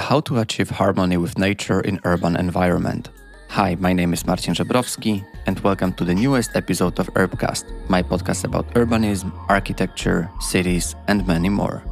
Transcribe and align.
How 0.00 0.18
to 0.20 0.38
Achieve 0.38 0.70
Harmony 0.70 1.18
with 1.18 1.38
Nature 1.38 1.82
in 1.82 2.00
Urban 2.04 2.34
Environment. 2.34 3.10
Hi, 3.48 3.76
my 3.78 3.92
name 3.92 4.14
is 4.14 4.26
Marcin 4.26 4.54
Żebrowski, 4.54 5.22
and 5.46 5.60
welcome 5.60 5.92
to 5.92 6.04
the 6.04 6.14
newest 6.14 6.56
episode 6.56 6.98
of 6.98 7.12
Urbcast, 7.14 7.64
my 7.88 8.02
podcast 8.02 8.44
about 8.44 8.66
urbanism, 8.74 9.30
architecture, 9.48 10.30
cities, 10.40 10.96
and 11.06 11.26
many 11.26 11.50
more. 11.50 11.84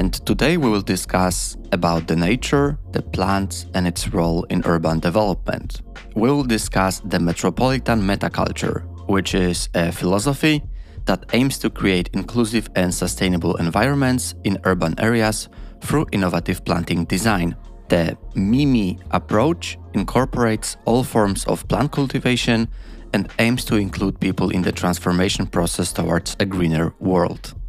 And 0.00 0.14
today 0.24 0.56
we 0.56 0.70
will 0.70 0.80
discuss 0.80 1.58
about 1.72 2.08
the 2.08 2.16
nature, 2.16 2.78
the 2.92 3.02
plants, 3.02 3.66
and 3.74 3.86
its 3.86 4.08
role 4.08 4.44
in 4.44 4.62
urban 4.64 4.98
development. 4.98 5.82
We 6.16 6.30
will 6.30 6.42
discuss 6.42 7.00
the 7.00 7.20
metropolitan 7.20 8.00
metaculture, 8.00 8.80
which 9.10 9.34
is 9.34 9.68
a 9.74 9.92
philosophy 9.92 10.62
that 11.04 11.26
aims 11.34 11.58
to 11.58 11.68
create 11.68 12.08
inclusive 12.14 12.70
and 12.76 12.94
sustainable 12.94 13.56
environments 13.56 14.34
in 14.44 14.56
urban 14.64 14.98
areas 14.98 15.50
through 15.82 16.06
innovative 16.12 16.64
planting 16.64 17.04
design. 17.04 17.54
The 17.90 18.16
MIMI 18.34 19.02
approach 19.10 19.76
incorporates 19.92 20.78
all 20.86 21.04
forms 21.04 21.44
of 21.44 21.68
plant 21.68 21.92
cultivation 21.92 22.68
and 23.12 23.28
aims 23.38 23.66
to 23.66 23.76
include 23.76 24.18
people 24.18 24.48
in 24.48 24.62
the 24.62 24.72
transformation 24.72 25.46
process 25.46 25.92
towards 25.92 26.36
a 26.40 26.46
greener 26.46 26.94
world. 27.00 27.59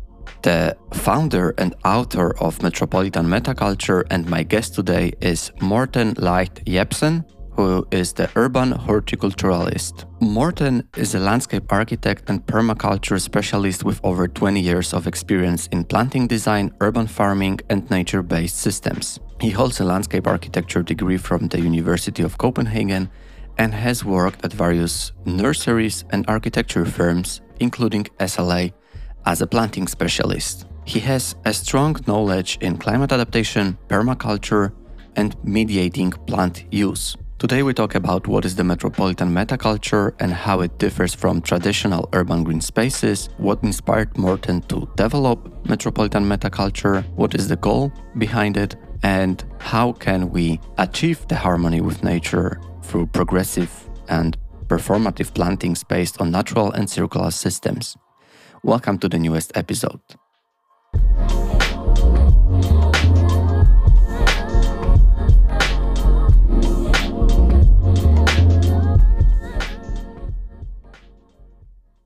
The 0.43 0.75
founder 0.93 1.53
and 1.59 1.75
author 1.85 2.35
of 2.39 2.63
Metropolitan 2.63 3.27
Metaculture 3.27 4.05
and 4.09 4.27
my 4.27 4.41
guest 4.41 4.73
today 4.73 5.13
is 5.21 5.51
Morten 5.61 6.15
Leicht 6.17 6.65
Jepsen, 6.65 7.25
who 7.51 7.85
is 7.91 8.13
the 8.13 8.27
urban 8.35 8.71
horticulturalist. 8.71 10.05
Morten 10.19 10.89
is 10.97 11.13
a 11.13 11.19
landscape 11.19 11.71
architect 11.71 12.27
and 12.27 12.43
permaculture 12.47 13.21
specialist 13.21 13.83
with 13.83 13.99
over 14.03 14.27
20 14.27 14.59
years 14.59 14.95
of 14.95 15.05
experience 15.05 15.67
in 15.67 15.83
planting 15.83 16.25
design, 16.25 16.71
urban 16.81 17.05
farming, 17.05 17.59
and 17.69 17.87
nature 17.91 18.23
based 18.23 18.57
systems. 18.57 19.19
He 19.39 19.51
holds 19.51 19.79
a 19.79 19.85
landscape 19.85 20.25
architecture 20.25 20.81
degree 20.81 21.17
from 21.17 21.49
the 21.49 21.61
University 21.61 22.23
of 22.23 22.39
Copenhagen 22.39 23.11
and 23.59 23.75
has 23.75 24.03
worked 24.03 24.43
at 24.43 24.53
various 24.53 25.11
nurseries 25.23 26.03
and 26.09 26.25
architecture 26.27 26.85
firms, 26.85 27.41
including 27.59 28.05
SLA 28.19 28.73
as 29.25 29.41
a 29.41 29.47
planting 29.47 29.87
specialist. 29.87 30.65
He 30.85 30.99
has 31.01 31.35
a 31.45 31.53
strong 31.53 31.95
knowledge 32.07 32.57
in 32.61 32.77
climate 32.77 33.11
adaptation, 33.11 33.77
permaculture, 33.87 34.73
and 35.15 35.35
mediating 35.43 36.11
plant 36.11 36.65
use. 36.71 37.15
Today 37.37 37.63
we 37.63 37.73
talk 37.73 37.95
about 37.95 38.27
what 38.27 38.45
is 38.45 38.55
the 38.55 38.63
metropolitan 38.63 39.29
metaculture 39.29 40.13
and 40.19 40.31
how 40.31 40.61
it 40.61 40.77
differs 40.77 41.15
from 41.15 41.41
traditional 41.41 42.07
urban 42.13 42.43
green 42.43 42.61
spaces, 42.61 43.29
what 43.37 43.63
inspired 43.63 44.15
Morten 44.15 44.61
to 44.67 44.87
develop 44.95 45.67
metropolitan 45.67 46.23
metaculture, 46.23 47.03
what 47.15 47.33
is 47.33 47.47
the 47.47 47.55
goal 47.55 47.91
behind 48.17 48.57
it, 48.57 48.75
and 49.01 49.43
how 49.57 49.93
can 49.93 50.29
we 50.29 50.59
achieve 50.77 51.27
the 51.29 51.35
harmony 51.35 51.81
with 51.81 52.03
nature 52.03 52.61
through 52.83 53.07
progressive 53.07 53.89
and 54.07 54.37
performative 54.67 55.33
plantings 55.33 55.83
based 55.83 56.21
on 56.21 56.29
natural 56.29 56.71
and 56.73 56.87
circular 56.89 57.31
systems. 57.31 57.97
Welcome 58.63 58.99
to 58.99 59.09
the 59.09 59.17
newest 59.17 59.51
episode. 59.55 60.01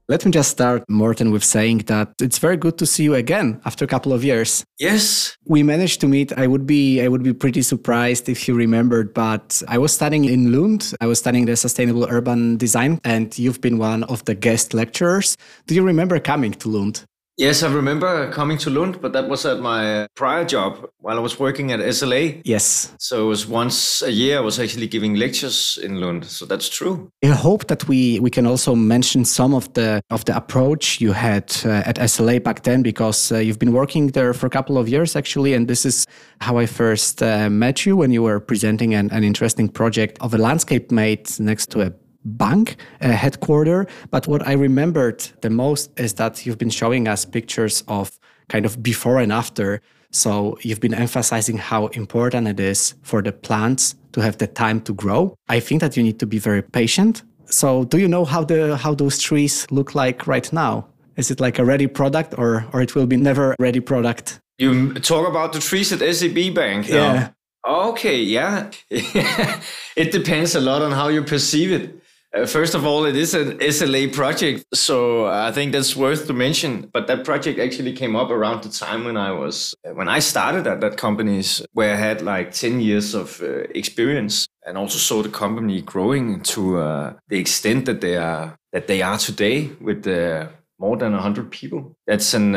Let 0.07 0.23
me 0.23 0.31
just 0.31 0.51
start, 0.51 0.83
Morten, 0.87 1.31
with 1.31 1.43
saying 1.43 1.79
that 1.87 2.13
it's 2.21 2.37
very 2.37 2.57
good 2.57 2.77
to 2.77 2.85
see 2.85 3.03
you 3.03 3.15
again 3.15 3.59
after 3.65 3.83
a 3.85 3.87
couple 3.87 4.13
of 4.13 4.23
years. 4.23 4.63
Yes. 4.77 5.35
We 5.45 5.63
managed 5.63 5.99
to 6.01 6.07
meet. 6.07 6.31
I 6.37 6.45
would 6.45 6.67
be 6.67 7.01
I 7.01 7.07
would 7.07 7.23
be 7.23 7.33
pretty 7.33 7.63
surprised 7.63 8.29
if 8.29 8.47
you 8.47 8.53
remembered, 8.53 9.15
but 9.15 9.63
I 9.67 9.79
was 9.79 9.93
studying 9.93 10.25
in 10.25 10.51
Lund. 10.51 10.93
I 11.01 11.07
was 11.07 11.17
studying 11.17 11.45
the 11.45 11.55
sustainable 11.55 12.05
urban 12.07 12.57
design, 12.57 12.99
and 13.03 13.35
you've 13.39 13.61
been 13.61 13.79
one 13.79 14.03
of 14.03 14.23
the 14.25 14.35
guest 14.35 14.75
lecturers. 14.75 15.37
Do 15.65 15.73
you 15.73 15.81
remember 15.81 16.19
coming 16.19 16.51
to 16.51 16.69
Lund? 16.69 17.03
Yes, 17.37 17.63
I 17.63 17.73
remember 17.73 18.31
coming 18.31 18.57
to 18.59 18.69
Lund, 18.69 19.01
but 19.01 19.11
that 19.11 19.27
was 19.27 19.45
at 19.45 19.59
my 19.59 20.07
prior 20.15 20.45
job 20.45 20.89
while 20.99 21.17
I 21.17 21.19
was 21.19 21.37
working 21.37 21.73
at 21.73 21.81
SLA. 21.81 22.41
Yes. 22.45 22.95
So 22.97 23.25
it 23.25 23.27
was 23.27 23.45
once 23.45 24.01
a 24.01 24.11
year 24.11 24.37
I 24.37 24.39
was 24.39 24.57
actually 24.57 24.87
giving 24.87 25.15
lectures 25.15 25.77
in 25.83 25.99
Lund. 25.99 26.23
So 26.23 26.45
that's 26.45 26.69
true. 26.69 27.11
I 27.23 27.27
hope 27.27 27.67
that 27.67 27.89
we 27.89 28.21
we 28.21 28.29
can 28.29 28.47
also 28.47 28.73
mention 28.73 29.25
some 29.25 29.53
of 29.53 29.73
the 29.73 30.01
of 30.09 30.23
the 30.23 30.35
approach 30.35 31.01
you 31.01 31.11
had 31.11 31.53
uh, 31.65 31.83
at 31.85 31.97
SLA 31.97 32.41
back 32.41 32.63
then 32.63 32.81
because 32.81 33.33
uh, 33.33 33.39
you've 33.39 33.59
been 33.59 33.73
working 33.73 34.07
there 34.07 34.33
for 34.33 34.47
a 34.47 34.49
couple 34.49 34.77
of 34.77 34.87
years 34.87 35.15
actually 35.15 35.53
and 35.53 35.67
this 35.67 35.85
is 35.85 36.07
how 36.39 36.57
I 36.57 36.65
first 36.65 37.21
uh, 37.21 37.49
met 37.49 37.85
you 37.85 37.97
when 37.97 38.11
you 38.11 38.23
were 38.23 38.39
presenting 38.39 38.93
an, 38.93 39.11
an 39.11 39.23
interesting 39.25 39.67
project 39.67 40.17
of 40.21 40.33
a 40.33 40.37
landscape 40.37 40.89
made 40.89 41.29
next 41.39 41.69
to 41.71 41.81
a 41.81 41.91
bank 42.25 42.77
uh, 43.01 43.09
headquarter. 43.09 43.87
But 44.11 44.27
what 44.27 44.45
I 44.47 44.53
remembered 44.53 45.21
the 45.41 45.49
most 45.49 45.97
is 45.99 46.13
that 46.15 46.45
you've 46.45 46.57
been 46.57 46.69
showing 46.69 47.07
us 47.07 47.25
pictures 47.25 47.83
of 47.87 48.19
kind 48.49 48.65
of 48.65 48.81
before 48.83 49.19
and 49.19 49.31
after. 49.31 49.81
So 50.11 50.57
you've 50.61 50.79
been 50.79 50.93
emphasizing 50.93 51.57
how 51.57 51.87
important 51.87 52.47
it 52.47 52.59
is 52.59 52.95
for 53.01 53.21
the 53.21 53.31
plants 53.31 53.95
to 54.13 54.21
have 54.21 54.37
the 54.37 54.47
time 54.47 54.81
to 54.81 54.93
grow. 54.93 55.35
I 55.49 55.59
think 55.59 55.81
that 55.81 55.97
you 55.97 56.03
need 56.03 56.19
to 56.19 56.25
be 56.25 56.39
very 56.39 56.61
patient. 56.61 57.23
So 57.45 57.83
do 57.85 57.97
you 57.97 58.07
know 58.07 58.25
how 58.25 58.43
the 58.43 58.77
how 58.77 58.95
those 58.95 59.19
trees 59.19 59.67
look 59.69 59.93
like 59.93 60.25
right 60.25 60.51
now? 60.51 60.87
Is 61.15 61.31
it 61.31 61.39
like 61.39 61.59
a 61.59 61.65
ready 61.65 61.87
product 61.87 62.33
or 62.37 62.65
or 62.73 62.81
it 62.81 62.95
will 62.95 63.07
be 63.07 63.17
never 63.17 63.55
ready 63.59 63.79
product? 63.79 64.39
You 64.57 64.93
talk 64.93 65.27
about 65.27 65.53
the 65.53 65.59
trees 65.59 65.91
at 65.91 65.99
SEB 66.15 66.53
Bank. 66.53 66.87
Yeah. 66.87 67.29
Okay, 67.67 68.21
yeah. 68.21 68.69
it 68.89 70.11
depends 70.11 70.55
a 70.55 70.61
lot 70.61 70.81
on 70.81 70.91
how 70.91 71.09
you 71.09 71.23
perceive 71.23 71.71
it. 71.71 71.99
Uh, 72.35 72.45
first 72.45 72.75
of 72.75 72.85
all, 72.85 73.05
it 73.05 73.15
is 73.15 73.33
an 73.33 73.57
SLA 73.59 74.11
project, 74.13 74.65
so 74.73 75.25
I 75.25 75.51
think 75.53 75.71
that's 75.71 75.95
worth 75.95 76.27
to 76.27 76.33
mention. 76.33 76.89
But 76.91 77.07
that 77.07 77.23
project 77.23 77.59
actually 77.59 77.93
came 77.93 78.15
up 78.15 78.29
around 78.29 78.63
the 78.63 78.69
time 78.69 79.05
when 79.05 79.15
I 79.15 79.31
was 79.31 79.73
uh, 79.87 79.93
when 79.93 80.09
I 80.09 80.19
started 80.19 80.67
at 80.67 80.81
that 80.81 80.97
company, 80.97 81.41
where 81.71 81.93
I 81.93 81.97
had 81.97 82.21
like 82.21 82.51
ten 82.51 82.81
years 82.81 83.15
of 83.15 83.41
uh, 83.41 83.61
experience, 83.73 84.47
and 84.65 84.77
also 84.77 84.97
saw 84.97 85.23
the 85.23 85.29
company 85.29 85.81
growing 85.81 86.41
to 86.41 86.77
uh, 86.77 87.13
the 87.29 87.39
extent 87.39 87.85
that 87.85 88.01
they 88.01 88.17
are 88.17 88.57
that 88.73 88.87
they 88.87 89.01
are 89.01 89.17
today 89.17 89.69
with 89.79 90.05
uh, 90.05 90.47
more 90.77 90.97
than 90.97 91.13
100 91.13 91.49
people. 91.51 91.95
That's 92.05 92.33
an 92.33 92.55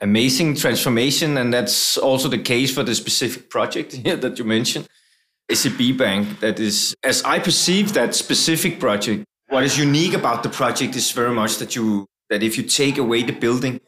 amazing 0.00 0.56
transformation, 0.56 1.36
and 1.36 1.52
that's 1.52 1.98
also 1.98 2.28
the 2.28 2.38
case 2.38 2.72
for 2.72 2.82
the 2.82 2.94
specific 2.94 3.50
project 3.50 3.92
here 4.04 4.16
that 4.16 4.38
you 4.38 4.46
mentioned. 4.46 4.88
SEB 5.52 5.96
Bank 5.96 6.40
that 6.40 6.60
is, 6.60 6.94
as 7.02 7.22
I 7.24 7.38
perceive 7.38 7.94
that 7.94 8.14
specific 8.14 8.78
project, 8.78 9.24
what 9.48 9.64
is 9.64 9.78
unique 9.78 10.14
about 10.14 10.42
the 10.42 10.50
project 10.50 10.94
is 10.94 11.10
very 11.10 11.32
much 11.32 11.56
that 11.58 11.74
you 11.74 12.06
that 12.30 12.42
if 12.42 12.58
you 12.58 12.62
take 12.62 12.98
away 12.98 13.22
the 13.22 13.32
building, 13.32 13.80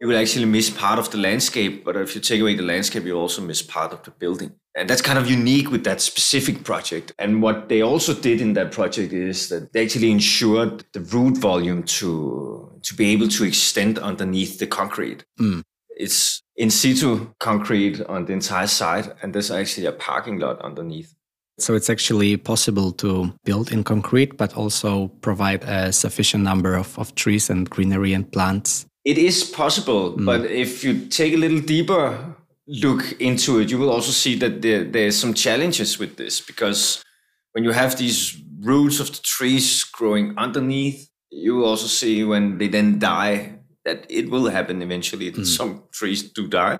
you 0.00 0.06
will 0.06 0.16
actually 0.16 0.44
miss 0.44 0.70
part 0.70 0.98
of 0.98 1.10
the 1.10 1.18
landscape. 1.18 1.84
But 1.84 1.96
if 1.96 2.14
you 2.14 2.20
take 2.20 2.40
away 2.40 2.54
the 2.54 2.62
landscape, 2.62 3.04
you 3.04 3.16
also 3.16 3.42
miss 3.42 3.62
part 3.62 3.92
of 3.92 4.04
the 4.04 4.12
building. 4.12 4.52
And 4.76 4.88
that's 4.88 5.02
kind 5.02 5.18
of 5.18 5.28
unique 5.28 5.72
with 5.72 5.82
that 5.84 6.00
specific 6.00 6.62
project. 6.62 7.12
And 7.18 7.42
what 7.42 7.68
they 7.68 7.82
also 7.82 8.14
did 8.14 8.40
in 8.40 8.52
that 8.52 8.70
project 8.70 9.12
is 9.12 9.48
that 9.48 9.72
they 9.72 9.84
actually 9.84 10.12
ensured 10.12 10.84
the 10.92 11.00
root 11.00 11.36
volume 11.38 11.82
to 11.82 12.80
to 12.82 12.94
be 12.94 13.10
able 13.10 13.28
to 13.28 13.44
extend 13.44 13.98
underneath 13.98 14.60
the 14.60 14.66
concrete. 14.68 15.24
Mm. 15.40 15.62
It's 15.90 16.42
in 16.58 16.70
situ 16.70 17.32
concrete 17.38 18.00
on 18.08 18.26
the 18.26 18.32
entire 18.32 18.66
site, 18.66 19.08
and 19.22 19.32
there's 19.32 19.50
actually 19.50 19.86
a 19.86 19.92
parking 19.92 20.38
lot 20.38 20.60
underneath. 20.60 21.14
So 21.58 21.74
it's 21.74 21.88
actually 21.88 22.36
possible 22.36 22.92
to 22.92 23.32
build 23.44 23.72
in 23.72 23.82
concrete, 23.82 24.36
but 24.36 24.56
also 24.56 25.08
provide 25.22 25.64
a 25.64 25.92
sufficient 25.92 26.44
number 26.44 26.74
of, 26.74 26.98
of 26.98 27.14
trees 27.14 27.48
and 27.50 27.68
greenery 27.68 28.12
and 28.12 28.30
plants. 28.30 28.86
It 29.04 29.18
is 29.18 29.42
possible, 29.42 30.12
mm. 30.12 30.26
but 30.26 30.44
if 30.50 30.84
you 30.84 31.06
take 31.06 31.32
a 31.32 31.36
little 31.36 31.60
deeper 31.60 32.36
look 32.66 33.12
into 33.20 33.60
it, 33.60 33.70
you 33.70 33.78
will 33.78 33.90
also 33.90 34.12
see 34.12 34.36
that 34.36 34.60
there, 34.60 34.84
there's 34.84 35.18
some 35.18 35.34
challenges 35.34 35.98
with 35.98 36.16
this 36.16 36.40
because 36.40 37.02
when 37.52 37.64
you 37.64 37.70
have 37.70 37.96
these 37.96 38.36
roots 38.60 39.00
of 39.00 39.08
the 39.08 39.20
trees 39.22 39.84
growing 39.84 40.36
underneath, 40.36 41.08
you 41.30 41.56
will 41.56 41.64
also 41.64 41.86
see 41.86 42.24
when 42.24 42.58
they 42.58 42.68
then 42.68 42.98
die 42.98 43.57
that 43.88 44.04
it 44.10 44.30
will 44.30 44.48
happen 44.48 44.82
eventually. 44.82 45.32
Mm. 45.32 45.46
Some 45.46 45.82
trees 45.92 46.22
do 46.22 46.46
die 46.46 46.78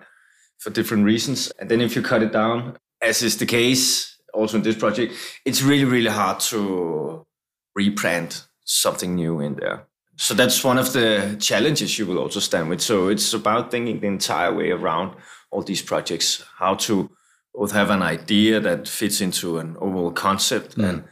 for 0.58 0.70
different 0.70 1.04
reasons. 1.04 1.50
And 1.58 1.70
then 1.70 1.80
if 1.80 1.96
you 1.96 2.02
cut 2.02 2.22
it 2.22 2.32
down, 2.32 2.76
as 3.00 3.22
is 3.22 3.38
the 3.38 3.46
case 3.46 4.18
also 4.34 4.58
in 4.58 4.62
this 4.62 4.76
project, 4.76 5.14
it's 5.44 5.62
really, 5.62 5.84
really 5.86 6.10
hard 6.10 6.40
to 6.52 7.26
replant 7.74 8.46
something 8.64 9.14
new 9.14 9.40
in 9.40 9.54
there. 9.54 9.86
So 10.16 10.34
that's 10.34 10.62
one 10.64 10.78
of 10.78 10.92
the 10.92 11.36
challenges 11.40 11.98
you 11.98 12.04
will 12.06 12.18
also 12.18 12.40
stand 12.40 12.68
with. 12.68 12.80
So 12.80 13.08
it's 13.08 13.32
about 13.32 13.70
thinking 13.70 14.00
the 14.00 14.08
entire 14.08 14.52
way 14.52 14.70
around 14.70 15.16
all 15.50 15.62
these 15.62 15.80
projects, 15.80 16.44
how 16.58 16.74
to 16.74 17.10
both 17.54 17.72
have 17.72 17.90
an 17.90 18.02
idea 18.02 18.60
that 18.60 18.88
fits 18.88 19.20
into 19.20 19.58
an 19.58 19.76
overall 19.80 20.12
concept 20.12 20.76
mm. 20.76 20.88
and 20.88 21.04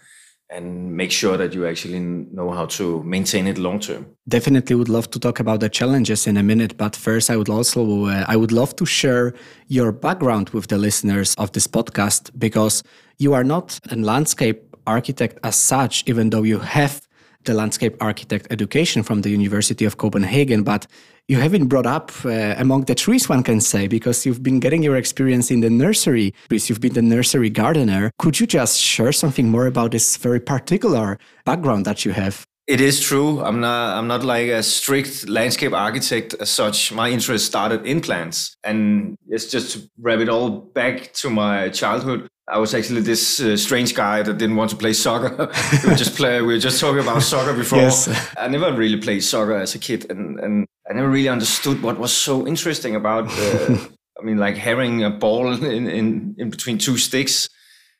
and 0.51 0.97
make 0.97 1.11
sure 1.11 1.37
that 1.37 1.53
you 1.53 1.67
actually 1.67 1.99
know 1.99 2.51
how 2.51 2.67
to 2.67 3.03
maintain 3.03 3.47
it 3.47 3.59
long 3.59 3.81
term. 3.81 4.07
Definitely 4.29 4.77
would 4.77 4.89
love 4.89 5.11
to 5.11 5.19
talk 5.19 5.41
about 5.41 5.61
the 5.61 5.69
challenges 5.69 6.27
in 6.27 6.37
a 6.37 6.43
minute, 6.43 6.77
but 6.77 6.95
first 6.95 7.31
I 7.31 7.37
would 7.37 7.49
also 7.49 8.07
uh, 8.07 8.25
I 8.29 8.37
would 8.37 8.53
love 8.53 8.77
to 8.77 8.87
share 8.87 9.35
your 9.69 9.93
background 9.93 10.51
with 10.51 10.69
the 10.69 10.79
listeners 10.79 11.35
of 11.37 11.53
this 11.53 11.67
podcast 11.67 12.31
because 12.39 12.83
you 13.19 13.35
are 13.35 13.45
not 13.45 13.81
a 13.91 13.97
landscape 13.97 14.63
architect 14.87 15.39
as 15.43 15.57
such 15.57 16.05
even 16.07 16.31
though 16.31 16.45
you 16.45 16.61
have 16.61 17.06
the 17.47 17.55
landscape 17.55 17.97
architect 18.01 18.47
education 18.51 19.03
from 19.03 19.23
the 19.23 19.31
University 19.31 19.85
of 19.85 19.97
Copenhagen, 19.97 20.63
but 20.63 20.87
you 21.29 21.39
have 21.39 21.51
been 21.51 21.67
brought 21.67 21.87
up 21.87 22.13
uh, 22.25 22.55
among 22.57 22.85
the 22.85 22.95
trees, 22.95 23.29
one 23.29 23.43
can 23.43 23.61
say, 23.61 23.89
because 23.89 24.25
you've 24.25 24.43
been 24.43 24.61
getting 24.61 24.83
your 24.83 24.97
experience 24.97 25.51
in 25.51 25.61
the 25.61 25.71
nursery. 25.71 26.33
Because 26.49 26.69
you've 26.69 26.81
been 26.81 26.95
the 26.95 27.03
nursery 27.03 27.51
gardener. 27.51 28.13
Could 28.19 28.39
you 28.39 28.47
just 28.47 28.79
share 28.79 29.11
something 29.11 29.51
more 29.51 29.67
about 29.67 29.91
this 29.91 30.17
very 30.17 30.39
particular 30.39 31.19
background 31.45 31.85
that 31.87 32.05
you 32.05 32.13
have? 32.13 32.47
It 32.69 32.81
is 32.81 33.01
true. 33.01 33.43
I'm 33.43 33.61
not. 33.61 33.97
I'm 33.97 34.09
not 34.09 34.25
like 34.25 34.49
a 34.49 34.63
strict 34.63 35.29
landscape 35.29 35.73
architect 35.73 36.35
as 36.41 36.51
such. 36.51 36.93
My 36.93 37.09
interest 37.11 37.47
started 37.47 37.87
in 37.87 38.01
plants, 38.01 38.57
and 38.65 39.17
it's 39.29 39.47
just 39.47 39.73
to 39.73 39.91
wrap 40.01 40.19
it 40.19 40.29
all 40.29 40.51
back 40.51 41.13
to 41.15 41.31
my 41.31 41.69
childhood. 41.69 42.27
I 42.49 42.59
was 42.59 42.75
actually 42.75 43.01
this 43.01 43.41
uh, 43.41 43.57
strange 43.57 43.95
guy 43.95 44.23
that 44.23 44.39
didn't 44.39 44.55
want 44.55 44.71
to 44.71 44.77
play 44.77 44.93
soccer. 44.93 45.51
we 45.83 45.91
were 45.91 45.97
just 45.97 46.15
play. 46.15 46.41
We 46.41 46.55
were 46.55 46.61
just 46.61 46.81
talking 46.81 47.01
about 47.01 47.23
soccer 47.23 47.53
before. 47.53 47.81
Yes. 47.81 48.09
I 48.39 48.47
never 48.47 48.73
really 48.73 49.01
played 49.01 49.25
soccer 49.25 49.57
as 49.57 49.75
a 49.75 49.79
kid, 49.79 50.09
and 50.11 50.39
and 50.39 50.67
I 50.89 50.93
never 50.93 51.09
really 51.09 51.29
understood 51.29 51.83
what 51.83 51.99
was 51.99 52.13
so 52.13 52.47
interesting 52.47 52.95
about. 52.95 53.27
Uh, 53.31 53.79
I 54.19 54.23
mean, 54.23 54.39
like 54.39 54.57
having 54.57 55.03
a 55.03 55.11
ball 55.11 55.53
in, 55.53 55.89
in 55.89 56.37
in 56.39 56.51
between 56.51 56.79
two 56.79 56.99
sticks, 56.99 57.49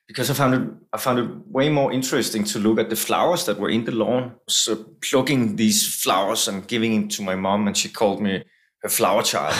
because 0.07 0.29
I 0.29 0.33
found 0.33 0.53
it. 0.53 0.61
I 0.93 0.97
found 0.97 1.19
it 1.19 1.47
way 1.47 1.67
more 1.69 1.91
interesting 1.91 2.45
to 2.45 2.59
look 2.59 2.79
at 2.79 2.89
the 2.89 2.95
flowers 2.95 3.45
that 3.45 3.59
were 3.59 3.69
in 3.69 3.83
the 3.83 3.91
lawn. 3.91 4.35
So 4.47 4.77
plucking 5.01 5.57
these 5.57 5.85
flowers 6.01 6.47
and 6.47 6.65
giving 6.65 7.03
it 7.03 7.09
to 7.11 7.21
my 7.21 7.35
mom, 7.35 7.67
and 7.67 7.75
she 7.75 7.89
called 7.89 8.21
me 8.21 8.43
a 8.83 8.89
flower 8.89 9.23
child. 9.23 9.53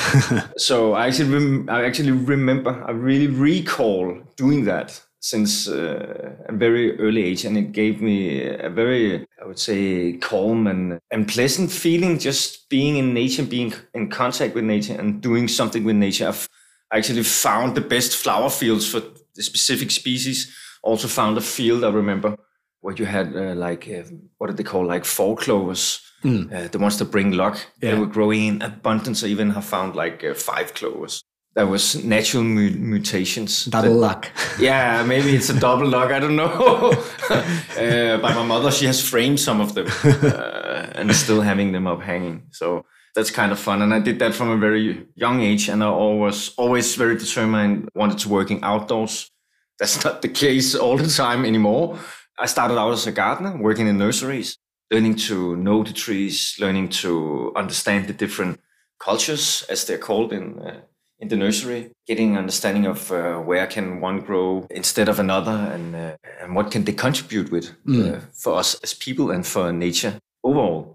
so 0.57 0.93
I 0.93 1.07
actually, 1.07 1.33
rem- 1.33 1.69
I 1.69 1.85
actually 1.85 2.11
remember, 2.11 2.83
I 2.87 2.91
really 2.91 3.27
recall 3.27 4.17
doing 4.35 4.65
that 4.65 5.01
since 5.19 5.67
uh, 5.67 6.35
a 6.47 6.53
very 6.53 6.97
early 6.99 7.23
age, 7.23 7.43
and 7.43 7.57
it 7.57 7.71
gave 7.71 8.01
me 8.01 8.43
a 8.43 8.69
very, 8.69 9.25
I 9.41 9.45
would 9.45 9.59
say, 9.59 10.13
calm 10.13 10.67
and, 10.67 10.99
and 11.11 11.27
pleasant 11.27 11.71
feeling 11.71 12.19
just 12.19 12.69
being 12.69 12.97
in 12.97 13.13
nature, 13.13 13.43
being 13.43 13.73
in 13.93 14.09
contact 14.09 14.55
with 14.55 14.63
nature, 14.63 14.95
and 14.97 15.21
doing 15.21 15.47
something 15.47 15.83
with 15.83 15.95
nature. 15.95 16.27
I've 16.27 16.47
actually 16.93 17.23
found 17.23 17.75
the 17.75 17.81
best 17.81 18.15
flower 18.15 18.49
fields 18.49 18.87
for 18.87 19.01
the 19.35 19.43
specific 19.43 19.91
species. 19.91 20.55
Also 20.83 21.07
found 21.07 21.37
a 21.37 21.41
field 21.41 21.83
I 21.83 21.89
remember 21.89 22.37
where 22.81 22.95
you 22.95 23.05
had 23.05 23.35
uh, 23.35 23.55
like 23.55 23.89
uh, 23.89 24.03
what 24.37 24.47
did 24.47 24.57
they 24.57 24.63
call 24.63 24.85
like 24.85 25.03
fall 25.03 25.35
clovers 25.35 26.06
mm. 26.23 26.51
uh, 26.53 26.67
the 26.67 26.79
ones 26.79 26.97
that 26.97 27.05
bring 27.05 27.31
luck. 27.31 27.57
Yeah. 27.81 27.91
They 27.91 27.99
were 27.99 28.05
growing 28.05 28.43
in 28.47 28.61
abundance. 28.61 29.23
I 29.23 29.27
even 29.27 29.51
have 29.51 29.65
found 29.65 29.95
like 29.95 30.23
uh, 30.23 30.33
five 30.33 30.73
clovers. 30.73 31.23
That 31.55 31.69
was 31.69 32.03
natural 32.03 32.43
mu- 32.43 32.69
mutations. 32.69 33.65
Double 33.65 33.89
that, 33.89 33.95
luck. 33.95 34.31
yeah, 34.59 35.03
maybe 35.03 35.35
it's 35.35 35.49
a 35.49 35.59
double 35.59 35.87
luck. 35.87 36.11
I 36.11 36.19
don't 36.19 36.35
know. 36.35 36.45
uh, 37.29 38.17
but 38.17 38.35
my 38.35 38.45
mother, 38.45 38.71
she 38.71 38.85
has 38.85 39.01
framed 39.01 39.39
some 39.39 39.59
of 39.59 39.73
them 39.73 39.87
uh, 40.03 40.91
and 40.93 41.15
still 41.15 41.41
having 41.41 41.71
them 41.71 41.87
up 41.87 42.01
hanging. 42.01 42.43
So 42.51 42.85
that's 43.15 43.31
kind 43.31 43.51
of 43.51 43.57
fun. 43.57 43.81
And 43.81 43.91
I 43.91 43.99
did 43.99 44.19
that 44.19 44.35
from 44.35 44.49
a 44.49 44.57
very 44.57 45.07
young 45.15 45.41
age. 45.41 45.67
And 45.67 45.83
I 45.83 45.89
was 45.89 46.53
always 46.57 46.93
very 46.93 47.17
determined, 47.17 47.89
wanted 47.95 48.19
to 48.19 48.29
working 48.29 48.61
outdoors. 48.61 49.31
That's 49.79 50.03
not 50.03 50.21
the 50.21 50.29
case 50.29 50.75
all 50.75 50.97
the 50.97 51.09
time 51.09 51.43
anymore. 51.43 51.97
I 52.37 52.45
started 52.45 52.77
out 52.77 52.91
as 52.91 53.07
a 53.07 53.11
gardener, 53.11 53.57
working 53.57 53.87
in 53.87 53.97
nurseries 53.97 54.59
learning 54.91 55.15
to 55.15 55.55
know 55.55 55.83
the 55.83 55.93
trees, 55.93 56.55
learning 56.59 56.89
to 56.89 57.51
understand 57.55 58.07
the 58.07 58.13
different 58.13 58.59
cultures, 58.99 59.65
as 59.69 59.85
they're 59.85 59.97
called 59.97 60.33
in 60.33 60.59
uh, 60.59 60.81
in 61.19 61.29
the 61.29 61.35
nursery, 61.35 61.91
getting 62.05 62.37
understanding 62.37 62.85
of 62.85 63.11
uh, 63.11 63.37
where 63.39 63.65
can 63.65 64.01
one 64.01 64.19
grow 64.19 64.67
instead 64.69 65.09
of 65.09 65.19
another, 65.19 65.71
and 65.73 65.95
uh, 65.95 66.15
and 66.41 66.55
what 66.55 66.71
can 66.71 66.83
they 66.83 66.93
contribute 66.93 67.51
with 67.51 67.71
mm. 67.85 68.15
Uh, 68.15 68.19
for 68.33 68.59
us 68.59 68.75
as 68.83 68.93
people 68.93 69.31
and 69.31 69.45
for 69.45 69.71
nature 69.71 70.19
overall. 70.43 70.93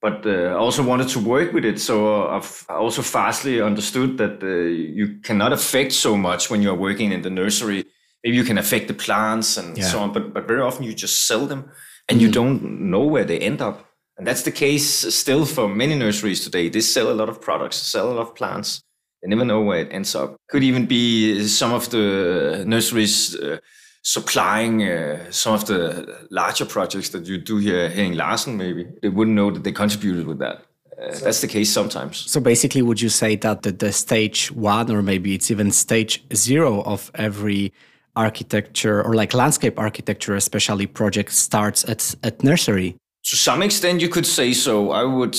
But 0.00 0.26
uh, 0.26 0.52
I 0.52 0.56
also 0.56 0.82
wanted 0.82 1.08
to 1.08 1.18
work 1.18 1.52
with 1.54 1.64
it, 1.64 1.80
so 1.80 2.28
I've 2.28 2.66
also 2.68 3.02
fastly 3.02 3.62
understood 3.62 4.18
that 4.18 4.42
uh, 4.42 4.46
you 4.46 5.18
cannot 5.22 5.52
affect 5.52 5.92
so 5.92 6.16
much 6.16 6.50
when 6.50 6.62
you 6.62 6.70
are 6.70 6.78
working 6.78 7.10
in 7.10 7.22
the 7.22 7.30
nursery. 7.30 7.84
Maybe 8.22 8.36
you 8.36 8.44
can 8.44 8.58
affect 8.58 8.88
the 8.88 8.94
plants 8.94 9.56
and 9.56 9.76
yeah. 9.76 9.84
so 9.84 9.98
on, 10.00 10.12
but 10.12 10.32
but 10.32 10.46
very 10.46 10.60
often 10.60 10.84
you 10.84 10.94
just 10.94 11.26
sell 11.26 11.46
them 11.46 11.70
and 12.08 12.20
you 12.20 12.28
mm. 12.28 12.32
don't 12.32 12.80
know 12.80 13.04
where 13.04 13.24
they 13.24 13.38
end 13.38 13.60
up. 13.60 13.86
And 14.16 14.26
that's 14.26 14.42
the 14.42 14.52
case 14.52 14.88
still 15.14 15.44
for 15.44 15.68
many 15.68 15.96
nurseries 15.96 16.44
today. 16.44 16.68
They 16.68 16.80
sell 16.80 17.10
a 17.10 17.14
lot 17.14 17.28
of 17.28 17.40
products, 17.40 17.76
sell 17.76 18.12
a 18.12 18.14
lot 18.14 18.22
of 18.28 18.34
plants. 18.34 18.82
They 19.22 19.28
never 19.28 19.44
know 19.44 19.60
where 19.60 19.80
it 19.80 19.88
ends 19.90 20.14
up. 20.14 20.36
Could 20.48 20.62
even 20.62 20.86
be 20.86 21.46
some 21.48 21.72
of 21.72 21.90
the 21.90 22.64
nurseries 22.66 23.34
uh, 23.34 23.58
supplying 24.02 24.82
uh, 24.82 25.30
some 25.30 25.54
of 25.54 25.66
the 25.66 26.26
larger 26.30 26.66
projects 26.66 27.08
that 27.08 27.26
you 27.26 27.38
do 27.38 27.56
here, 27.56 27.86
in 27.86 28.16
Larsen, 28.16 28.56
maybe. 28.56 28.86
They 29.02 29.08
wouldn't 29.08 29.34
know 29.34 29.50
that 29.50 29.64
they 29.64 29.72
contributed 29.72 30.26
with 30.26 30.38
that. 30.38 30.62
Uh, 31.00 31.12
so, 31.12 31.24
that's 31.24 31.40
the 31.40 31.48
case 31.48 31.72
sometimes. 31.72 32.18
So 32.30 32.38
basically, 32.38 32.82
would 32.82 33.00
you 33.00 33.08
say 33.08 33.34
that 33.36 33.62
the, 33.62 33.72
the 33.72 33.92
stage 33.92 34.52
one, 34.52 34.90
or 34.92 35.02
maybe 35.02 35.34
it's 35.34 35.50
even 35.50 35.72
stage 35.72 36.22
zero 36.34 36.82
of 36.82 37.10
every 37.14 37.72
architecture 38.16 39.02
or 39.02 39.14
like 39.14 39.34
landscape 39.34 39.78
architecture, 39.78 40.34
especially 40.34 40.86
project 40.86 41.32
starts 41.32 41.84
at, 41.88 42.14
at 42.22 42.42
nursery? 42.42 42.96
To 43.24 43.36
some 43.36 43.62
extent, 43.62 44.02
you 44.02 44.08
could 44.08 44.26
say 44.26 44.52
so. 44.52 44.90
I 44.90 45.04
would 45.04 45.36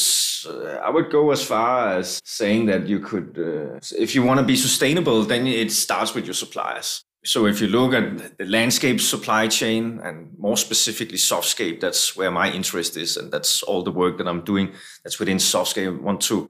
I 0.84 0.90
would 0.90 1.12
go 1.12 1.32
as 1.32 1.44
far 1.44 1.98
as 1.98 2.20
saying 2.24 2.66
that 2.66 2.88
you 2.88 3.00
could, 3.00 3.38
uh, 3.38 3.80
if 3.98 4.16
you 4.16 4.24
want 4.24 4.40
to 4.40 4.46
be 4.46 4.56
sustainable, 4.56 5.24
then 5.24 5.46
it 5.48 5.72
starts 5.72 6.16
with 6.16 6.26
your 6.26 6.34
suppliers. 6.34 7.04
So 7.24 7.48
if 7.48 7.60
you 7.60 7.68
look 7.68 7.94
at 7.94 8.38
the 8.38 8.46
landscape 8.46 9.02
supply 9.02 9.48
chain 9.48 10.00
and 10.04 10.30
more 10.38 10.58
specifically 10.58 11.18
softscape, 11.18 11.80
that's 11.80 12.16
where 12.16 12.30
my 12.30 12.52
interest 12.52 12.98
is, 12.98 13.18
and 13.18 13.32
that's 13.32 13.64
all 13.64 13.84
the 13.84 13.92
work 13.92 14.18
that 14.20 14.28
I'm 14.28 14.44
doing. 14.44 14.74
That's 15.04 15.20
within 15.20 15.38
softscape. 15.38 15.88
I 15.88 16.02
want 16.02 16.22
to 16.22 16.50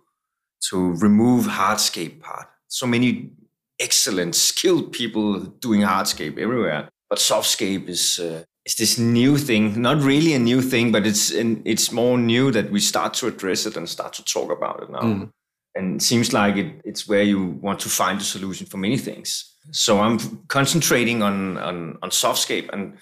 to 0.69 0.94
remove 0.95 1.45
hardscape 1.45 2.22
part. 2.22 2.48
So 2.68 2.88
many 2.88 3.31
excellent, 3.80 4.36
skilled 4.36 4.92
people 4.92 5.39
doing 5.39 5.81
hardscape 5.81 6.38
everywhere. 6.38 6.89
But 7.10 7.19
softscape 7.19 7.88
is 7.88 8.19
uh, 8.19 8.44
is 8.66 8.75
this 8.75 8.98
new 8.98 9.38
thing. 9.38 9.79
Not 9.79 10.01
really 10.01 10.34
a 10.34 10.39
new 10.39 10.62
thing, 10.62 10.91
but 10.91 11.05
it's 11.05 11.32
in, 11.32 11.62
it's 11.65 11.91
more 11.91 12.17
new 12.17 12.51
that 12.51 12.72
we 12.72 12.79
start 12.79 13.13
to 13.15 13.27
address 13.27 13.65
it 13.65 13.77
and 13.77 13.88
start 13.88 14.13
to 14.13 14.24
talk 14.24 14.51
about 14.51 14.84
it 14.84 14.89
now. 14.89 15.01
Mm. 15.01 15.29
And 15.75 15.96
it 15.98 16.01
seems 16.01 16.34
like 16.34 16.55
it, 16.55 16.82
it's 16.84 17.08
where 17.08 17.22
you 17.22 17.46
want 17.62 17.79
to 17.82 17.89
find 17.89 18.20
a 18.20 18.24
solution 18.24 18.65
for 18.65 18.77
many 18.77 18.98
things. 18.98 19.55
So 19.72 20.00
I'm 20.00 20.17
concentrating 20.48 21.22
on 21.22 21.58
on, 21.58 21.98
on 22.01 22.10
softscape 22.10 22.70
and 22.74 22.98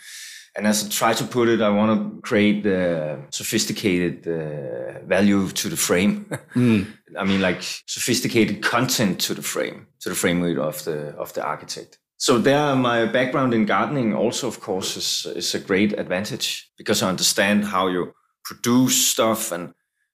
and 0.55 0.67
as 0.67 0.85
I 0.85 0.89
try 0.89 1.13
to 1.13 1.23
put 1.23 1.49
it, 1.49 1.61
I 1.61 1.69
want 1.69 1.91
to 1.99 2.21
create 2.21 2.63
the 2.63 3.19
sophisticated 3.31 4.27
uh, 4.27 5.05
value 5.05 5.49
to 5.49 5.69
the 5.69 5.77
frame. 5.77 6.25
Mm. 6.53 6.85
I 7.17 7.23
mean, 7.23 7.41
like 7.41 7.63
sophisticated 7.87 8.61
content 8.61 9.19
to 9.21 9.33
the 9.33 9.41
frame, 9.41 9.87
to 10.01 10.09
the 10.09 10.15
framework 10.15 10.59
of 10.59 10.83
the 10.83 11.15
of 11.17 11.33
the 11.33 11.43
architect. 11.43 11.97
So 12.17 12.37
there, 12.37 12.75
my 12.75 13.05
background 13.05 13.53
in 13.53 13.65
gardening 13.65 14.13
also, 14.13 14.47
of 14.47 14.59
course, 14.59 14.95
is 14.95 15.25
is 15.35 15.55
a 15.55 15.59
great 15.59 15.97
advantage 15.99 16.71
because 16.77 17.01
I 17.01 17.09
understand 17.09 17.65
how 17.65 17.87
you 17.87 18.13
produce 18.45 19.07
stuff 19.07 19.51
and 19.51 19.73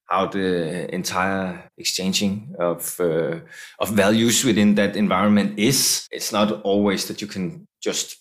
how 0.10 0.28
the 0.28 0.94
entire 0.94 1.70
exchanging 1.78 2.56
of 2.58 3.00
uh, 3.00 3.40
of 3.80 3.90
values 3.90 4.46
within 4.46 4.76
that 4.76 4.96
environment 4.96 5.60
is. 5.60 6.08
It's 6.12 6.32
not 6.32 6.62
always 6.64 7.06
that 7.08 7.22
you 7.22 7.28
can 7.28 7.68
just 7.84 8.18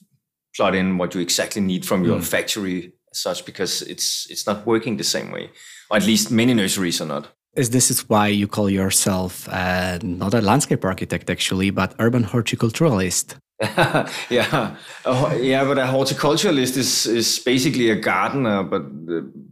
plot 0.59 0.75
in 0.75 0.99
what 0.99 1.15
you 1.15 1.21
exactly 1.21 1.63
need 1.63 1.87
from 1.87 2.05
your 2.05 2.19
mm. 2.19 2.25
factory 2.25 2.93
such 3.13 3.45
because 3.45 3.83
it's 3.83 4.27
it's 4.31 4.47
not 4.47 4.67
working 4.67 4.99
the 4.99 5.05
same 5.05 5.31
way. 5.31 5.51
Or 5.91 5.97
at 5.97 6.05
least 6.05 6.31
many 6.31 6.55
nurseries 6.55 7.01
are 7.01 7.07
not. 7.07 7.29
Is 7.57 7.71
this 7.71 7.91
is 7.91 8.09
why 8.09 8.29
you 8.29 8.47
call 8.47 8.71
yourself 8.71 9.49
uh, 9.49 9.99
not 10.03 10.35
a 10.35 10.41
landscape 10.41 10.85
architect 10.85 11.31
actually 11.31 11.71
but 11.71 11.95
urban 11.99 12.25
horticulturalist. 12.25 13.37
Yeah. 14.31 14.77
Uh, 15.05 15.37
yeah 15.41 15.65
but 15.65 15.79
a 15.79 15.87
horticulturalist 15.87 16.77
is 16.77 17.07
is 17.07 17.41
basically 17.45 17.91
a 17.91 17.97
gardener 17.97 18.63
but 18.63 18.83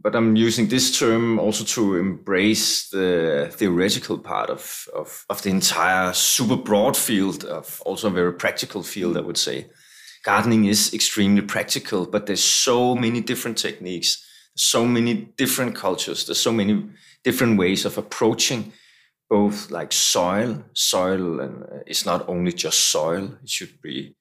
but 0.01 0.15
i'm 0.15 0.37
using 0.47 0.69
this 0.69 0.97
term 0.97 1.39
also 1.39 1.65
to 1.65 1.97
embrace 1.97 2.89
the 2.89 3.49
theoretical 3.51 4.17
part 4.17 4.49
of 4.49 4.87
of, 4.95 5.25
of 5.29 5.41
the 5.41 5.49
entire 5.49 6.13
super 6.13 6.55
broad 6.55 6.95
field 6.95 7.43
of 7.43 7.81
also 7.85 8.07
a 8.07 8.11
very 8.11 8.33
practical 8.33 8.83
field 8.83 9.17
i 9.17 9.21
would 9.21 9.37
say 9.37 9.65
gardening 10.27 10.65
is 10.65 10.93
extremely 10.93 11.41
practical, 11.41 12.05
but 12.05 12.25
there's 12.25 12.43
so 12.43 12.95
many 12.95 13.21
different 13.21 13.57
techniques, 13.57 14.25
so 14.55 14.85
many 14.85 15.13
different 15.37 15.73
cultures, 15.73 16.25
there's 16.25 16.41
so 16.41 16.51
many 16.51 16.73
different 17.23 17.57
ways 17.57 17.85
of 17.85 17.97
approaching 17.97 18.73
both 19.29 19.71
like 19.71 19.91
soil, 19.93 20.63
soil, 20.73 21.39
and 21.39 21.63
uh, 21.63 21.79
it's 21.85 22.05
not 22.05 22.27
only 22.27 22.51
just 22.51 22.79
soil. 22.79 23.23
It 23.43 23.49
should 23.49 23.81
be 23.81 24.15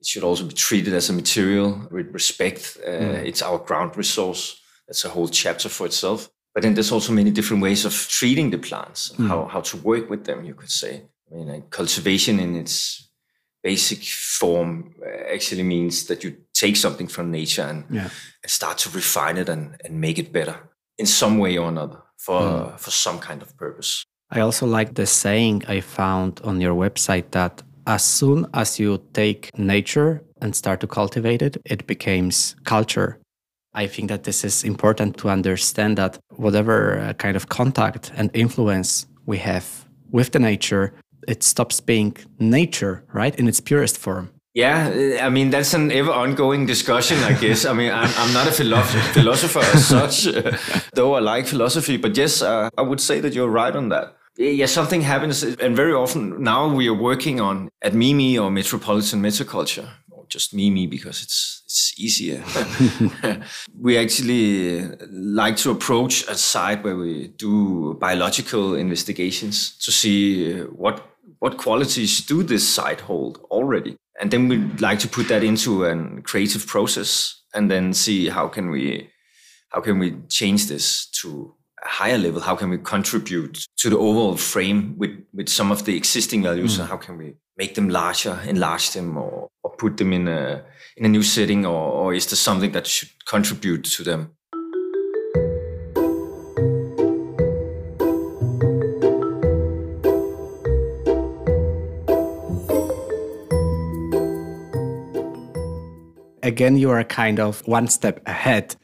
it 0.00 0.06
should 0.06 0.24
also 0.24 0.44
be 0.44 0.54
treated 0.54 0.94
as 0.94 1.10
a 1.10 1.12
material 1.12 1.88
with 1.90 2.12
respect. 2.12 2.76
Uh, 2.86 2.90
Mm. 2.90 3.26
It's 3.28 3.42
our 3.42 3.58
ground 3.58 3.96
resource. 3.96 4.42
That's 4.86 5.04
a 5.04 5.08
whole 5.08 5.28
chapter 5.28 5.68
for 5.70 5.86
itself. 5.86 6.28
But 6.54 6.62
then 6.62 6.74
there's 6.74 6.92
also 6.92 7.12
many 7.12 7.30
different 7.30 7.62
ways 7.62 7.84
of 7.86 7.92
treating 8.18 8.50
the 8.50 8.58
plants, 8.58 9.10
and 9.10 9.28
how, 9.28 9.46
how 9.54 9.60
to 9.62 9.76
work 9.76 10.10
with 10.10 10.24
them, 10.24 10.44
you 10.44 10.54
could 10.54 10.70
say. 10.70 11.02
I 11.30 11.34
mean, 11.34 11.48
like 11.48 11.70
cultivation 11.70 12.38
in 12.40 12.54
its 12.56 13.03
basic 13.64 13.98
form 14.40 14.94
uh, 15.02 15.34
actually 15.34 15.62
means 15.64 16.04
that 16.06 16.22
you 16.22 16.36
take 16.52 16.76
something 16.76 17.08
from 17.08 17.30
nature 17.30 17.62
and, 17.70 17.84
Yeah. 17.90 18.10
and 18.42 18.50
start 18.50 18.78
to 18.78 18.90
refine 18.90 19.40
it 19.40 19.48
and, 19.48 19.62
and 19.84 20.00
make 20.00 20.18
it 20.22 20.32
better 20.32 20.56
in 20.98 21.06
some 21.06 21.38
way 21.38 21.58
or 21.58 21.68
another 21.68 21.98
for, 22.18 22.74
for 22.78 22.90
some 22.90 23.18
kind 23.18 23.42
of 23.42 23.56
purpose. 23.56 24.04
I 24.30 24.40
also 24.40 24.66
like 24.66 24.94
the 24.94 25.06
saying 25.06 25.64
I 25.68 25.80
found 25.80 26.40
on 26.44 26.60
your 26.60 26.74
website 26.74 27.30
that 27.30 27.62
as 27.86 28.02
soon 28.04 28.46
as 28.52 28.78
you 28.78 28.98
take 29.12 29.50
nature 29.58 30.22
and 30.40 30.54
start 30.54 30.80
to 30.80 30.86
cultivate 30.86 31.42
it, 31.42 31.56
it 31.64 31.86
becomes 31.86 32.56
culture. 32.64 33.18
I 33.74 33.86
think 33.88 34.08
that 34.08 34.22
this 34.22 34.44
is 34.44 34.62
important 34.64 35.16
to 35.18 35.28
understand 35.28 35.96
that 35.98 36.18
whatever 36.36 36.98
uh, 37.00 37.12
kind 37.14 37.36
of 37.36 37.48
contact 37.48 38.12
and 38.16 38.30
influence 38.34 39.06
we 39.26 39.38
have 39.38 39.64
with 40.10 40.30
the 40.30 40.38
nature, 40.38 40.92
it 41.28 41.42
stops 41.42 41.80
being 41.80 42.16
nature, 42.38 43.04
right, 43.12 43.34
in 43.38 43.48
its 43.48 43.60
purest 43.60 43.98
form. 43.98 44.30
Yeah, 44.54 44.88
uh, 44.88 45.26
I 45.26 45.30
mean 45.30 45.50
that's 45.50 45.74
an 45.74 45.90
ever 45.90 46.12
ongoing 46.12 46.64
discussion, 46.64 47.18
I 47.24 47.32
guess. 47.32 47.64
I 47.64 47.72
mean, 47.72 47.90
I'm, 47.90 48.10
I'm 48.16 48.32
not 48.32 48.46
a 48.46 48.52
philosopher, 48.52 49.00
philosopher 49.12 49.58
as 49.58 49.86
such, 49.86 50.28
uh, 50.28 50.56
though 50.94 51.14
I 51.14 51.20
like 51.20 51.48
philosophy. 51.48 51.96
But 51.96 52.16
yes, 52.16 52.40
uh, 52.40 52.70
I 52.78 52.82
would 52.82 53.00
say 53.00 53.20
that 53.20 53.34
you're 53.34 53.48
right 53.48 53.74
on 53.74 53.88
that. 53.88 54.16
Yeah, 54.36 54.66
something 54.66 55.02
happens, 55.02 55.42
and 55.42 55.76
very 55.76 55.92
often 55.92 56.42
now 56.42 56.72
we 56.72 56.88
are 56.88 56.94
working 56.94 57.40
on 57.40 57.68
at 57.82 57.94
Mimi 57.94 58.38
or 58.38 58.50
Metropolitan 58.50 59.20
Metaculture, 59.22 59.88
or 60.10 60.24
just 60.28 60.54
Mimi 60.54 60.86
because 60.86 61.22
it's 61.22 61.64
it's 61.74 61.98
easier. 61.98 62.44
we 63.80 63.98
actually 63.98 64.82
like 65.10 65.56
to 65.56 65.72
approach 65.72 66.22
a 66.28 66.36
site 66.36 66.84
where 66.84 66.96
we 66.96 67.28
do 67.36 67.94
biological 68.00 68.76
investigations 68.76 69.76
to 69.78 69.90
see 69.90 70.60
what 70.60 71.13
what 71.38 71.56
qualities 71.58 72.20
do 72.20 72.42
this 72.42 72.68
site 72.68 73.00
hold 73.00 73.38
already? 73.50 73.96
And 74.20 74.30
then 74.30 74.48
we'd 74.48 74.80
like 74.80 74.98
to 75.00 75.08
put 75.08 75.28
that 75.28 75.42
into 75.42 75.84
a 75.84 76.22
creative 76.22 76.66
process 76.66 77.42
and 77.54 77.70
then 77.70 77.92
see 77.92 78.28
how 78.28 78.48
can 78.48 78.70
we 78.70 79.10
how 79.70 79.80
can 79.80 79.98
we 79.98 80.16
change 80.28 80.66
this 80.66 81.06
to 81.06 81.52
a 81.84 81.88
higher 81.88 82.16
level? 82.16 82.40
How 82.40 82.54
can 82.54 82.70
we 82.70 82.78
contribute 82.78 83.66
to 83.78 83.90
the 83.90 83.98
overall 83.98 84.36
frame 84.36 84.96
with 84.96 85.10
with 85.32 85.48
some 85.48 85.72
of 85.72 85.84
the 85.84 85.96
existing 85.96 86.42
values? 86.42 86.78
And 86.78 86.88
how 86.88 86.96
can 86.96 87.18
we 87.18 87.34
make 87.56 87.74
them 87.74 87.88
larger 87.88 88.40
enlarge 88.46 88.90
them 88.92 89.16
or, 89.16 89.48
or 89.62 89.70
put 89.76 89.96
them 89.96 90.12
in 90.12 90.28
a 90.28 90.64
in 90.96 91.04
a 91.04 91.08
new 91.08 91.22
setting 91.22 91.66
or, 91.66 91.90
or 91.92 92.14
is 92.14 92.26
there 92.26 92.36
something 92.36 92.72
that 92.72 92.86
should 92.86 93.10
contribute 93.26 93.84
to 93.84 94.04
them 94.04 94.36
Again, 106.44 106.76
you 106.76 106.90
are 106.90 107.02
kind 107.04 107.40
of 107.40 107.66
one 107.66 107.88
step 107.88 108.20
ahead 108.26 108.76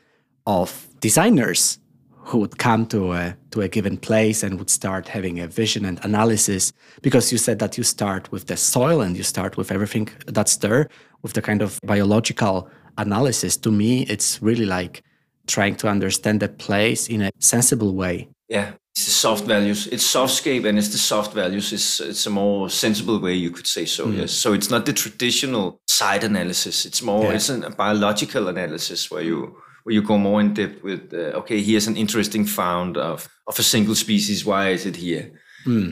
of 0.46 0.88
designers 1.00 1.78
who 2.16 2.38
would 2.38 2.56
come 2.56 2.86
to 2.86 3.12
a, 3.12 3.36
to 3.50 3.60
a 3.60 3.68
given 3.68 3.98
place 3.98 4.42
and 4.42 4.58
would 4.58 4.70
start 4.70 5.08
having 5.08 5.38
a 5.38 5.46
vision 5.46 5.84
and 5.84 6.02
analysis 6.02 6.72
because 7.02 7.30
you 7.30 7.36
said 7.36 7.58
that 7.58 7.76
you 7.76 7.84
start 7.84 8.32
with 8.32 8.46
the 8.46 8.56
soil 8.56 9.02
and 9.02 9.14
you 9.14 9.22
start 9.22 9.58
with 9.58 9.70
everything 9.70 10.08
that's 10.26 10.56
there 10.56 10.88
with 11.20 11.34
the 11.34 11.42
kind 11.42 11.60
of 11.60 11.78
biological 11.84 12.66
analysis. 12.96 13.58
To 13.58 13.70
me 13.70 14.04
it's 14.04 14.40
really 14.40 14.66
like 14.66 15.02
trying 15.46 15.76
to 15.76 15.88
understand 15.88 16.40
the 16.40 16.48
place 16.48 17.08
in 17.08 17.20
a 17.20 17.30
sensible 17.40 17.94
way. 17.94 18.30
Yeah 18.48 18.72
it's 18.96 19.04
the 19.04 19.12
soft 19.12 19.44
values. 19.44 19.86
It's 19.86 20.04
softscape 20.16 20.68
and 20.68 20.76
it's 20.78 20.88
the 20.88 20.98
soft 20.98 21.32
values. 21.34 21.72
It's 21.72 22.00
it's 22.00 22.26
a 22.26 22.30
more 22.30 22.68
sensible 22.68 23.18
way 23.20 23.34
you 23.34 23.50
could 23.50 23.66
say 23.66 23.84
so 23.86 24.08
yes. 24.08 24.32
So 24.32 24.52
it's 24.52 24.70
not 24.70 24.84
the 24.84 24.92
traditional 24.92 25.80
site 25.86 26.24
analysis. 26.24 26.84
It's 26.84 27.02
more 27.02 27.24
Yeah. 27.24 27.34
it's 27.36 27.48
an, 27.48 27.62
a 27.64 27.70
biological 27.70 28.48
analysis 28.48 29.10
where 29.10 29.22
you 29.22 29.56
where 29.84 29.94
you 29.94 30.02
go 30.02 30.18
more 30.18 30.40
in 30.40 30.54
depth 30.54 30.82
with 30.82 31.12
uh, 31.14 31.38
okay 31.40 31.62
here's 31.62 31.86
an 31.86 31.96
interesting 31.96 32.44
found 32.46 32.96
of 32.96 33.28
of 33.46 33.58
a 33.58 33.62
single 33.62 33.94
species. 33.94 34.44
Why 34.44 34.70
is 34.70 34.84
it 34.86 34.96
here? 34.96 35.30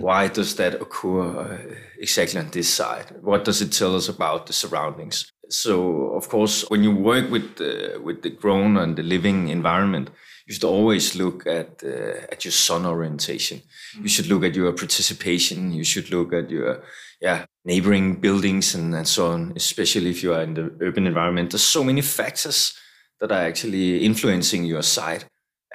Why 0.01 0.29
does 0.29 0.55
that 0.55 0.75
occur 0.81 1.23
uh, 1.41 1.59
exactly 1.99 2.41
on 2.41 2.49
this 2.51 2.69
side? 2.75 3.07
what 3.23 3.45
does 3.45 3.61
it 3.61 3.71
tell 3.79 3.95
us 3.97 4.09
about 4.09 4.47
the 4.47 4.53
surroundings? 4.53 5.31
So 5.51 5.75
of 6.17 6.29
course 6.29 6.65
when 6.71 6.83
you 6.83 6.95
work 6.95 7.31
with 7.31 7.57
the, 7.57 8.01
with 8.03 8.23
the 8.23 8.31
grown 8.31 8.77
and 8.79 8.97
the 8.97 9.03
living 9.03 9.49
environment 9.49 10.09
you 10.49 10.55
should 10.55 10.65
always 10.65 11.15
look 11.15 11.47
at 11.47 11.85
uh, 11.85 12.33
at 12.33 12.45
your 12.45 12.53
sun 12.53 12.87
orientation. 12.87 13.61
You 14.01 14.09
should 14.09 14.29
look 14.29 14.45
at 14.45 14.55
your 14.55 14.73
participation. 14.73 15.73
You 15.73 15.85
should 15.85 16.11
look 16.11 16.33
at 16.33 16.51
your 16.51 16.83
yeah 17.21 17.45
neighboring 17.65 18.21
buildings 18.21 18.75
and, 18.75 18.95
and 18.95 19.07
so 19.07 19.33
on 19.33 19.53
especially 19.57 20.11
if 20.11 20.23
you 20.23 20.33
are 20.33 20.43
in 20.43 20.55
the 20.55 20.75
urban 20.81 21.07
environment. 21.07 21.51
There's 21.51 21.63
so 21.63 21.85
many 21.85 22.01
factors 22.01 22.75
that 23.21 23.31
are 23.31 23.47
actually 23.47 24.05
influencing 24.05 24.65
your 24.65 24.83
site. 24.83 25.27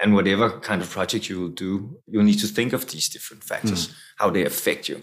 And 0.02 0.12
whatever 0.12 0.58
kind 0.58 0.82
of 0.82 0.90
project 0.90 1.28
you 1.28 1.40
will 1.40 1.54
do 1.54 2.00
you'll 2.08 2.24
need 2.24 2.40
to 2.40 2.48
think 2.48 2.72
of 2.72 2.90
these 2.90 3.08
different 3.08 3.44
factors 3.44 3.94
how 4.18 4.28
they 4.28 4.44
affect 4.44 4.88
you. 4.88 5.02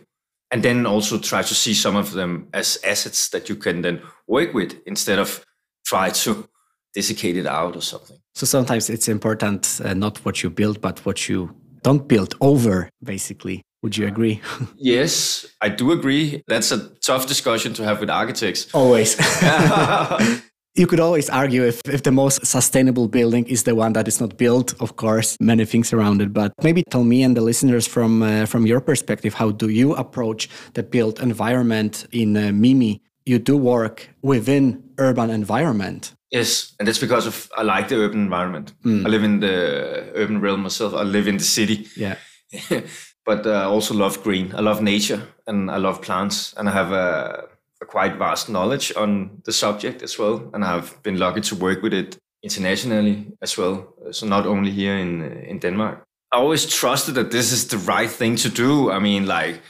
And 0.52 0.64
then 0.64 0.86
also 0.86 1.18
try 1.18 1.44
to 1.44 1.56
see 1.56 1.74
some 1.74 1.96
of 1.96 2.12
them 2.12 2.50
as 2.54 2.78
assets 2.84 3.30
that 3.30 3.48
you 3.48 3.56
can 3.56 3.82
then 3.84 4.02
work 4.28 4.54
with 4.54 4.76
instead 4.86 5.18
of 5.18 5.46
try 5.86 6.10
to 6.10 6.50
desiccate 6.94 7.38
it 7.38 7.48
out 7.48 7.76
or 7.76 7.82
something. 7.82 8.18
So 8.36 8.46
sometimes 8.46 8.90
it's 8.90 9.08
important 9.08 9.82
uh, 9.84 9.94
not 9.94 10.18
what 10.26 10.44
you 10.44 10.50
build 10.50 10.82
but 10.82 11.06
what 11.06 11.30
you 11.30 11.56
don't 11.84 12.08
build 12.08 12.36
over 12.42 12.90
basically. 13.04 13.62
Would 13.84 13.98
you 13.98 14.08
agree? 14.08 14.42
Yes 14.78 15.46
i 15.62 15.70
do 15.70 15.92
agree. 15.92 16.44
That's 16.48 16.72
a 16.72 16.90
tough 17.06 17.28
discussion 17.28 17.74
to 17.74 17.84
have 17.84 18.00
with 18.00 18.10
architects. 18.10 18.68
Always. 18.74 19.16
You 20.74 20.88
could 20.88 21.02
always 21.02 21.30
argue 21.30 21.66
if, 21.66 21.82
if 21.86 22.04
the 22.04 22.14
most 22.14 22.46
sustainable 22.46 23.10
building 23.10 23.46
is 23.48 23.64
the 23.64 23.76
one 23.76 23.92
that 23.92 24.08
is 24.08 24.22
not 24.22 24.38
built 24.38 24.74
of 24.80 24.96
course 24.96 25.36
many 25.42 25.66
things 25.66 25.92
around 25.92 26.22
it. 26.22 26.32
But 26.32 26.54
maybe 26.64 26.84
tell 26.90 27.04
me 27.04 27.24
and 27.24 27.36
the 27.36 27.42
listeners 27.42 27.88
from 27.88 28.24
uh, 28.24 28.46
from 28.46 28.66
your 28.66 28.80
perspective 28.80 29.34
how 29.34 29.52
do 29.52 29.68
you 29.68 29.94
approach 29.96 30.48
the 30.74 30.84
built 30.84 31.20
environment 31.20 32.08
in 32.12 32.38
uh, 32.38 32.52
mimi? 32.54 33.02
You 33.26 33.38
do 33.40 33.58
work 33.58 34.10
within 34.22 34.82
urban 34.98 35.30
environment 35.30 36.14
Yes, 36.32 36.74
and 36.80 36.88
that's 36.88 37.00
because 37.00 37.28
of 37.28 37.50
I 37.58 37.64
like 37.64 37.88
the 37.88 37.96
urban 37.96 38.22
environment. 38.22 38.74
I 39.06 39.10
live 39.10 39.24
in 39.24 39.40
the 39.40 40.12
urban 40.16 40.42
realm 40.42 40.62
myself. 40.62 40.94
I 40.94 41.04
live 41.04 41.28
in 41.30 41.38
the 41.38 41.44
city, 41.44 41.88
yeah 41.96 42.16
but 43.26 43.46
uh, 43.46 43.52
I 43.52 43.64
also 43.66 43.94
love 43.94 44.24
green. 44.24 44.54
I 44.56 44.62
love 44.62 44.82
nature 44.82 45.22
and 45.48 45.70
I 45.70 45.78
love 45.78 46.02
plants, 46.02 46.54
and 46.58 46.70
I 46.70 46.72
have 46.72 46.92
a, 46.92 47.48
a 47.82 47.86
quite 47.86 48.18
vast 48.18 48.50
knowledge 48.50 48.94
on 48.96 49.42
the 49.44 49.52
subject 49.52 50.02
as 50.04 50.18
well. 50.20 50.50
And 50.54 50.64
I've 50.64 51.02
been 51.04 51.18
lucky 51.20 51.42
to 51.42 51.56
work 51.56 51.82
with 51.82 51.94
it 51.94 52.18
internationally 52.44 53.34
as 53.42 53.58
well. 53.58 53.94
So 54.12 54.26
not 54.26 54.46
only 54.46 54.72
here 54.72 54.98
in 54.98 55.22
in 55.48 55.60
Denmark. 55.60 56.04
I 56.34 56.38
always 56.38 56.66
trusted 56.66 57.16
that 57.16 57.32
this 57.32 57.52
is 57.52 57.68
the 57.68 57.78
right 57.78 58.10
thing 58.18 58.38
to 58.38 58.50
do. 58.50 58.90
I 58.90 59.00
mean, 59.00 59.26
like 59.26 59.62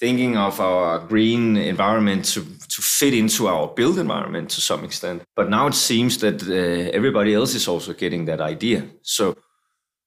thinking 0.00 0.36
of 0.36 0.60
our 0.60 0.98
green 1.06 1.56
environment 1.56 2.24
to, 2.26 2.40
to 2.68 2.82
fit 2.82 3.14
into 3.14 3.48
our 3.48 3.68
built 3.68 3.98
environment 3.98 4.50
to 4.50 4.60
some 4.60 4.84
extent. 4.84 5.22
But 5.34 5.48
now 5.48 5.66
it 5.68 5.74
seems 5.74 6.18
that 6.18 6.42
uh, 6.42 6.90
everybody 6.96 7.34
else 7.34 7.54
is 7.54 7.66
also 7.68 7.92
getting 7.94 8.26
that 8.26 8.40
idea. 8.40 8.84
So, 9.02 9.34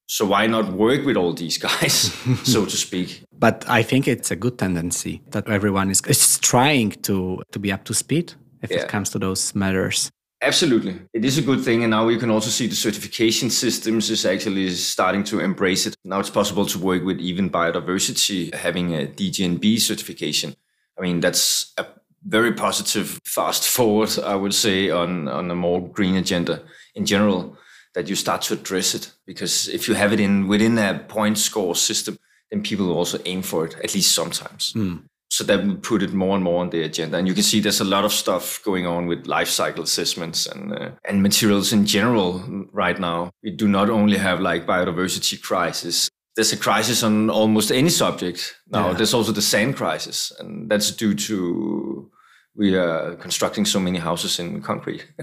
so 0.06 0.26
why 0.26 0.48
not 0.48 0.72
work 0.74 1.06
with 1.06 1.18
all 1.18 1.34
these 1.34 1.58
guys, 1.58 2.14
so 2.44 2.66
to 2.66 2.78
speak? 2.78 3.24
but 3.40 3.64
i 3.70 3.82
think 3.84 4.06
it's 4.08 4.32
a 4.32 4.36
good 4.36 4.58
tendency 4.58 5.22
that 5.32 5.48
everyone 5.48 5.90
is, 5.92 6.02
is 6.08 6.40
trying 6.40 6.92
to 7.02 7.42
to 7.54 7.60
be 7.60 7.72
up 7.72 7.84
to 7.86 7.94
speed 7.94 8.34
if 8.62 8.70
Yeah. 8.72 8.82
it 8.84 8.90
comes 8.92 9.10
to 9.12 9.20
those 9.20 9.56
matters 9.56 10.10
Absolutely. 10.42 10.98
It 11.14 11.26
is 11.26 11.38
a 11.38 11.42
good 11.42 11.64
thing. 11.66 11.84
And 11.84 11.92
now 11.92 12.08
you 12.08 12.18
can 12.18 12.30
also 12.30 12.50
see 12.50 12.68
the 12.68 12.76
certification 12.76 13.50
systems 13.50 14.10
is 14.10 14.26
actually 14.26 14.70
starting 14.72 15.24
to 15.26 15.40
embrace 15.40 15.86
it. 15.86 15.98
Now 16.06 16.20
it's 16.20 16.30
possible 16.30 16.66
to 16.68 16.80
work 16.80 17.04
with 17.04 17.20
even 17.20 17.50
biodiversity 17.50 18.54
having 18.54 18.96
a 18.96 19.06
DGNB 19.06 19.80
certification. 19.80 20.56
I 20.98 21.02
mean, 21.02 21.20
that's 21.20 21.74
a 21.78 21.86
very 22.26 22.54
positive 22.54 23.20
fast 23.26 23.68
forward, 23.68 24.18
I 24.24 24.36
would 24.36 24.54
say, 24.54 24.90
on, 24.90 25.28
on 25.28 25.52
a 25.52 25.56
more 25.56 25.86
green 25.88 26.16
agenda 26.16 26.64
in 26.96 27.06
general, 27.06 27.58
that 27.96 28.08
you 28.08 28.16
start 28.16 28.42
to 28.44 28.54
address 28.54 28.96
it. 28.96 29.12
Because 29.26 29.68
if 29.68 29.88
you 29.88 29.94
have 29.94 30.14
it 30.14 30.20
in 30.22 30.48
within 30.48 30.78
a 30.78 31.00
point 31.08 31.38
score 31.38 31.76
system, 31.76 32.18
then 32.50 32.64
people 32.64 32.88
will 32.88 32.98
also 32.98 33.20
aim 33.26 33.42
for 33.42 33.66
it, 33.66 33.76
at 33.84 33.94
least 33.94 34.16
sometimes. 34.16 34.72
Hmm. 34.72 34.98
So 35.32 35.44
that 35.44 35.64
we 35.64 35.76
put 35.76 36.02
it 36.02 36.12
more 36.12 36.36
and 36.36 36.44
more 36.44 36.62
on 36.62 36.72
the 36.72 36.82
agenda. 36.82 37.18
And 37.18 37.28
you 37.28 37.36
can 37.36 37.44
see 37.44 37.60
there's 37.60 37.82
a 37.82 37.86
lot 37.86 38.04
of 38.04 38.12
stuff 38.12 38.62
going 38.64 38.88
on 38.88 39.06
with 39.06 39.28
life 39.28 39.48
cycle 39.48 39.84
assessments 39.84 40.48
and 40.48 40.74
uh, 40.74 40.92
and 41.06 41.22
materials 41.22 41.72
in 41.72 41.86
general 41.86 42.44
right 42.74 43.00
now. 43.00 43.30
We 43.44 43.52
do 43.52 43.68
not 43.68 43.90
only 43.90 44.18
have 44.18 44.40
like 44.40 44.66
biodiversity 44.66 45.40
crisis. 45.42 46.10
There's 46.36 46.54
a 46.54 46.58
crisis 46.58 47.04
on 47.04 47.30
almost 47.30 47.72
any 47.72 47.90
subject 47.90 48.56
now. 48.72 48.88
Yeah. 48.88 48.94
There's 48.94 49.14
also 49.14 49.32
the 49.32 49.42
sand 49.42 49.76
crisis, 49.76 50.32
and 50.40 50.70
that's 50.70 50.92
due 50.92 51.14
to 51.14 52.12
we 52.56 52.76
are 52.76 53.16
constructing 53.16 53.66
so 53.66 53.80
many 53.80 54.00
houses 54.00 54.40
in 54.40 54.62
concrete. 54.62 55.08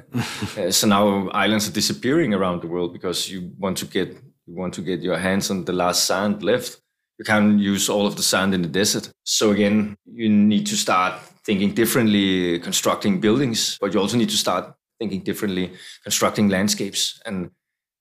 Uh, 0.59 0.71
so 0.71 0.87
now 0.87 1.29
islands 1.31 1.69
are 1.69 1.73
disappearing 1.73 2.33
around 2.33 2.63
the 2.63 2.67
world 2.67 2.93
because 2.93 3.31
you 3.31 3.53
want 3.59 3.77
to 3.77 3.85
get 3.85 4.09
you 4.47 4.55
want 4.55 4.73
to 4.73 4.81
get 4.81 5.03
your 5.03 5.19
hands 5.19 5.51
on 5.51 5.65
the 5.65 5.73
last 5.73 6.05
sand 6.05 6.43
left. 6.43 6.81
You 7.19 7.25
can't 7.25 7.59
use 7.59 7.89
all 7.89 8.07
of 8.07 8.17
the 8.17 8.23
sand 8.23 8.55
in 8.55 8.63
the 8.63 8.69
desert. 8.69 9.11
So 9.25 9.51
again, 9.51 9.97
you 10.05 10.29
need 10.29 10.67
to 10.67 10.77
start 10.77 11.21
thinking 11.45 11.73
differently, 11.73 12.59
constructing 12.59 13.21
buildings, 13.21 13.79
but 13.81 13.95
you 13.95 14.01
also 14.01 14.17
need 14.17 14.31
to 14.31 14.37
start 14.37 14.75
thinking 14.99 15.21
differently, 15.21 15.73
constructing 16.03 16.49
landscapes. 16.49 17.21
And 17.25 17.51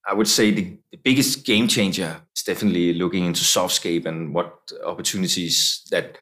I 0.07 0.13
would 0.13 0.27
say 0.27 0.51
the, 0.51 0.77
the 0.91 0.97
biggest 0.97 1.45
game 1.45 1.67
changer 1.67 2.21
is 2.35 2.43
definitely 2.43 2.93
looking 2.93 3.25
into 3.25 3.41
softscape 3.41 4.05
and 4.05 4.33
what 4.33 4.71
opportunities 4.85 5.83
that 5.91 6.17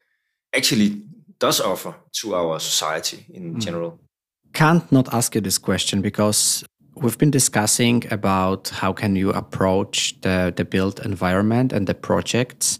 actually 0.54 1.02
does 1.38 1.60
offer 1.60 1.94
to 2.20 2.34
our 2.34 2.60
society 2.60 3.26
in 3.32 3.56
mm. 3.56 3.60
general. 3.60 3.98
Can't 4.52 4.90
not 4.92 5.12
ask 5.12 5.34
you 5.34 5.40
this 5.40 5.58
question 5.58 6.00
because 6.00 6.64
we've 6.94 7.18
been 7.18 7.30
discussing 7.30 8.04
about 8.10 8.68
how 8.68 8.92
can 8.92 9.16
you 9.16 9.30
approach 9.30 10.20
the, 10.20 10.52
the 10.56 10.64
built 10.64 11.04
environment 11.04 11.72
and 11.72 11.86
the 11.86 11.94
projects 11.94 12.78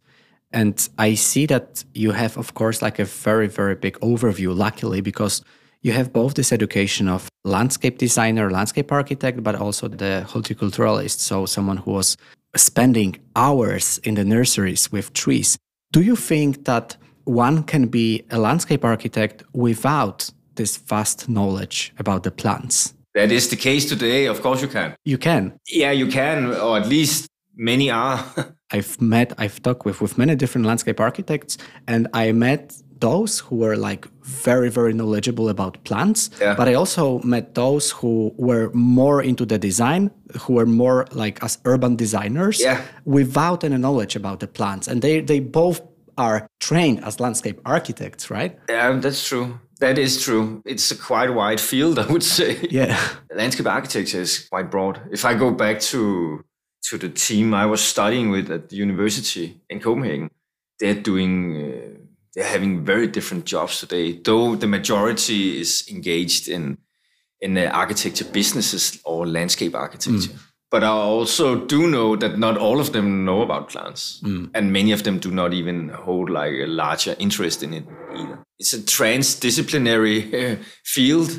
and 0.55 0.89
i 0.99 1.15
see 1.15 1.45
that 1.47 1.85
you 1.95 2.13
have 2.13 2.39
of 2.39 2.55
course 2.55 2.81
like 2.81 2.99
a 2.99 3.05
very 3.05 3.49
very 3.49 3.75
big 3.75 3.99
overview 4.01 4.57
luckily 4.57 5.01
because 5.01 5.43
you 5.83 5.93
have 5.93 6.13
both 6.13 6.35
this 6.35 6.53
education 6.53 7.09
of 7.09 7.29
landscape 7.45 7.99
designer 7.99 8.51
landscape 8.51 8.91
architect 8.91 9.43
but 9.43 9.55
also 9.55 9.89
the 9.89 10.25
horticulturalist 10.29 11.19
so 11.19 11.45
someone 11.45 11.77
who 11.77 11.91
was 11.91 12.17
spending 12.57 13.17
hours 13.37 13.99
in 14.05 14.15
the 14.15 14.25
nurseries 14.25 14.91
with 14.93 15.13
trees 15.13 15.59
do 15.93 16.01
you 16.01 16.17
think 16.17 16.65
that 16.65 16.97
one 17.25 17.63
can 17.63 17.87
be 17.87 18.23
a 18.31 18.39
landscape 18.39 18.85
architect 18.85 19.43
without 19.53 20.31
this 20.55 20.77
vast 20.77 21.29
knowledge 21.29 21.93
about 21.99 22.23
the 22.23 22.31
plants 22.31 22.95
that 23.15 23.31
is 23.31 23.49
the 23.49 23.57
case 23.57 23.89
today. 23.89 24.27
Of 24.27 24.43
course, 24.43 24.61
you 24.61 24.67
can. 24.67 24.97
You 25.05 25.19
can. 25.19 25.57
Yeah, 25.69 25.93
you 25.93 26.09
can, 26.09 26.53
or 26.53 26.79
at 26.79 26.89
least 26.89 27.29
many 27.57 27.89
are. 27.89 28.25
I've 28.71 29.01
met, 29.01 29.33
I've 29.39 29.63
talked 29.63 29.85
with 29.85 30.01
with 30.01 30.19
many 30.19 30.35
different 30.35 30.67
landscape 30.67 31.01
architects, 31.01 31.59
and 31.87 32.09
I 32.13 32.33
met 32.33 32.75
those 33.01 33.41
who 33.41 33.57
were 33.57 33.77
like 33.77 34.07
very 34.23 34.71
very 34.71 34.95
knowledgeable 34.95 35.49
about 35.49 35.83
plants 35.85 36.31
yeah. 36.41 36.55
but 36.55 36.69
i 36.69 36.75
also 36.75 37.19
met 37.21 37.55
those 37.55 37.91
who 37.91 38.33
were 38.37 38.71
more 38.73 39.21
into 39.23 39.45
the 39.45 39.59
design 39.59 40.11
who 40.41 40.55
were 40.55 40.65
more 40.67 41.07
like 41.13 41.43
as 41.43 41.59
urban 41.65 41.97
designers 41.97 42.61
yeah. 42.61 42.81
without 43.05 43.65
any 43.65 43.77
knowledge 43.77 44.17
about 44.17 44.41
the 44.41 44.47
plants 44.47 44.89
and 44.89 45.03
they 45.03 45.21
they 45.21 45.41
both 45.41 45.83
are 46.17 46.47
trained 46.61 47.03
as 47.05 47.21
landscape 47.21 47.61
architects 47.67 48.31
right 48.31 48.59
yeah 48.69 48.93
that's 48.93 49.29
true 49.29 49.59
that 49.81 49.99
is 49.99 50.23
true. 50.23 50.63
It's 50.65 50.91
a 50.93 50.97
quite 50.97 51.35
wide 51.35 51.61
field, 51.61 51.99
I 52.05 52.07
would 52.07 52.23
say. 52.23 52.59
Yeah. 52.71 52.99
Landscape 53.35 53.67
architecture 53.67 54.21
is 54.21 54.49
quite 54.49 54.71
broad. 54.71 55.01
If 55.11 55.25
I 55.25 55.35
go 55.35 55.51
back 55.51 55.81
to 55.91 56.45
to 56.85 56.99
the 56.99 57.09
team 57.09 57.55
I 57.55 57.67
was 57.67 57.83
studying 57.83 58.31
with 58.31 58.51
at 58.51 58.69
the 58.69 58.77
university 58.77 59.61
in 59.69 59.81
Copenhagen, 59.81 60.31
they're 60.79 60.95
doing 60.95 61.57
uh, 61.57 61.99
they're 62.35 62.45
having 62.45 62.85
very 62.85 63.07
different 63.07 63.45
jobs 63.45 63.81
today. 63.81 64.13
Though 64.13 64.57
the 64.57 64.67
majority 64.67 65.61
is 65.61 65.85
engaged 65.91 66.49
in 66.49 66.79
in 67.41 67.55
the 67.55 67.71
architecture 67.71 68.25
businesses 68.25 69.01
or 69.05 69.27
landscape 69.27 69.75
architecture. 69.75 70.33
Mm. 70.33 70.39
But 70.71 70.83
I 70.83 70.89
also 70.89 71.67
do 71.67 71.89
know 71.89 72.17
that 72.17 72.39
not 72.39 72.57
all 72.57 72.81
of 72.81 72.93
them 72.93 73.25
know 73.25 73.43
about 73.43 73.69
plants, 73.69 74.21
mm. 74.25 74.51
and 74.55 74.73
many 74.73 74.93
of 74.93 75.05
them 75.05 75.19
do 75.21 75.31
not 75.31 75.53
even 75.53 75.89
hold 75.91 76.31
like 76.31 76.53
a 76.55 76.67
larger 76.67 77.15
interest 77.19 77.63
in 77.63 77.75
it 77.75 77.85
either. 78.17 78.39
It's 78.59 78.73
a 78.73 78.79
transdisciplinary 78.79 80.59
field, 80.85 81.39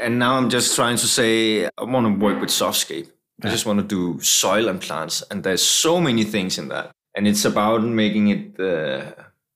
and 0.00 0.18
now 0.18 0.36
I'm 0.36 0.48
just 0.48 0.74
trying 0.76 0.96
to 0.96 1.06
say 1.06 1.66
I 1.66 1.84
want 1.84 2.06
to 2.06 2.24
work 2.24 2.40
with 2.40 2.48
softscape. 2.48 3.08
I 3.42 3.50
just 3.50 3.66
want 3.66 3.80
to 3.80 3.86
do 3.86 4.20
soil 4.20 4.68
and 4.68 4.80
plants, 4.80 5.22
and 5.30 5.42
there's 5.42 5.62
so 5.62 6.00
many 6.00 6.24
things 6.24 6.58
in 6.58 6.68
that, 6.68 6.90
and 7.14 7.26
it's 7.26 7.44
about 7.44 7.82
making 7.82 8.28
it 8.28 8.60
uh, 8.60 9.12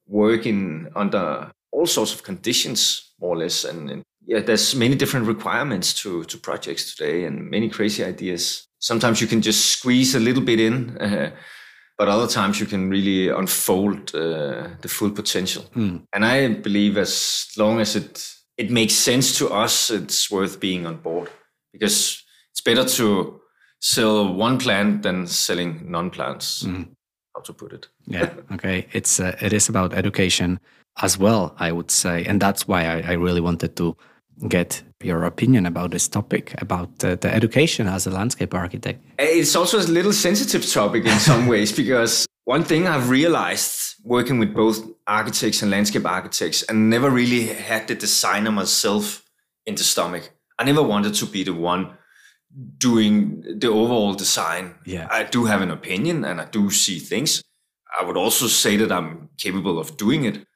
working 0.07 0.89
under 0.95 1.51
all 1.73 1.87
sorts 1.87 2.15
of 2.15 2.23
conditions, 2.23 3.13
more 3.21 3.35
or 3.35 3.39
less, 3.39 3.65
and, 3.65 3.91
and 3.91 4.03
yeah, 4.27 4.41
there's 4.41 4.75
many 4.75 4.95
different 4.95 5.27
requirements 5.27 5.93
to 6.03 6.25
to 6.25 6.39
projects 6.39 6.95
today, 6.95 7.25
and 7.25 7.51
many 7.51 7.69
crazy 7.69 8.05
ideas 8.05 8.67
sometimes 8.85 9.21
you 9.21 9.27
can 9.27 9.41
just 9.41 9.65
squeeze 9.67 10.15
a 10.15 10.21
little 10.21 10.43
bit 10.43 10.61
in, 10.61 10.97
uh, 10.99 11.31
but 11.99 12.09
other 12.09 12.29
times 12.29 12.61
you 12.61 12.67
can 12.67 12.91
really 12.91 13.29
unfold 13.29 14.15
uh, 14.15 14.69
the 14.83 14.89
full 14.89 15.11
potential. 15.11 15.65
Mm. 15.75 16.03
And 16.13 16.25
I 16.25 16.49
believe 16.49 16.99
as 16.99 17.49
long 17.57 17.81
as 17.81 17.97
it 17.97 18.31
it 18.57 18.71
makes 18.71 18.95
sense 18.95 19.37
to 19.39 19.49
us, 19.49 19.91
it's 19.91 20.31
worth 20.31 20.61
being 20.61 20.87
on 20.87 20.97
board 20.99 21.29
because 21.73 22.23
it's 22.53 22.61
better 22.61 22.85
to 22.85 23.41
sell 23.85 24.33
one 24.33 24.59
plant 24.59 25.03
than 25.03 25.27
selling 25.27 25.83
non-plants. 25.91 26.63
Mm. 26.63 26.89
How 27.35 27.43
to 27.43 27.53
put 27.53 27.73
it? 27.73 27.89
Yeah. 28.07 28.33
okay. 28.53 28.87
It's 28.93 29.21
uh, 29.21 29.37
it 29.43 29.53
is 29.53 29.69
about 29.69 29.93
education 29.93 30.59
as 31.03 31.19
well, 31.19 31.55
I 31.59 31.73
would 31.73 31.91
say, 31.91 32.25
and 32.25 32.41
that's 32.41 32.67
why 32.67 32.87
I, 32.87 33.01
I 33.01 33.13
really 33.13 33.41
wanted 33.41 33.77
to 33.77 33.97
get 34.49 34.83
your 35.03 35.25
opinion 35.25 35.67
about 35.67 35.91
this 35.91 36.09
topic, 36.09 36.55
about 36.63 37.05
uh, 37.05 37.17
the 37.17 37.33
education 37.33 37.87
as 37.87 38.07
a 38.07 38.11
landscape 38.11 38.55
architect. 38.55 39.05
It's 39.19 39.55
also 39.55 39.79
a 39.79 39.87
little 39.87 40.13
sensitive 40.13 40.67
topic 40.67 41.05
in 41.05 41.19
some 41.19 41.47
ways 41.47 41.73
because 41.83 42.27
one 42.45 42.65
thing 42.65 42.87
I've 42.87 43.11
realized 43.11 43.97
working 44.05 44.39
with 44.39 44.55
both 44.55 44.79
architects 45.07 45.63
and 45.63 45.71
landscape 45.71 46.07
architects 46.07 46.63
and 46.63 46.89
never 46.89 47.11
really 47.11 47.47
had 47.47 47.89
the 47.89 47.95
designer 47.97 48.51
myself 48.51 49.25
in 49.67 49.75
the 49.75 49.85
stomach. 49.85 50.31
I 50.59 50.65
never 50.65 50.83
wanted 50.83 51.15
to 51.15 51.27
be 51.27 51.45
the 51.45 51.55
one 51.55 51.97
doing 52.79 53.43
the 53.59 53.69
overall 53.69 54.15
design. 54.15 54.75
Yeah. 54.87 55.09
I 55.11 55.25
do 55.25 55.45
have 55.45 55.63
an 55.63 55.71
opinion 55.71 56.25
and 56.25 56.41
I 56.41 56.47
do 56.47 56.71
see 56.71 56.99
things. 56.99 57.43
I 57.99 58.05
would 58.05 58.17
also 58.17 58.47
say 58.47 58.77
that 58.77 58.91
I'm 58.91 59.29
capable 59.39 59.79
of 59.79 59.97
doing 59.97 60.25
it, 60.25 60.47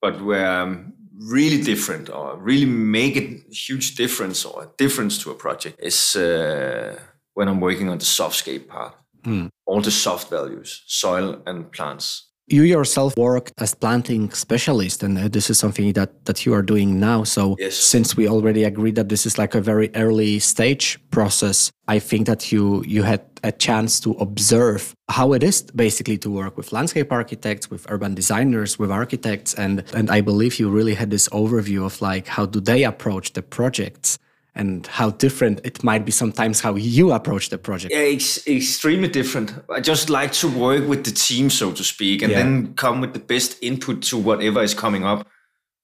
but 0.00 0.20
where 0.22 0.48
I'm 0.48 0.94
really 1.18 1.60
different 1.62 2.08
or 2.10 2.36
really 2.36 2.66
make 2.66 3.16
a 3.16 3.42
huge 3.52 3.96
difference 3.96 4.44
or 4.44 4.62
a 4.62 4.70
difference 4.76 5.18
to 5.18 5.30
a 5.30 5.34
project 5.34 5.78
is 5.82 6.16
uh, 6.16 6.98
when 7.34 7.48
I'm 7.48 7.60
working 7.60 7.88
on 7.88 7.98
the 7.98 8.04
softscape 8.04 8.68
part. 8.68 8.94
Mm. 9.22 9.50
All 9.66 9.80
the 9.80 9.90
soft 9.90 10.30
values, 10.30 10.82
soil 10.86 11.42
and 11.46 11.70
plants. 11.72 12.27
You 12.50 12.62
yourself 12.62 13.14
work 13.16 13.50
as 13.58 13.74
planting 13.74 14.30
specialist, 14.30 15.02
and 15.02 15.18
uh, 15.18 15.28
this 15.28 15.50
is 15.50 15.58
something 15.58 15.92
that, 15.92 16.24
that 16.24 16.46
you 16.46 16.54
are 16.54 16.62
doing 16.62 16.98
now. 16.98 17.24
So, 17.24 17.56
yes. 17.58 17.76
since 17.76 18.16
we 18.16 18.26
already 18.26 18.64
agreed 18.64 18.94
that 18.94 19.10
this 19.10 19.26
is 19.26 19.36
like 19.36 19.54
a 19.54 19.60
very 19.60 19.90
early 19.94 20.38
stage 20.38 20.98
process, 21.10 21.70
I 21.88 21.98
think 21.98 22.26
that 22.26 22.50
you 22.50 22.82
you 22.86 23.02
had 23.02 23.20
a 23.42 23.52
chance 23.52 24.00
to 24.00 24.12
observe 24.12 24.94
how 25.10 25.34
it 25.34 25.42
is 25.42 25.62
basically 25.62 26.16
to 26.18 26.30
work 26.30 26.56
with 26.56 26.72
landscape 26.72 27.12
architects, 27.12 27.70
with 27.70 27.86
urban 27.90 28.14
designers, 28.14 28.78
with 28.78 28.90
architects, 28.90 29.52
and 29.54 29.84
and 29.92 30.10
I 30.10 30.22
believe 30.22 30.58
you 30.58 30.70
really 30.70 30.94
had 30.94 31.10
this 31.10 31.28
overview 31.28 31.84
of 31.84 32.00
like 32.00 32.26
how 32.26 32.46
do 32.46 32.60
they 32.60 32.84
approach 32.84 33.34
the 33.34 33.42
projects 33.42 34.18
and 34.58 34.86
how 34.88 35.10
different 35.10 35.60
it 35.64 35.82
might 35.84 36.04
be 36.04 36.10
sometimes 36.10 36.60
how 36.60 36.74
you 36.74 37.12
approach 37.12 37.48
the 37.48 37.56
project. 37.56 37.94
Yeah, 37.94 38.00
it's 38.00 38.46
extremely 38.46 39.08
different. 39.08 39.54
I 39.70 39.80
just 39.80 40.10
like 40.10 40.32
to 40.32 40.48
work 40.48 40.86
with 40.86 41.04
the 41.04 41.12
team, 41.12 41.48
so 41.48 41.72
to 41.72 41.84
speak, 41.84 42.22
and 42.22 42.32
yeah. 42.32 42.42
then 42.42 42.74
come 42.74 43.00
with 43.00 43.12
the 43.14 43.20
best 43.20 43.56
input 43.62 44.02
to 44.02 44.18
whatever 44.18 44.62
is 44.62 44.74
coming 44.74 45.04
up. 45.04 45.26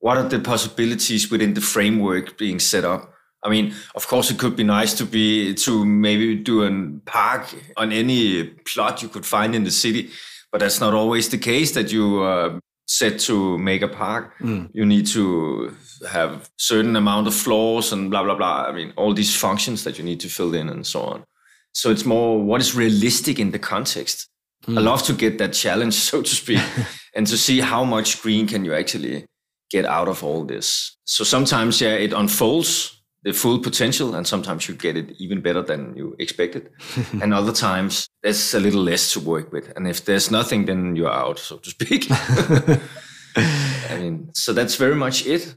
What 0.00 0.18
are 0.18 0.28
the 0.28 0.40
possibilities 0.40 1.30
within 1.30 1.54
the 1.54 1.60
framework 1.60 2.37
being 2.37 2.58
set 2.58 2.84
up? 2.84 3.12
I 3.44 3.48
mean, 3.48 3.74
of 3.94 4.06
course, 4.08 4.30
it 4.30 4.38
could 4.38 4.56
be 4.56 4.64
nice 4.64 4.94
to 4.94 5.04
be 5.04 5.54
to 5.54 5.84
maybe 5.84 6.34
do 6.34 6.64
a 6.64 7.00
park 7.04 7.54
on 7.76 7.92
any 7.92 8.44
plot 8.44 9.02
you 9.02 9.08
could 9.08 9.24
find 9.24 9.54
in 9.54 9.64
the 9.64 9.70
city, 9.70 10.10
but 10.50 10.60
that's 10.60 10.80
not 10.80 10.94
always 10.94 11.28
the 11.28 11.38
case. 11.38 11.72
That 11.72 11.92
you 11.92 12.22
uh, 12.22 12.58
set 12.87 13.18
to 13.18 13.59
make 13.59 13.83
a 13.83 13.88
park, 13.88 14.35
mm. 14.40 14.68
you 14.73 14.85
need 14.85 15.07
to 15.07 15.75
have 16.11 16.51
certain 16.57 16.97
amount 16.97 17.27
of 17.27 17.35
floors 17.35 17.92
and 17.92 18.11
blah 18.11 18.23
blah 18.23 18.37
blah. 18.37 18.64
I 18.68 18.73
mean, 18.73 18.92
all 18.97 19.14
these 19.14 19.35
functions 19.35 19.85
that 19.85 19.99
you 19.99 20.05
need 20.05 20.20
to 20.20 20.29
fill 20.29 20.55
in 20.55 20.68
and 20.68 20.87
so 20.87 21.03
on. 21.03 21.25
So 21.73 21.90
it's 21.90 22.05
more 22.05 22.42
what 22.42 22.61
is 22.61 22.75
realistic 22.75 23.38
in 23.38 23.51
the 23.51 23.59
context. 23.59 24.29
Mm. 24.66 24.79
I 24.79 24.81
love 24.81 25.03
to 25.05 25.12
get 25.12 25.38
that 25.38 25.53
challenge, 25.53 25.94
so 26.11 26.23
to 26.23 26.31
speak, 26.31 26.62
and 27.14 27.27
to 27.27 27.37
see 27.37 27.61
how 27.61 27.85
much 27.85 28.23
green 28.23 28.47
can 28.47 28.64
you 28.64 28.75
actually 28.75 29.27
get 29.70 29.85
out 29.85 30.09
of 30.09 30.23
all 30.23 30.44
this. 30.44 30.97
So 31.05 31.25
sometimes, 31.25 31.81
yeah, 31.81 31.94
it 31.94 32.12
unfolds 32.12 33.03
the 33.24 33.32
full 33.32 33.58
potential, 33.58 34.14
and 34.14 34.26
sometimes 34.26 34.68
you 34.68 34.74
get 34.74 34.96
it 34.96 35.12
even 35.18 35.40
better 35.40 35.62
than 35.62 35.96
you 35.96 36.14
expected. 36.18 36.70
and 37.22 37.32
other 37.32 37.52
times, 37.52 38.08
there's 38.22 38.54
a 38.54 38.60
little 38.60 38.82
less 38.82 39.12
to 39.14 39.20
work 39.20 39.50
with. 39.50 39.72
And 39.76 39.88
if 39.88 40.04
there's 40.04 40.30
nothing, 40.30 40.66
then 40.66 40.94
you're 40.94 41.10
out, 41.10 41.38
so 41.38 41.56
to 41.56 41.70
speak. 41.70 42.06
I 43.37 43.96
mean, 43.98 44.30
so 44.34 44.52
that's 44.52 44.76
very 44.76 44.94
much 44.94 45.26
it. 45.26 45.56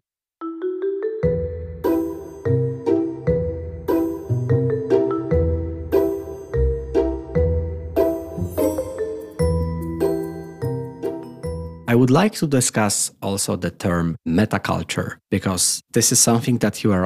I 11.89 11.95
would 11.95 12.11
like 12.11 12.33
to 12.35 12.47
discuss 12.47 13.11
also 13.21 13.55
the 13.55 13.71
term 13.71 14.17
metaculture 14.27 15.17
because 15.31 15.81
this 15.91 16.11
is 16.11 16.19
something 16.19 16.59
that 16.59 16.83
you 16.83 16.91
are 16.91 17.05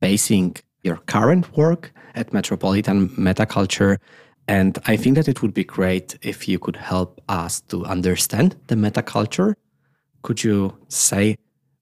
basing 0.00 0.56
your 0.82 0.96
current 1.06 1.56
work 1.56 1.92
at 2.14 2.32
Metropolitan 2.32 3.08
Metaculture. 3.10 3.98
And 4.48 4.78
I 4.86 4.96
think 4.96 5.16
that 5.16 5.28
it 5.28 5.42
would 5.42 5.54
be 5.54 5.64
great 5.64 6.18
if 6.22 6.48
you 6.48 6.58
could 6.58 6.76
help 6.76 7.20
us 7.28 7.60
to 7.68 7.84
understand 7.84 8.56
the 8.66 8.74
metaculture. 8.74 9.54
Could 10.22 10.42
you 10.42 10.76
say 10.88 11.36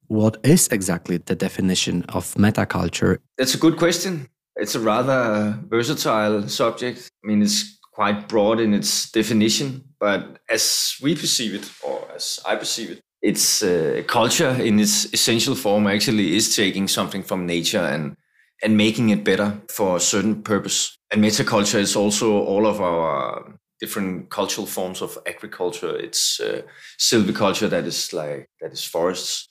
what 0.09 0.38
is 0.42 0.68
exactly 0.68 1.18
the 1.18 1.35
definition 1.35 2.04
of 2.11 2.35
metaculture? 2.35 3.18
That's 3.37 3.54
a 3.54 3.59
good 3.59 3.76
question. 3.76 4.28
It's 4.57 4.74
a 4.74 4.81
rather 4.81 5.59
versatile 5.68 6.48
subject. 6.48 7.11
I 7.24 7.26
mean, 7.26 7.42
it's 7.42 7.78
quite 7.92 8.28
broad 8.28 8.61
in 8.61 8.74
its 8.74 9.11
definition, 9.11 9.85
but 10.00 10.38
as 10.48 10.96
we 11.02 11.14
perceive 11.14 11.54
it, 11.54 11.70
or 11.85 12.09
as 12.14 12.40
I 12.44 12.57
perceive 12.57 12.90
it, 12.90 13.00
it's 13.22 13.62
uh, 13.62 14.02
culture 14.07 14.50
in 14.50 14.78
its 14.78 15.12
essential 15.12 15.54
form 15.54 15.87
actually 15.87 16.37
is 16.37 16.54
taking 16.54 16.88
something 16.88 17.22
from 17.22 17.46
nature 17.46 17.85
and 17.85 18.16
and 18.62 18.76
making 18.76 19.11
it 19.11 19.24
better 19.24 19.61
for 19.68 19.96
a 19.96 20.00
certain 20.00 20.42
purpose. 20.42 20.98
And 21.12 21.22
metaculture 21.22 21.78
is 21.78 21.94
also 21.94 22.42
all 22.42 22.66
of 22.66 22.81
our 22.81 23.59
different 23.81 24.31
cultural 24.31 24.66
forms 24.66 25.00
of 25.00 25.16
agriculture. 25.26 25.96
It's 25.96 26.40
uh, 26.40 26.62
silviculture 26.98 27.70
that 27.70 27.85
is 27.85 28.12
like 28.12 28.48
that 28.61 28.72
is 28.72 28.85
forests, 28.85 29.48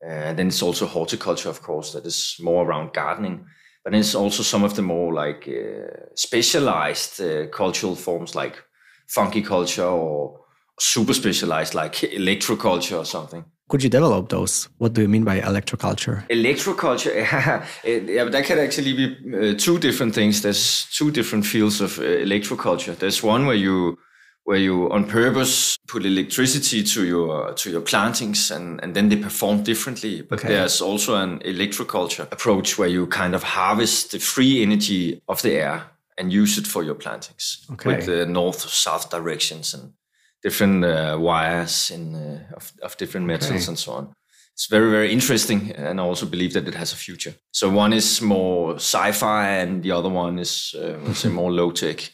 and 0.00 0.38
then 0.38 0.48
it's 0.48 0.62
also 0.62 0.86
horticulture, 0.86 1.48
of 1.48 1.62
course, 1.62 1.92
that 1.92 2.06
is 2.06 2.36
more 2.40 2.66
around 2.66 2.92
gardening. 2.92 3.46
But 3.84 3.94
it's 3.94 4.14
also 4.14 4.42
some 4.42 4.64
of 4.64 4.74
the 4.74 4.82
more 4.82 5.14
like 5.14 5.48
uh, 5.48 6.14
specialized 6.14 7.20
uh, 7.20 7.46
cultural 7.46 7.94
forms 7.96 8.34
like 8.34 8.62
fungiculture 9.08 9.90
or 9.90 10.39
super 10.80 11.14
specialized 11.14 11.74
like 11.74 11.94
electroculture 11.94 12.98
or 12.98 13.04
something. 13.04 13.44
Could 13.68 13.84
you 13.84 13.90
develop 13.90 14.30
those? 14.30 14.68
What 14.78 14.94
do 14.94 15.02
you 15.02 15.08
mean 15.08 15.22
by 15.22 15.40
electroculture? 15.40 16.26
Electroculture, 16.28 17.14
yeah, 17.84 18.24
that 18.24 18.44
can 18.44 18.58
actually 18.58 18.94
be 18.94 19.06
uh, 19.32 19.54
two 19.56 19.78
different 19.78 20.12
things. 20.12 20.42
There's 20.42 20.86
two 20.86 21.12
different 21.12 21.46
fields 21.46 21.80
of 21.80 21.98
uh, 21.98 22.02
electroculture. 22.02 22.98
There's 22.98 23.22
one 23.22 23.46
where 23.46 23.54
you 23.54 23.96
where 24.44 24.58
you 24.58 24.90
on 24.90 25.06
purpose 25.06 25.76
put 25.86 26.04
electricity 26.04 26.82
to 26.82 27.04
your 27.04 27.52
to 27.52 27.70
your 27.70 27.82
plantings 27.82 28.50
and, 28.50 28.82
and 28.82 28.94
then 28.94 29.08
they 29.08 29.16
perform 29.16 29.62
differently. 29.62 30.22
But 30.22 30.40
okay. 30.40 30.48
there's 30.48 30.80
also 30.80 31.14
an 31.14 31.38
electroculture 31.40 32.26
approach 32.32 32.76
where 32.76 32.88
you 32.88 33.06
kind 33.06 33.34
of 33.34 33.44
harvest 33.44 34.10
the 34.10 34.18
free 34.18 34.62
energy 34.62 35.20
of 35.28 35.42
the 35.42 35.52
air 35.52 35.84
and 36.18 36.32
use 36.32 36.58
it 36.58 36.66
for 36.66 36.82
your 36.82 36.96
plantings 36.96 37.64
okay. 37.72 37.96
with 37.96 38.06
the 38.06 38.26
north 38.26 38.68
south 38.68 39.10
directions 39.10 39.74
and 39.74 39.92
different 40.42 40.84
uh, 40.84 41.16
wires 41.20 41.90
in 41.90 42.14
uh, 42.14 42.54
of, 42.54 42.72
of 42.82 42.96
different 42.96 43.26
metals 43.26 43.50
okay. 43.50 43.68
and 43.68 43.78
so 43.78 43.92
on. 43.92 44.14
It's 44.60 44.66
very 44.66 44.90
very 44.90 45.10
interesting, 45.10 45.72
and 45.72 45.98
I 45.98 46.02
also 46.02 46.26
believe 46.26 46.52
that 46.52 46.68
it 46.68 46.74
has 46.74 46.92
a 46.92 46.96
future. 46.96 47.32
So 47.50 47.70
one 47.70 47.94
is 47.94 48.20
more 48.20 48.74
sci-fi, 48.74 49.48
and 49.48 49.82
the 49.82 49.92
other 49.92 50.10
one 50.10 50.38
is 50.38 50.74
uh, 50.74 51.14
say 51.14 51.28
more 51.40 51.50
low 51.50 51.70
tech. 51.70 52.12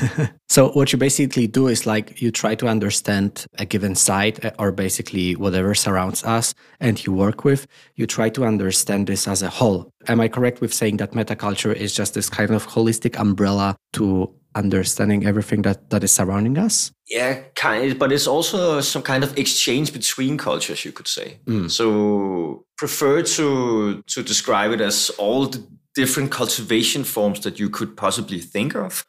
so 0.48 0.70
what 0.70 0.92
you 0.92 0.98
basically 0.98 1.46
do 1.46 1.68
is 1.68 1.86
like 1.86 2.20
you 2.20 2.32
try 2.32 2.56
to 2.56 2.66
understand 2.66 3.46
a 3.60 3.64
given 3.64 3.94
site 3.94 4.44
uh, 4.44 4.50
or 4.58 4.72
basically 4.72 5.36
whatever 5.36 5.72
surrounds 5.72 6.24
us, 6.24 6.52
and 6.80 7.06
you 7.06 7.12
work 7.12 7.44
with. 7.44 7.68
You 7.94 8.08
try 8.08 8.28
to 8.30 8.44
understand 8.44 9.06
this 9.06 9.28
as 9.28 9.42
a 9.42 9.48
whole. 9.48 9.88
Am 10.08 10.20
I 10.20 10.26
correct 10.26 10.60
with 10.60 10.74
saying 10.74 10.96
that 10.96 11.12
metaculture 11.12 11.72
is 11.72 11.94
just 11.94 12.14
this 12.14 12.28
kind 12.28 12.50
of 12.50 12.66
holistic 12.66 13.20
umbrella 13.20 13.76
to 13.92 14.34
understanding 14.54 15.26
everything 15.26 15.62
that 15.62 15.90
that 15.90 16.04
is 16.04 16.12
surrounding 16.12 16.58
us 16.58 16.92
yeah 17.08 17.40
kind 17.54 17.92
of, 17.92 17.98
but 17.98 18.12
it's 18.12 18.26
also 18.26 18.80
some 18.80 19.02
kind 19.02 19.24
of 19.24 19.36
exchange 19.36 19.92
between 19.92 20.36
cultures 20.38 20.84
you 20.84 20.92
could 20.92 21.08
say 21.08 21.38
mm. 21.46 21.70
so 21.70 22.64
prefer 22.76 23.22
to 23.22 24.02
to 24.06 24.22
describe 24.22 24.70
it 24.72 24.80
as 24.80 25.10
all 25.18 25.46
the 25.46 25.62
different 25.94 26.30
cultivation 26.30 27.04
forms 27.04 27.40
that 27.40 27.58
you 27.58 27.70
could 27.70 27.96
possibly 27.96 28.40
think 28.40 28.74
of 28.74 29.04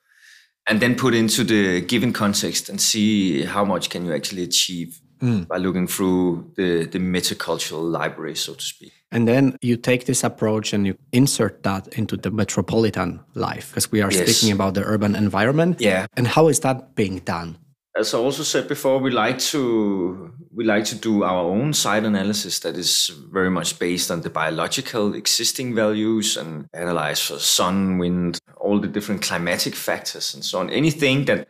and 0.68 0.80
then 0.80 0.96
put 0.96 1.14
into 1.14 1.44
the 1.44 1.82
given 1.82 2.12
context 2.12 2.70
and 2.70 2.82
see 2.82 3.44
how 3.44 3.64
much 3.64 3.90
can 3.90 4.06
you 4.06 4.14
actually 4.14 4.44
achieve 4.44 5.00
mm. 5.20 5.48
by 5.48 5.58
looking 5.58 5.88
through 5.88 6.52
the 6.56 6.86
the 6.86 7.00
metacultural 7.00 7.84
library 7.84 8.36
so 8.36 8.54
to 8.54 8.64
speak 8.64 8.94
and 9.16 9.30
then 9.30 9.58
you 9.62 9.78
take 9.78 10.06
this 10.06 10.26
approach 10.26 10.74
and 10.74 10.86
you 10.86 10.98
insert 11.14 11.64
that 11.64 11.88
into 11.98 12.18
the 12.18 12.30
metropolitan 12.30 13.22
life 13.34 13.70
because 13.70 13.90
we 13.90 14.02
are 14.02 14.12
yes. 14.12 14.30
speaking 14.30 14.54
about 14.54 14.74
the 14.74 14.84
urban 14.84 15.16
environment. 15.16 15.80
Yeah. 15.80 16.08
And 16.18 16.28
how 16.28 16.50
is 16.50 16.60
that 16.60 16.96
being 16.96 17.20
done? 17.20 17.58
As 17.98 18.14
I 18.14 18.18
also 18.18 18.44
said 18.44 18.68
before, 18.68 19.00
we 19.00 19.12
like 19.12 19.40
to 19.52 20.34
we 20.54 20.66
like 20.66 20.84
to 20.86 20.96
do 20.96 21.24
our 21.24 21.46
own 21.46 21.72
site 21.72 22.04
analysis 22.04 22.60
that 22.60 22.76
is 22.76 23.10
very 23.32 23.50
much 23.50 23.80
based 23.80 24.12
on 24.12 24.20
the 24.20 24.30
biological 24.30 25.16
existing 25.16 25.74
values 25.74 26.36
and 26.36 26.68
analyze 26.74 27.22
for 27.22 27.40
sun, 27.40 27.98
wind, 27.98 28.38
all 28.58 28.82
the 28.82 28.88
different 28.90 29.22
climatic 29.22 29.76
factors 29.76 30.34
and 30.34 30.44
so 30.44 30.60
on. 30.60 30.70
Anything 30.70 31.24
that 31.26 31.48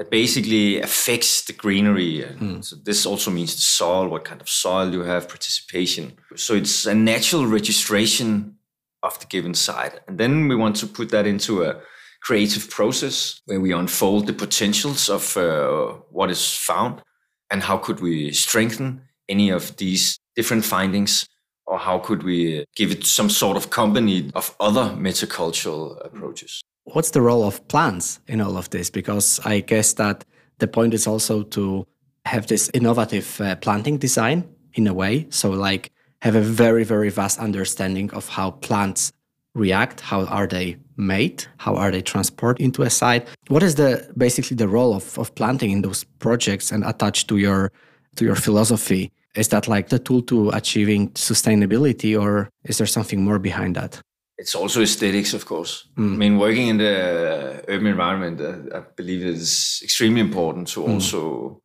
that 0.00 0.10
basically 0.10 0.80
affects 0.80 1.44
the 1.44 1.52
greenery. 1.52 2.24
Mm. 2.24 2.64
So 2.64 2.76
this 2.76 3.04
also 3.04 3.30
means 3.30 3.54
the 3.54 3.60
soil, 3.60 4.08
what 4.08 4.24
kind 4.24 4.40
of 4.40 4.48
soil 4.48 4.90
you 4.90 5.02
have, 5.02 5.28
participation. 5.28 6.16
So 6.36 6.54
it's 6.54 6.86
a 6.86 6.94
natural 6.94 7.46
registration 7.46 8.56
of 9.02 9.20
the 9.20 9.26
given 9.26 9.52
site. 9.52 10.00
And 10.08 10.16
then 10.16 10.48
we 10.48 10.56
want 10.56 10.76
to 10.76 10.86
put 10.86 11.10
that 11.10 11.26
into 11.26 11.64
a 11.64 11.82
creative 12.22 12.70
process 12.70 13.42
where 13.44 13.60
we 13.60 13.74
unfold 13.74 14.26
the 14.26 14.32
potentials 14.32 15.10
of 15.10 15.36
uh, 15.36 15.88
what 16.08 16.30
is 16.30 16.50
found 16.50 17.02
and 17.50 17.62
how 17.62 17.76
could 17.76 18.00
we 18.00 18.32
strengthen 18.32 19.02
any 19.28 19.50
of 19.50 19.76
these 19.76 20.18
different 20.34 20.64
findings 20.64 21.28
or 21.66 21.78
how 21.78 21.98
could 21.98 22.22
we 22.22 22.64
give 22.74 22.90
it 22.90 23.04
some 23.04 23.28
sort 23.28 23.58
of 23.58 23.68
company 23.68 24.30
of 24.34 24.56
other 24.60 24.96
metacultural 24.96 26.02
approaches 26.02 26.62
what's 26.84 27.10
the 27.10 27.20
role 27.20 27.44
of 27.44 27.66
plants 27.68 28.20
in 28.26 28.40
all 28.40 28.56
of 28.56 28.70
this? 28.70 28.90
Because 28.90 29.40
I 29.44 29.60
guess 29.60 29.94
that 29.94 30.24
the 30.58 30.66
point 30.66 30.94
is 30.94 31.06
also 31.06 31.42
to 31.42 31.86
have 32.24 32.46
this 32.46 32.70
innovative 32.74 33.40
uh, 33.40 33.56
planting 33.56 33.98
design 33.98 34.44
in 34.74 34.86
a 34.86 34.94
way. 34.94 35.26
So, 35.30 35.50
like, 35.50 35.90
have 36.22 36.34
a 36.34 36.40
very, 36.40 36.84
very 36.84 37.08
vast 37.10 37.38
understanding 37.38 38.10
of 38.12 38.28
how 38.28 38.50
plants 38.50 39.12
react, 39.54 40.00
how 40.00 40.26
are 40.26 40.46
they 40.46 40.76
made, 40.96 41.44
how 41.58 41.74
are 41.74 41.90
they 41.90 42.02
transported 42.02 42.62
into 42.62 42.82
a 42.82 42.90
site. 42.90 43.26
What 43.48 43.62
is 43.62 43.74
the 43.74 44.08
basically 44.16 44.56
the 44.56 44.68
role 44.68 44.94
of, 44.94 45.18
of 45.18 45.34
planting 45.34 45.70
in 45.70 45.82
those 45.82 46.04
projects 46.18 46.70
and 46.70 46.84
attached 46.84 47.28
to 47.28 47.38
your 47.38 47.72
to 48.16 48.24
your 48.24 48.36
philosophy? 48.36 49.10
Is 49.34 49.48
that 49.48 49.68
like 49.68 49.88
the 49.88 49.98
tool 49.98 50.22
to 50.22 50.50
achieving 50.50 51.10
sustainability, 51.10 52.20
or 52.20 52.50
is 52.64 52.78
there 52.78 52.86
something 52.86 53.22
more 53.24 53.38
behind 53.38 53.76
that? 53.76 54.00
It's 54.40 54.54
also 54.54 54.80
aesthetics, 54.80 55.34
of 55.34 55.44
course. 55.44 55.86
Mm. 55.98 56.14
I 56.14 56.16
mean, 56.16 56.38
working 56.38 56.68
in 56.68 56.78
the 56.78 57.62
urban 57.68 57.86
environment, 57.86 58.40
uh, 58.40 58.78
I 58.78 58.80
believe 58.96 59.20
it 59.20 59.34
is 59.34 59.80
extremely 59.82 60.22
important 60.22 60.68
to 60.68 60.80
mm. 60.80 60.94
also 60.94 61.62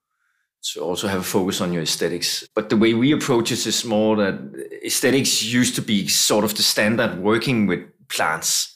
to 0.73 0.81
also 0.81 1.07
have 1.07 1.21
a 1.21 1.23
focus 1.23 1.61
on 1.61 1.71
your 1.71 1.83
aesthetics. 1.83 2.47
But 2.55 2.69
the 2.69 2.77
way 2.77 2.93
we 2.93 3.13
approach 3.13 3.51
it 3.51 3.65
is 3.65 3.85
more 3.85 4.15
that 4.17 4.35
aesthetics 4.83 5.43
used 5.43 5.75
to 5.75 5.81
be 5.81 6.07
sort 6.07 6.43
of 6.43 6.55
the 6.55 6.63
standard 6.63 7.19
working 7.19 7.67
with 7.67 7.81
plants. 8.09 8.75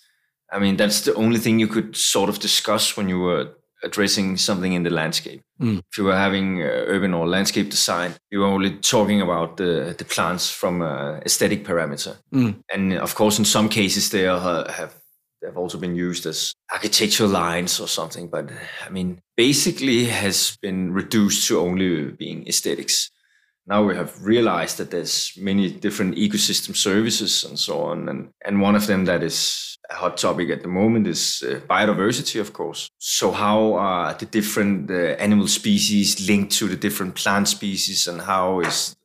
I 0.52 0.60
mean, 0.60 0.78
that's 0.78 1.02
the 1.02 1.16
only 1.16 1.40
thing 1.40 1.60
you 1.60 1.68
could 1.68 1.98
sort 1.98 2.30
of 2.30 2.40
discuss 2.40 2.96
when 2.96 3.10
you 3.10 3.20
were 3.20 3.50
addressing 3.84 4.38
something 4.38 4.74
in 4.74 4.84
the 4.84 4.90
landscape. 4.90 5.42
Mm. 5.62 5.80
If 5.80 5.98
you 5.98 6.04
were 6.04 6.16
having 6.16 6.62
uh, 6.62 6.66
urban 6.66 7.14
or 7.14 7.28
landscape 7.28 7.70
design, 7.70 8.16
you 8.32 8.40
were 8.40 8.46
only 8.46 8.78
talking 8.78 9.22
about 9.22 9.58
the, 9.58 9.96
the 9.98 10.06
plants 10.06 10.52
from 10.52 10.82
an 10.82 11.22
aesthetic 11.26 11.66
parameter. 11.66 12.18
Mm. 12.34 12.62
And 12.74 12.94
of 12.94 13.16
course, 13.16 13.40
in 13.40 13.46
some 13.46 13.70
cases, 13.70 14.10
they 14.10 14.28
are, 14.28 14.70
have 14.72 14.96
they've 15.42 15.58
also 15.58 15.78
been 15.78 15.96
used 15.96 16.26
as 16.26 16.54
architectural 16.72 17.30
lines 17.30 17.80
or 17.80 17.88
something. 17.88 18.30
But 18.30 18.50
I 18.86 18.90
mean, 18.90 19.22
basically, 19.38 20.06
has 20.06 20.58
been 20.62 20.94
reduced 20.94 21.48
to 21.48 21.60
only 21.60 22.12
being 22.12 22.48
aesthetics 22.48 23.10
now 23.70 23.84
we 23.84 23.96
have 23.96 24.26
realized 24.26 24.78
that 24.80 24.90
there's 24.90 25.32
many 25.38 25.70
different 25.70 26.16
ecosystem 26.16 26.76
services 26.76 27.44
and 27.44 27.58
so 27.58 27.82
on 27.82 28.10
and 28.10 28.30
and 28.44 28.62
one 28.62 28.76
of 28.76 28.88
them 28.88 29.06
that 29.06 29.24
is 29.24 29.78
a 29.90 29.96
hot 29.96 30.18
topic 30.18 30.50
at 30.50 30.62
the 30.62 30.68
moment 30.68 31.08
is 31.08 31.44
uh, 31.44 31.60
biodiversity 31.68 32.40
of 32.40 32.54
course. 32.54 32.90
So 32.98 33.32
how 33.32 33.74
are 33.74 34.14
the 34.14 34.26
different 34.26 34.90
uh, 34.92 35.16
animal 35.18 35.48
species 35.48 36.28
linked 36.28 36.52
to 36.54 36.68
the 36.68 36.76
different 36.76 37.16
plant 37.16 37.48
species 37.48 38.08
and 38.08 38.22
how 38.22 38.60
is 38.60 38.96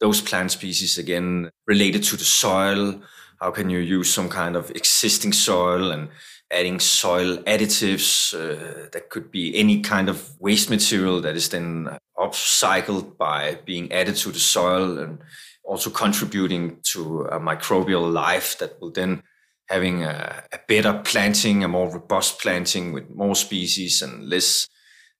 those 0.00 0.20
plant 0.20 0.50
species 0.50 0.98
again 0.98 1.50
related 1.66 2.02
to 2.04 2.16
the 2.16 2.24
soil? 2.24 3.00
How 3.40 3.50
can 3.50 3.70
you 3.70 3.78
use 3.78 4.12
some 4.12 4.28
kind 4.28 4.56
of 4.56 4.70
existing 4.70 5.32
soil 5.32 5.90
and 5.90 6.08
adding 6.50 6.78
soil 6.78 7.38
additives 7.38 8.34
uh, 8.34 8.88
that 8.92 9.08
could 9.08 9.30
be 9.30 9.56
any 9.56 9.80
kind 9.80 10.08
of 10.08 10.38
waste 10.40 10.70
material 10.70 11.20
that 11.20 11.36
is 11.36 11.48
then 11.48 11.88
upcycled 12.18 13.16
by 13.16 13.58
being 13.64 13.90
added 13.92 14.16
to 14.16 14.30
the 14.30 14.38
soil 14.38 14.98
and 14.98 15.18
also 15.64 15.90
contributing 15.90 16.78
to 16.82 17.22
a 17.22 17.40
microbial 17.40 18.12
life 18.12 18.58
that 18.58 18.80
will 18.80 18.90
then 18.90 19.22
having 19.68 20.04
a, 20.04 20.44
a, 20.52 20.58
better 20.68 21.00
planting, 21.04 21.64
a 21.64 21.68
more 21.68 21.92
robust 21.92 22.40
planting 22.40 22.92
with 22.92 23.08
more 23.10 23.34
species 23.34 24.02
and 24.02 24.28
less 24.28 24.68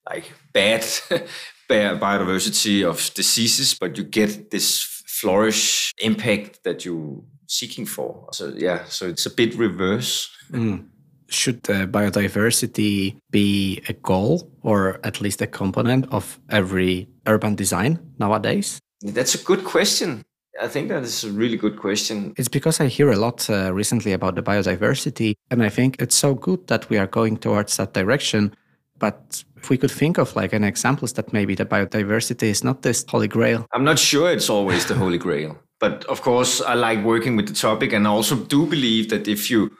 like 0.09 0.33
bad 0.53 0.81
biodiversity 1.69 2.85
of 2.85 3.13
diseases, 3.15 3.75
but 3.75 3.97
you 3.97 4.05
get 4.05 4.51
this 4.51 4.83
flourish 5.07 5.93
impact 5.99 6.63
that 6.65 6.85
you're 6.85 7.23
seeking 7.47 7.87
for. 7.87 8.29
So 8.33 8.53
yeah, 8.57 8.85
so 8.85 9.09
it's 9.09 9.27
a 9.27 9.31
bit 9.31 9.55
reverse. 9.57 10.31
Mm. 10.51 10.89
Should 11.29 11.69
uh, 11.71 11.87
biodiversity 11.87 13.17
be 13.31 13.83
a 13.89 13.95
goal 13.95 14.51
or 14.63 15.01
at 15.05 15.21
least 15.21 15.41
a 15.41 15.47
component 15.47 16.07
of 16.13 16.39
every 16.51 17.09
urban 17.27 17.55
design 17.55 17.99
nowadays? 18.19 18.79
That's 19.03 19.35
a 19.35 19.43
good 19.43 19.65
question. 19.65 20.25
I 20.61 20.69
think 20.69 20.89
that 20.89 21.03
is 21.03 21.25
a 21.25 21.31
really 21.31 21.57
good 21.57 21.79
question. 21.79 22.33
It's 22.37 22.49
because 22.49 22.81
I 22.81 22.87
hear 22.87 23.11
a 23.11 23.17
lot 23.17 23.49
uh, 23.51 23.73
recently 23.73 24.13
about 24.13 24.35
the 24.35 24.43
biodiversity, 24.43 25.35
and 25.51 25.63
I 25.63 25.69
think 25.69 26.01
it's 26.01 26.15
so 26.15 26.35
good 26.35 26.67
that 26.69 26.89
we 26.91 26.99
are 26.99 27.07
going 27.07 27.37
towards 27.39 27.77
that 27.77 27.93
direction. 27.93 28.55
But 28.99 29.45
if 29.57 29.71
we 29.71 29.77
could 29.77 29.91
think 29.91 30.19
of 30.19 30.37
like 30.37 30.53
an 30.53 30.63
examples 30.63 31.15
that 31.15 31.33
maybe 31.33 31.55
the 31.55 31.65
biodiversity 31.65 32.45
is 32.45 32.63
not 32.63 32.83
this 32.83 33.05
holy 33.09 33.29
grail. 33.29 33.67
I'm 33.73 33.85
not 33.85 33.99
sure 33.99 34.31
it's 34.31 34.49
always 34.49 34.87
the 34.87 34.95
holy 34.95 35.19
grail, 35.19 35.59
but 35.81 36.05
of 36.05 36.23
course 36.23 36.61
I 36.61 36.75
like 36.75 37.03
working 37.03 37.37
with 37.37 37.49
the 37.49 37.55
topic, 37.55 37.93
and 37.93 38.07
I 38.07 38.11
also 38.11 38.37
do 38.37 38.67
believe 38.67 39.11
that 39.11 39.27
if 39.27 39.51
you 39.51 39.71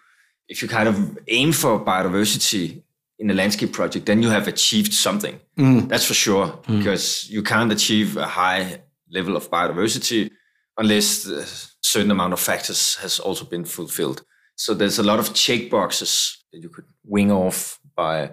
if 0.49 0.61
you 0.61 0.69
kind 0.69 0.89
of 0.89 1.19
aim 1.29 1.53
for 1.53 1.79
biodiversity 1.79 2.83
in 3.19 3.31
a 3.31 3.35
landscape 3.35 3.73
project, 3.73 4.07
then 4.07 4.23
you 4.23 4.31
have 4.31 4.49
achieved 4.49 4.93
something. 4.93 5.41
Mm. 5.57 5.89
That's 5.89 6.05
for 6.05 6.15
sure, 6.15 6.49
mm. 6.49 6.79
because 6.79 7.31
you 7.31 7.43
can't 7.43 7.73
achieve 7.73 8.17
a 8.17 8.27
high 8.27 8.81
level 9.11 9.37
of 9.37 9.49
biodiversity 9.51 10.31
unless 10.77 11.27
a 11.27 11.45
certain 11.83 12.11
amount 12.11 12.33
of 12.33 12.41
factors 12.41 12.97
has 12.97 13.21
also 13.21 13.45
been 13.45 13.65
fulfilled. 13.65 14.25
So 14.57 14.75
there's 14.75 14.99
a 14.99 15.03
lot 15.03 15.19
of 15.19 15.35
check 15.35 15.71
boxes 15.71 16.45
that 16.53 16.63
you 16.63 16.69
could 16.69 16.85
wing 17.05 17.31
off 17.31 17.79
by 17.97 18.33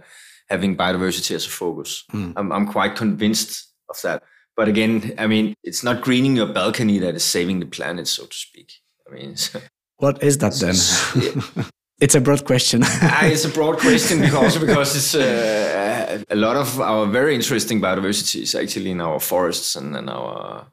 having 0.49 0.75
biodiversity 0.75 1.35
as 1.35 1.45
a 1.45 1.49
focus. 1.49 2.03
Mm. 2.11 2.33
I'm, 2.35 2.51
I'm 2.51 2.67
quite 2.67 2.95
convinced 2.95 3.71
of 3.89 3.97
that. 4.03 4.23
But 4.55 4.67
again, 4.67 5.13
I 5.17 5.27
mean, 5.27 5.55
it's 5.63 5.83
not 5.83 6.01
greening 6.01 6.35
your 6.35 6.47
balcony 6.47 6.99
that 6.99 7.15
is 7.15 7.23
saving 7.23 7.59
the 7.59 7.65
planet, 7.65 8.07
so 8.07 8.25
to 8.25 8.35
speak. 8.35 8.73
I 9.07 9.13
mean, 9.13 9.35
what 9.97 10.21
is 10.21 10.37
that 10.39 10.53
then? 10.55 10.75
it's 12.01 12.15
a 12.15 12.21
broad 12.21 12.45
question. 12.45 12.81
Ah, 12.83 13.25
it's 13.25 13.45
a 13.45 13.49
broad 13.49 13.77
question 13.77 14.19
because 14.21 14.57
because 14.57 14.95
it's 14.95 15.15
uh, 15.15 16.23
a 16.29 16.35
lot 16.35 16.57
of 16.57 16.79
our 16.81 17.05
very 17.05 17.33
interesting 17.33 17.79
biodiversity 17.81 18.41
is 18.41 18.55
actually 18.55 18.91
in 18.91 19.01
our 19.01 19.19
forests 19.19 19.75
and, 19.75 19.95
and 19.95 20.09
our 20.09 20.67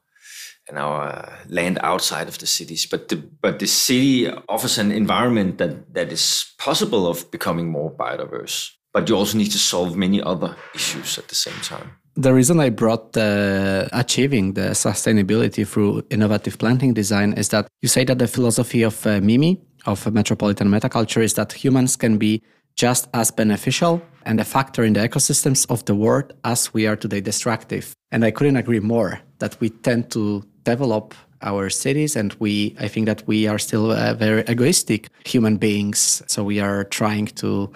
and 0.68 0.78
our 0.78 1.32
land 1.48 1.78
outside 1.82 2.28
of 2.28 2.38
the 2.38 2.46
cities. 2.46 2.86
But 2.86 3.08
the 3.08 3.16
but 3.16 3.58
the 3.58 3.66
city 3.66 4.30
offers 4.48 4.78
an 4.78 4.92
environment 4.92 5.58
that 5.58 5.94
that 5.94 6.12
is 6.12 6.54
possible 6.58 7.06
of 7.06 7.30
becoming 7.30 7.70
more 7.70 7.90
biodiverse. 7.90 8.72
But 8.92 9.08
you 9.08 9.16
also 9.16 9.38
need 9.38 9.50
to 9.52 9.58
solve 9.58 9.96
many 9.96 10.22
other 10.22 10.56
issues 10.74 11.18
at 11.18 11.28
the 11.28 11.34
same 11.34 11.60
time. 11.62 11.92
The 12.16 12.34
reason 12.34 12.58
I 12.58 12.70
brought 12.70 13.12
the 13.12 13.88
achieving 13.92 14.54
the 14.54 14.70
sustainability 14.70 15.66
through 15.66 16.02
innovative 16.10 16.58
planting 16.58 16.94
design 16.94 17.34
is 17.34 17.50
that 17.50 17.68
you 17.80 17.88
say 17.88 18.04
that 18.04 18.18
the 18.18 18.26
philosophy 18.26 18.82
of 18.82 19.06
uh, 19.06 19.20
MIMI, 19.20 19.60
of 19.86 20.12
metropolitan 20.12 20.68
metaculture, 20.68 21.22
is 21.22 21.34
that 21.34 21.52
humans 21.52 21.96
can 21.96 22.18
be 22.18 22.42
just 22.78 23.08
as 23.12 23.30
beneficial 23.32 24.00
and 24.22 24.40
a 24.40 24.44
factor 24.44 24.84
in 24.84 24.92
the 24.92 25.00
ecosystems 25.00 25.66
of 25.68 25.84
the 25.84 25.94
world 25.94 26.32
as 26.44 26.72
we 26.72 26.86
are 26.86 26.96
today 26.96 27.20
destructive. 27.20 27.92
And 28.12 28.24
I 28.24 28.30
couldn't 28.30 28.56
agree 28.56 28.80
more 28.80 29.20
that 29.40 29.60
we 29.60 29.70
tend 29.70 30.10
to 30.12 30.44
develop 30.64 31.14
our 31.42 31.70
cities 31.70 32.16
and 32.16 32.34
we 32.40 32.74
i 32.80 32.88
think 32.88 33.06
that 33.06 33.22
we 33.28 33.46
are 33.46 33.60
still 33.60 33.92
uh, 33.92 34.12
very 34.14 34.42
egoistic 34.48 35.08
human 35.24 35.56
beings 35.56 36.20
so 36.26 36.42
we 36.42 36.58
are 36.58 36.82
trying 36.82 37.26
to 37.26 37.70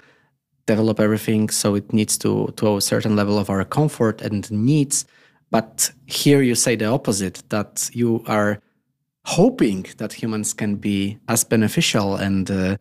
develop 0.67 0.99
everything 0.99 1.49
so 1.49 1.77
it 1.77 1.93
needs 1.93 2.19
to 2.19 2.53
to 2.57 2.77
a 2.77 2.81
certain 2.81 3.15
level 3.15 3.39
of 3.39 3.49
our 3.49 3.65
comfort 3.65 4.21
and 4.21 4.51
needs 4.51 5.05
but 5.53 5.93
here 6.07 6.43
you 6.43 6.57
say 6.57 6.75
the 6.75 6.87
opposite 6.87 7.41
that 7.51 7.89
you 7.93 8.25
are 8.27 8.61
hoping 9.27 9.87
that 9.99 10.13
humans 10.13 10.53
can 10.53 10.75
be 10.75 11.17
as 11.29 11.45
beneficial 11.45 12.17
and 12.17 12.51
uh, 12.51 12.77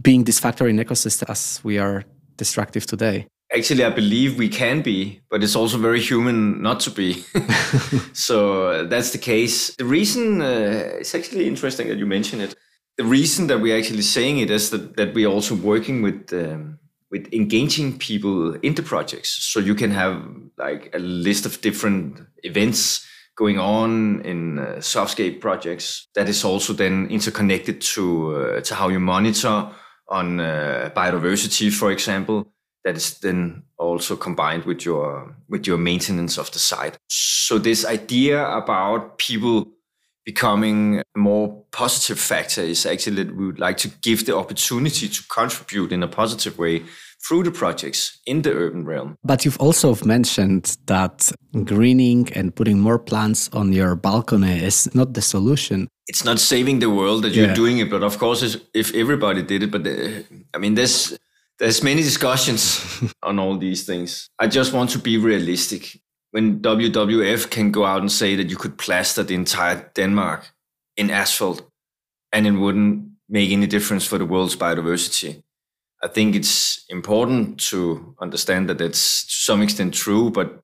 being 0.00 0.24
this 0.24 0.40
factor 0.40 0.66
in 0.66 0.76
ecosystem 0.76 1.30
as 1.30 1.60
we 1.64 1.78
are 1.78 2.04
destructive 2.36 2.86
today 2.86 3.26
Actually, 3.54 3.84
I 3.84 3.90
believe 3.90 4.36
we 4.36 4.48
can 4.48 4.82
be, 4.82 5.20
but 5.30 5.44
it's 5.44 5.54
also 5.54 5.78
very 5.78 6.00
human 6.00 6.60
not 6.60 6.80
to 6.80 6.90
be. 6.90 7.24
so 8.12 8.84
that's 8.86 9.12
the 9.12 9.18
case. 9.18 9.76
The 9.76 9.84
reason 9.84 10.42
uh, 10.42 10.96
it's 10.98 11.14
actually 11.14 11.46
interesting 11.46 11.88
that 11.88 11.98
you 11.98 12.06
mention 12.06 12.40
it. 12.40 12.56
The 12.96 13.04
reason 13.04 13.46
that 13.48 13.60
we're 13.60 13.78
actually 13.78 14.02
saying 14.02 14.38
it 14.38 14.50
is 14.50 14.70
that, 14.70 14.96
that 14.96 15.14
we're 15.14 15.28
also 15.28 15.54
working 15.54 16.02
with 16.02 16.32
um, 16.32 16.78
with 17.12 17.32
engaging 17.32 17.96
people 17.98 18.54
into 18.54 18.82
projects. 18.82 19.28
So 19.28 19.60
you 19.60 19.76
can 19.76 19.92
have 19.92 20.26
like 20.58 20.90
a 20.92 20.98
list 20.98 21.46
of 21.46 21.60
different 21.60 22.20
events 22.42 23.06
going 23.36 23.58
on 23.58 24.22
in 24.22 24.58
uh, 24.58 24.76
softscape 24.78 25.40
projects 25.40 26.08
that 26.14 26.28
is 26.28 26.44
also 26.44 26.72
then 26.72 27.06
interconnected 27.08 27.80
to 27.82 28.36
uh, 28.36 28.60
to 28.62 28.74
how 28.74 28.88
you 28.88 28.98
monitor 28.98 29.68
on 30.08 30.40
uh, 30.40 30.90
biodiversity, 30.94 31.72
for 31.72 31.90
example 31.90 32.46
that 32.84 32.96
is 32.96 33.18
then 33.20 33.62
also 33.78 34.14
combined 34.14 34.64
with 34.64 34.84
your 34.84 35.34
with 35.48 35.66
your 35.66 35.78
maintenance 35.78 36.38
of 36.38 36.50
the 36.52 36.58
site 36.58 36.98
so 37.08 37.58
this 37.58 37.84
idea 37.86 38.46
about 38.48 39.16
people 39.18 39.66
becoming 40.24 41.00
a 41.14 41.18
more 41.18 41.64
positive 41.70 42.18
factor 42.18 42.62
is 42.62 42.86
actually 42.86 43.22
that 43.22 43.36
we 43.36 43.46
would 43.46 43.58
like 43.58 43.76
to 43.76 43.88
give 44.02 44.24
the 44.24 44.36
opportunity 44.36 45.08
to 45.08 45.22
contribute 45.28 45.92
in 45.92 46.02
a 46.02 46.08
positive 46.08 46.58
way 46.58 46.82
through 47.26 47.42
the 47.42 47.50
projects 47.50 48.20
in 48.26 48.42
the 48.42 48.52
urban 48.52 48.84
realm. 48.84 49.16
But 49.22 49.44
you've 49.44 49.60
also 49.60 49.96
mentioned 50.04 50.76
that 50.86 51.32
greening 51.64 52.32
and 52.34 52.54
putting 52.54 52.80
more 52.80 52.98
plants 52.98 53.50
on 53.52 53.72
your 53.72 53.96
balcony 53.96 54.62
is 54.62 54.94
not 54.94 55.14
the 55.14 55.22
solution. 55.22 55.88
It's 56.06 56.24
not 56.24 56.38
saving 56.38 56.80
the 56.80 56.90
world 56.90 57.22
that 57.22 57.34
you're 57.34 57.54
doing 57.54 57.78
it, 57.78 57.90
but 57.90 58.02
of 58.02 58.18
course, 58.18 58.56
if 58.74 58.94
everybody 58.94 59.42
did 59.42 59.62
it, 59.62 59.70
but 59.70 59.86
uh, 59.86 60.22
I 60.52 60.58
mean, 60.58 60.74
there's 60.74 61.18
there's 61.58 61.82
many 61.82 62.02
discussions 62.02 62.80
on 63.22 63.38
all 63.38 63.56
these 63.56 63.84
things. 63.86 64.28
I 64.38 64.46
just 64.46 64.72
want 64.72 64.90
to 64.90 64.98
be 64.98 65.16
realistic. 65.16 66.00
When 66.32 66.60
WWF 66.60 67.48
can 67.50 67.70
go 67.70 67.84
out 67.84 68.00
and 68.00 68.10
say 68.10 68.34
that 68.36 68.50
you 68.50 68.56
could 68.56 68.76
plaster 68.76 69.22
the 69.22 69.34
entire 69.34 69.90
Denmark 69.94 70.52
in 70.96 71.10
asphalt 71.10 71.62
and 72.32 72.46
it 72.46 72.50
wouldn't 72.50 73.08
make 73.28 73.52
any 73.52 73.66
difference 73.66 74.04
for 74.04 74.18
the 74.18 74.26
world's 74.26 74.56
biodiversity, 74.56 75.42
I 76.02 76.08
think 76.08 76.34
it's 76.34 76.84
important 76.88 77.60
to 77.70 78.14
understand 78.20 78.68
that 78.68 78.78
that's 78.78 79.24
to 79.24 79.32
some 79.32 79.62
extent 79.62 79.94
true, 79.94 80.30
but 80.30 80.60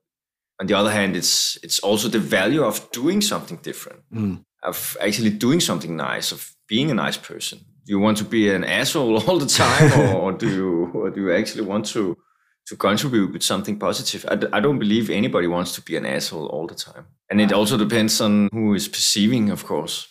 on 0.61 0.66
the 0.66 0.74
other 0.74 0.90
hand, 0.90 1.16
it's 1.16 1.57
it's 1.62 1.79
also 1.79 2.09
the 2.09 2.18
value 2.18 2.62
of 2.62 2.90
doing 2.90 3.22
something 3.22 3.59
different, 3.62 4.03
mm. 4.12 4.44
Of 4.62 4.96
actually 5.01 5.31
doing 5.31 5.61
something 5.61 5.96
nice, 5.96 6.33
of 6.33 6.55
being 6.68 6.90
a 6.90 6.94
nice 6.94 7.16
person 7.16 7.61
do 7.90 7.92
you 7.92 7.99
want 7.99 8.18
to 8.18 8.25
be 8.25 8.55
an 8.55 8.64
asshole 8.64 9.18
all 9.29 9.38
the 9.38 9.46
time, 9.46 9.92
or, 10.01 10.14
or 10.14 10.33
do 10.33 10.49
you 10.49 10.90
or 10.94 11.11
do 11.11 11.20
you 11.23 11.33
actually 11.33 11.64
want 11.64 11.87
to 11.87 12.16
to 12.66 12.77
contribute 12.77 13.33
with 13.33 13.42
something 13.42 13.79
positive? 13.79 14.25
I, 14.29 14.57
I 14.57 14.61
don't 14.61 14.79
believe 14.79 15.11
anybody 15.11 15.49
wants 15.49 15.75
to 15.75 15.83
be 15.83 15.96
an 15.96 16.07
asshole 16.07 16.46
all 16.46 16.66
the 16.66 16.75
time, 16.75 17.07
and 17.31 17.40
it 17.40 17.53
also 17.53 17.77
depends 17.77 18.20
on 18.20 18.49
who 18.53 18.75
is 18.75 18.88
perceiving, 18.88 19.51
of 19.51 19.64
course. 19.64 20.07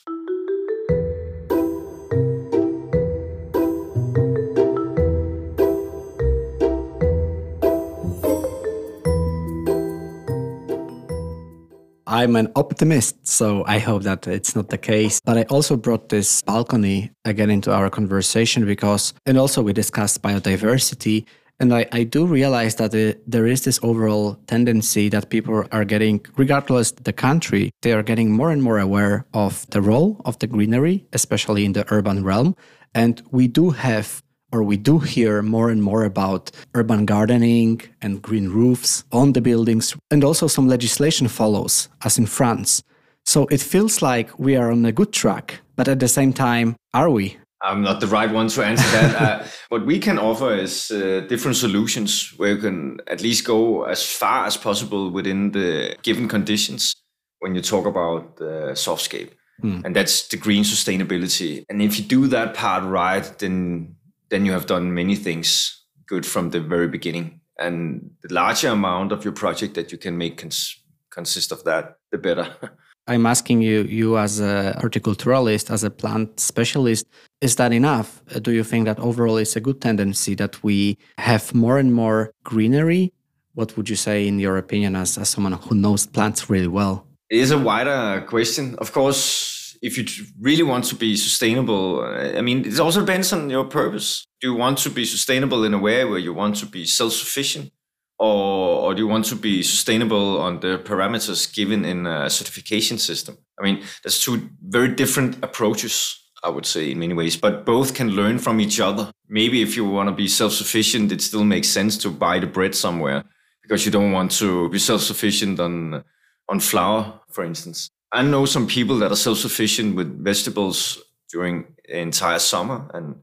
I'm 12.20 12.36
an 12.36 12.52
optimist, 12.58 13.26
so 13.26 13.64
I 13.66 13.80
hope 13.80 14.04
that 14.04 14.28
it's 14.28 14.54
not 14.54 14.68
the 14.68 14.78
case. 14.78 15.22
But 15.24 15.38
I 15.38 15.44
also 15.44 15.78
brought 15.78 16.10
this 16.10 16.42
balcony 16.42 17.12
again 17.24 17.50
into 17.50 17.72
our 17.72 17.90
conversation 17.90 18.66
because, 18.66 19.14
and 19.26 19.38
also 19.38 19.62
we 19.62 19.72
discussed 19.72 20.22
biodiversity. 20.22 21.26
And 21.62 21.74
I, 21.74 21.86
I 21.94 22.04
do 22.04 22.26
realize 22.26 22.76
that 22.76 22.94
it, 22.94 23.24
there 23.26 23.48
is 23.48 23.64
this 23.64 23.80
overall 23.84 24.36
tendency 24.48 25.08
that 25.08 25.30
people 25.30 25.64
are 25.72 25.86
getting, 25.86 26.20
regardless 26.36 26.92
the 26.92 27.14
country, 27.14 27.72
they 27.84 27.94
are 27.94 28.04
getting 28.04 28.32
more 28.34 28.52
and 28.52 28.62
more 28.62 28.80
aware 28.80 29.26
of 29.34 29.66
the 29.70 29.82
role 29.82 30.22
of 30.26 30.38
the 30.40 30.48
greenery, 30.48 31.06
especially 31.14 31.64
in 31.64 31.72
the 31.72 31.86
urban 31.90 32.26
realm. 32.26 32.54
And 32.94 33.22
we 33.32 33.48
do 33.48 33.70
have 33.70 34.22
or 34.52 34.64
we 34.64 34.78
do 34.78 35.00
hear 35.00 35.42
more 35.42 35.70
and 35.70 35.84
more 35.84 36.04
about 36.04 36.52
urban 36.74 37.06
gardening 37.06 37.82
and 38.02 38.22
green 38.22 38.50
roofs 38.50 39.04
on 39.12 39.34
the 39.34 39.42
buildings, 39.42 39.96
and 40.12 40.24
also 40.24 40.48
some 40.48 40.68
legislation 40.68 41.28
follows, 41.28 41.90
as 42.04 42.18
in 42.18 42.26
France. 42.26 42.84
So 43.26 43.46
it 43.52 43.62
feels 43.62 44.02
like 44.02 44.38
we 44.40 44.56
are 44.56 44.72
on 44.72 44.86
a 44.86 44.92
good 44.92 45.14
track, 45.14 45.62
but 45.76 45.88
at 45.88 46.00
the 46.00 46.08
same 46.08 46.34
time, 46.34 46.76
are 46.94 47.10
we? 47.10 47.38
I'm 47.62 47.82
not 47.82 48.00
the 48.00 48.08
right 48.08 48.32
one 48.32 48.48
to 48.50 48.64
answer 48.64 48.90
that. 48.92 49.22
uh, 49.22 49.44
what 49.70 49.86
we 49.86 50.00
can 50.00 50.18
offer 50.18 50.54
is 50.54 50.92
uh, 50.92 51.26
different 51.28 51.58
solutions 51.58 52.34
where 52.38 52.52
you 52.52 52.58
can 52.58 53.00
at 53.08 53.22
least 53.22 53.46
go 53.46 53.84
as 53.84 54.06
far 54.06 54.46
as 54.46 54.56
possible 54.56 55.12
within 55.12 55.52
the 55.52 55.96
given 56.02 56.28
conditions 56.28 56.96
when 57.40 57.56
you 57.56 57.62
talk 57.62 57.86
about 57.86 58.38
the 58.38 58.72
softscape. 58.74 59.32
Mm. 59.62 59.84
And 59.84 59.96
that's 59.96 60.28
the 60.30 60.38
green 60.38 60.64
sustainability. 60.64 61.66
And 61.70 61.82
if 61.82 62.00
you 62.00 62.06
do 62.06 62.28
that 62.28 62.54
part 62.54 62.84
right, 62.84 63.24
then 63.40 63.96
then 64.30 64.46
you 64.46 64.52
have 64.52 64.66
done 64.66 64.94
many 64.94 65.16
things 65.16 65.86
good 66.08 66.26
from 66.26 66.50
the 66.50 66.60
very 66.60 66.88
beginning. 66.88 67.42
And 67.60 68.12
the 68.24 68.34
larger 68.34 68.70
amount 68.70 69.12
of 69.12 69.24
your 69.24 69.34
project 69.34 69.76
that 69.76 69.92
you 69.92 69.98
can 69.98 70.18
make 70.18 70.38
cons- 70.38 70.82
consists 71.12 71.52
of 71.52 71.64
that, 71.66 71.98
the 72.12 72.18
better. 72.18 72.56
I'm 73.08 73.26
asking 73.26 73.64
you, 73.64 73.82
you 73.84 74.20
as 74.20 74.40
a 74.40 74.78
horticulturalist, 74.80 75.72
as 75.72 75.84
a 75.84 75.90
plant 75.90 76.40
specialist, 76.40 77.08
is 77.42 77.56
that 77.56 77.74
enough? 77.74 78.22
Do 78.42 78.52
you 78.52 78.64
think 78.64 78.86
that 78.86 79.00
overall 79.00 79.38
it's 79.38 79.56
a 79.56 79.60
good 79.60 79.82
tendency 79.82 80.36
that 80.36 80.62
we 80.64 80.98
have 81.18 81.54
more 81.56 81.80
and 81.80 81.92
more 81.92 82.32
greenery? 82.44 83.12
What 83.56 83.76
would 83.76 83.90
you 83.90 83.96
say, 83.96 84.28
in 84.28 84.40
your 84.40 84.58
opinion, 84.58 84.96
as, 84.96 85.18
as 85.18 85.30
someone 85.30 85.54
who 85.54 85.74
knows 85.74 86.06
plants 86.06 86.52
really 86.52 86.68
well? 86.68 87.08
It 87.32 87.40
is 87.40 87.50
a 87.50 87.58
wider 87.58 88.24
question. 88.28 88.76
Of 88.78 88.92
course, 88.92 89.59
if 89.82 89.98
you 89.98 90.06
really 90.40 90.64
want 90.64 90.86
to 90.86 90.96
be 90.96 91.16
sustainable, 91.16 92.02
uh, 92.02 92.38
I 92.38 92.42
mean, 92.42 92.66
it 92.66 92.80
also 92.80 93.02
depends 93.02 93.34
on 93.34 93.50
your 93.50 93.66
purpose. 93.66 94.28
Do 94.42 94.48
you 94.48 94.56
want 94.56 94.78
to 94.80 94.90
be 94.90 95.06
sustainable 95.06 95.64
in 95.64 95.74
a 95.74 95.80
way 95.80 96.06
where 96.06 96.20
you 96.20 96.34
want 96.34 96.58
to 96.58 96.66
be 96.66 96.86
self 96.86 97.14
sufficient? 97.14 97.72
or, 98.20 98.82
or 98.82 98.94
do 98.94 99.02
you 99.02 99.08
want 99.08 99.26
to 99.26 99.36
be 99.36 99.64
sustainable 99.64 100.40
on 100.40 100.60
the 100.60 100.78
parameters 100.80 101.52
given 101.52 101.86
in 101.86 102.06
a 102.06 102.30
certification 102.30 102.98
system? 102.98 103.38
I 103.58 103.64
mean, 103.64 103.84
there's 104.04 104.20
two 104.20 104.50
very 104.62 104.90
different 104.90 105.42
approaches, 105.44 106.22
I 106.44 106.50
would 106.50 106.66
say, 106.66 106.92
in 106.92 107.00
many 107.00 107.14
ways, 107.14 107.38
but 107.38 107.66
both 107.66 107.96
can 107.96 108.10
learn 108.10 108.38
from 108.38 108.60
each 108.60 108.80
other. 108.80 109.12
Maybe 109.30 109.62
if 109.62 109.78
you 109.78 109.86
want 109.86 110.10
to 110.10 110.16
be 110.16 110.28
self 110.28 110.52
sufficient, 110.52 111.12
it 111.12 111.22
still 111.22 111.46
makes 111.46 111.70
sense 111.70 111.98
to 112.00 112.10
buy 112.10 112.40
the 112.40 112.48
bread 112.48 112.76
somewhere 112.76 113.24
because 113.62 113.86
you 113.86 113.92
don't 113.92 114.12
want 114.12 114.32
to 114.32 114.70
be 114.70 114.80
self 114.80 115.02
sufficient 115.02 115.60
on, 115.60 116.04
on 116.50 116.60
flour, 116.60 117.22
for 117.30 117.46
instance. 117.46 117.90
I 118.12 118.24
know 118.24 118.46
some 118.46 118.68
people 118.68 118.98
that 119.00 119.12
are 119.12 119.16
self 119.16 119.38
sufficient 119.38 119.96
with 119.96 120.24
vegetables 120.24 121.02
during 121.32 121.66
the 121.88 122.00
entire 122.00 122.40
summer 122.40 122.90
and 122.94 123.16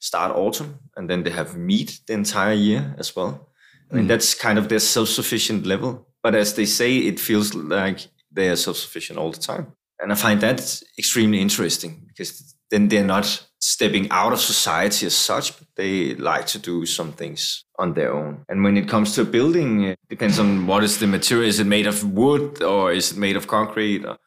start 0.00 0.36
autumn, 0.36 0.80
and 0.96 1.08
then 1.08 1.22
they 1.22 1.30
have 1.30 1.56
meat 1.56 2.00
the 2.06 2.12
entire 2.12 2.52
year 2.52 2.94
as 2.98 3.16
well. 3.16 3.48
I 3.90 3.96
mean, 3.96 4.04
mm. 4.04 4.08
that's 4.08 4.34
kind 4.34 4.58
of 4.58 4.68
their 4.68 4.80
self-sufficient 4.80 5.66
level. 5.66 6.06
But 6.22 6.34
as 6.34 6.54
they 6.54 6.66
say, 6.66 6.98
it 6.98 7.20
feels 7.20 7.54
like 7.54 8.08
they 8.32 8.48
are 8.48 8.56
self-sufficient 8.56 9.18
all 9.18 9.30
the 9.30 9.40
time. 9.40 9.72
And 10.00 10.12
I 10.12 10.16
find 10.16 10.40
that 10.40 10.82
extremely 10.98 11.40
interesting 11.40 12.02
because 12.08 12.56
then 12.70 12.88
they're 12.88 13.04
not 13.04 13.46
stepping 13.60 14.10
out 14.10 14.32
of 14.32 14.40
society 14.40 15.06
as 15.06 15.14
such, 15.14 15.56
but 15.58 15.68
they 15.76 16.14
like 16.16 16.46
to 16.48 16.58
do 16.58 16.84
some 16.84 17.12
things 17.12 17.64
on 17.78 17.94
their 17.94 18.12
own. 18.12 18.44
And 18.48 18.64
when 18.64 18.76
it 18.76 18.88
comes 18.88 19.14
to 19.14 19.22
a 19.22 19.24
building, 19.24 19.84
it 19.84 19.98
depends 20.08 20.38
on 20.38 20.66
what 20.66 20.82
is 20.82 20.98
the 20.98 21.06
material. 21.06 21.48
Is 21.48 21.60
it 21.60 21.66
made 21.66 21.86
of 21.86 22.12
wood 22.12 22.62
or 22.62 22.92
is 22.92 23.12
it 23.12 23.18
made 23.18 23.36
of 23.36 23.46
concrete? 23.46 24.04
Or, 24.04 24.18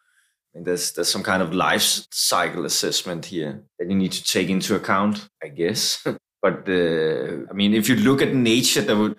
Mean, 0.57 0.63
there's 0.63 0.91
there's 0.93 1.09
some 1.09 1.23
kind 1.23 1.43
of 1.43 1.53
life 1.53 2.07
cycle 2.11 2.65
assessment 2.65 3.27
here 3.27 3.63
that 3.77 3.89
you 3.89 3.95
need 3.95 4.11
to 4.13 4.23
take 4.23 4.49
into 4.49 4.75
account, 4.75 5.29
I 5.43 5.49
guess. 5.49 6.03
but 6.41 6.67
uh, 6.67 7.45
I 7.49 7.53
mean, 7.53 7.75
if 7.75 7.87
you 7.87 7.95
look 7.95 8.21
at 8.23 8.33
nature, 8.33 8.81
the 8.81 9.15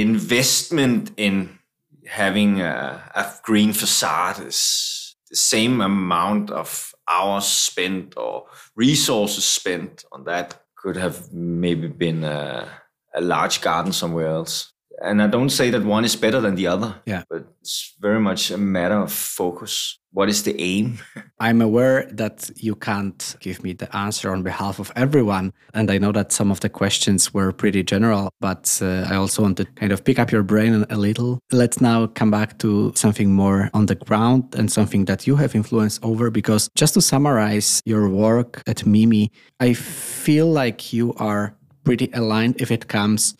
investment 0.00 1.12
in 1.16 1.58
having 2.06 2.60
a, 2.60 3.02
a, 3.14 3.32
green 3.44 3.72
facade 3.72 4.40
is 4.40 5.14
the 5.30 5.36
same 5.36 5.80
amount 5.80 6.50
of 6.50 6.92
hours 7.08 7.46
spent 7.46 8.14
or 8.16 8.46
resources 8.74 9.44
spent 9.44 10.04
on 10.10 10.24
that 10.24 10.60
could 10.74 10.96
have 10.96 11.32
maybe 11.32 11.86
been 11.86 12.24
a, 12.24 12.68
a 13.14 13.20
large 13.20 13.60
garden 13.60 13.92
somewhere 13.92 14.26
else. 14.26 14.73
And 15.02 15.22
I 15.22 15.26
don't 15.26 15.50
say 15.50 15.70
that 15.70 15.84
one 15.84 16.04
is 16.04 16.16
better 16.16 16.40
than 16.40 16.54
the 16.54 16.66
other. 16.66 16.94
Yeah. 17.06 17.24
But 17.28 17.46
it's 17.60 17.94
very 18.00 18.20
much 18.20 18.50
a 18.50 18.58
matter 18.58 18.98
of 18.98 19.12
focus. 19.12 19.98
What 20.12 20.28
is 20.28 20.44
the 20.44 20.60
aim? 20.60 20.98
I'm 21.40 21.60
aware 21.60 22.08
that 22.12 22.50
you 22.56 22.76
can't 22.76 23.36
give 23.40 23.64
me 23.64 23.72
the 23.72 23.94
answer 23.96 24.30
on 24.30 24.42
behalf 24.42 24.78
of 24.78 24.92
everyone. 24.94 25.52
And 25.74 25.90
I 25.90 25.98
know 25.98 26.12
that 26.12 26.30
some 26.30 26.52
of 26.52 26.60
the 26.60 26.68
questions 26.68 27.34
were 27.34 27.52
pretty 27.52 27.82
general, 27.82 28.30
but 28.40 28.78
uh, 28.80 29.06
I 29.10 29.16
also 29.16 29.42
want 29.42 29.56
to 29.56 29.64
kind 29.64 29.90
of 29.90 30.04
pick 30.04 30.18
up 30.18 30.30
your 30.30 30.44
brain 30.44 30.86
a 30.88 30.96
little. 30.96 31.40
Let's 31.50 31.80
now 31.80 32.06
come 32.06 32.30
back 32.30 32.58
to 32.60 32.92
something 32.94 33.32
more 33.32 33.70
on 33.74 33.86
the 33.86 33.96
ground 33.96 34.54
and 34.54 34.70
something 34.70 35.06
that 35.06 35.26
you 35.26 35.34
have 35.36 35.54
influence 35.54 35.98
over. 36.02 36.30
Because 36.30 36.70
just 36.76 36.94
to 36.94 37.00
summarize 37.00 37.82
your 37.84 38.08
work 38.08 38.62
at 38.68 38.86
Mimi, 38.86 39.32
I 39.58 39.72
feel 39.74 40.46
like 40.46 40.92
you 40.92 41.12
are 41.14 41.56
pretty 41.82 42.08
aligned 42.14 42.60
if 42.60 42.70
it 42.70 42.88
comes 42.88 43.34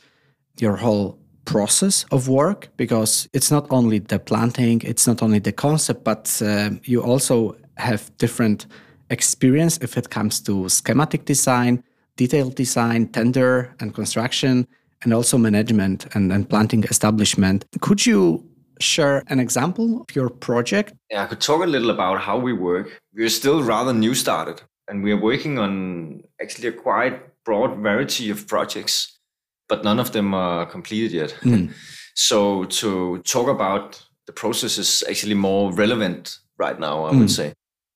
your 0.59 0.77
whole 0.77 1.19
process 1.45 2.05
of 2.11 2.29
work 2.29 2.69
because 2.77 3.29
it's 3.33 3.51
not 3.51 3.67
only 3.71 3.99
the 3.99 4.19
planting, 4.19 4.81
it's 4.85 5.07
not 5.07 5.23
only 5.23 5.39
the 5.39 5.53
concept, 5.53 6.05
but 6.05 6.41
uh, 6.43 6.71
you 6.85 7.03
also 7.03 7.57
have 7.77 8.11
different 8.19 8.67
experience 9.11 9.79
if 9.79 9.97
it 9.97 10.11
comes 10.11 10.41
to 10.41 10.69
schematic 10.69 11.25
design, 11.25 11.83
detailed 12.17 12.55
design, 12.55 13.09
tender 13.09 13.75
and 13.81 13.95
construction, 13.95 14.67
and 15.03 15.13
also 15.13 15.39
management 15.39 16.07
and, 16.15 16.33
and 16.33 16.49
planting 16.49 16.85
establishment. 16.85 17.65
Could 17.81 18.07
you 18.07 18.45
share 18.81 19.23
an 19.29 19.39
example 19.39 20.01
of 20.01 20.17
your 20.17 20.31
project? 20.31 20.95
Yeah, 21.11 21.25
I 21.25 21.27
could 21.27 21.41
talk 21.41 21.63
a 21.63 21.67
little 21.67 21.91
about 21.91 22.21
how 22.21 22.39
we 22.39 22.53
work. 22.53 23.01
We're 23.15 23.29
still 23.29 23.63
rather 23.63 23.93
new 23.93 24.15
started 24.15 24.63
and 24.89 25.03
we 25.03 25.13
are 25.13 25.21
working 25.21 25.59
on 25.59 26.23
actually 26.41 26.69
a 26.69 26.73
quite 26.73 27.45
broad 27.45 27.77
variety 27.77 28.31
of 28.31 28.47
projects 28.47 29.14
but 29.69 29.85
none 29.85 29.99
of 29.99 30.13
them 30.13 30.35
are 30.35 30.67
completed 30.67 31.13
yet. 31.13 31.37
Mm. 31.43 31.73
so 32.15 32.65
to 32.65 33.19
talk 33.19 33.49
about 33.49 34.05
the 34.27 34.33
process 34.33 34.79
is 34.79 35.05
actually 35.09 35.35
more 35.35 35.73
relevant 35.73 36.39
right 36.59 36.79
now, 36.79 37.07
I 37.07 37.13
mm. 37.13 37.21
would 37.21 37.31
say. 37.31 37.55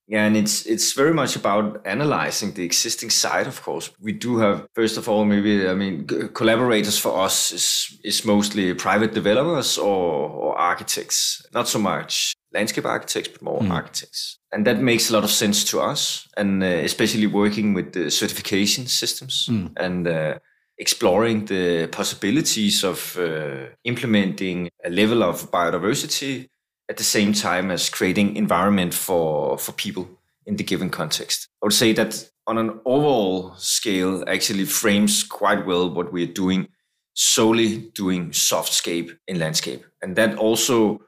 Yeah, 0.09 0.25
and 0.25 0.39
it's 0.39 0.65
it's 0.65 0.95
very 0.95 1.13
much 1.13 1.37
about 1.37 1.87
analyzing 1.87 2.55
the 2.55 2.65
existing 2.65 3.11
site. 3.11 3.47
Of 3.47 3.63
course, 3.63 3.91
we 4.01 4.13
do 4.13 4.39
have 4.39 4.67
first 4.75 4.97
of 4.97 5.07
all 5.07 5.27
maybe 5.27 5.69
I 5.69 5.75
mean 5.75 6.07
collaborators 6.33 6.99
for 6.99 7.25
us 7.25 7.53
is 7.53 8.01
is 8.03 8.25
mostly 8.25 8.73
private 8.73 9.13
developers 9.13 9.77
or, 9.77 10.31
or 10.31 10.59
architects, 10.59 11.47
not 11.53 11.69
so 11.69 11.79
much 11.79 12.33
landscape 12.55 12.87
architects, 12.87 13.29
but 13.29 13.43
more 13.43 13.61
mm. 13.61 13.71
architects, 13.71 14.39
and 14.51 14.67
that 14.67 14.81
makes 14.81 15.11
a 15.11 15.13
lot 15.13 15.25
of 15.25 15.31
sense 15.31 15.63
to 15.65 15.81
us, 15.81 16.27
and 16.39 16.63
uh, 16.63 16.67
especially 16.67 17.27
working 17.27 17.75
with 17.75 17.93
the 17.93 18.11
certification 18.11 18.87
systems 18.87 19.47
mm. 19.51 19.71
and. 19.77 20.09
Uh, 20.09 20.39
exploring 20.79 21.45
the 21.47 21.89
possibilities 21.89 22.85
of 22.85 23.19
uh, 23.19 23.67
implementing 23.85 24.71
a 24.85 24.91
level 24.91 25.23
of 25.23 25.51
biodiversity 25.51 26.49
at 26.89 26.97
the 26.97 27.05
same 27.05 27.33
time 27.33 27.71
as 27.71 27.91
creating 27.91 28.37
environment 28.37 28.95
for, 28.95 29.59
for 29.59 29.73
people 29.73 30.09
in 30.47 30.57
the 30.57 30.65
given 30.65 30.89
context. 30.89 31.49
I 31.63 31.67
would 31.67 31.75
say 31.75 31.93
that 31.93 32.31
on 32.47 32.59
an 32.59 32.81
overall 32.87 33.55
scale 33.57 34.25
actually 34.27 34.65
frames 34.65 35.23
quite 35.23 35.67
well 35.67 35.91
what 35.91 36.13
we're 36.13 36.27
doing, 36.27 36.69
solely 37.15 37.91
doing 37.95 38.31
softscape 38.31 39.17
in 39.27 39.39
landscape. 39.39 39.85
And 40.01 40.17
that 40.17 40.39
also 40.39 41.03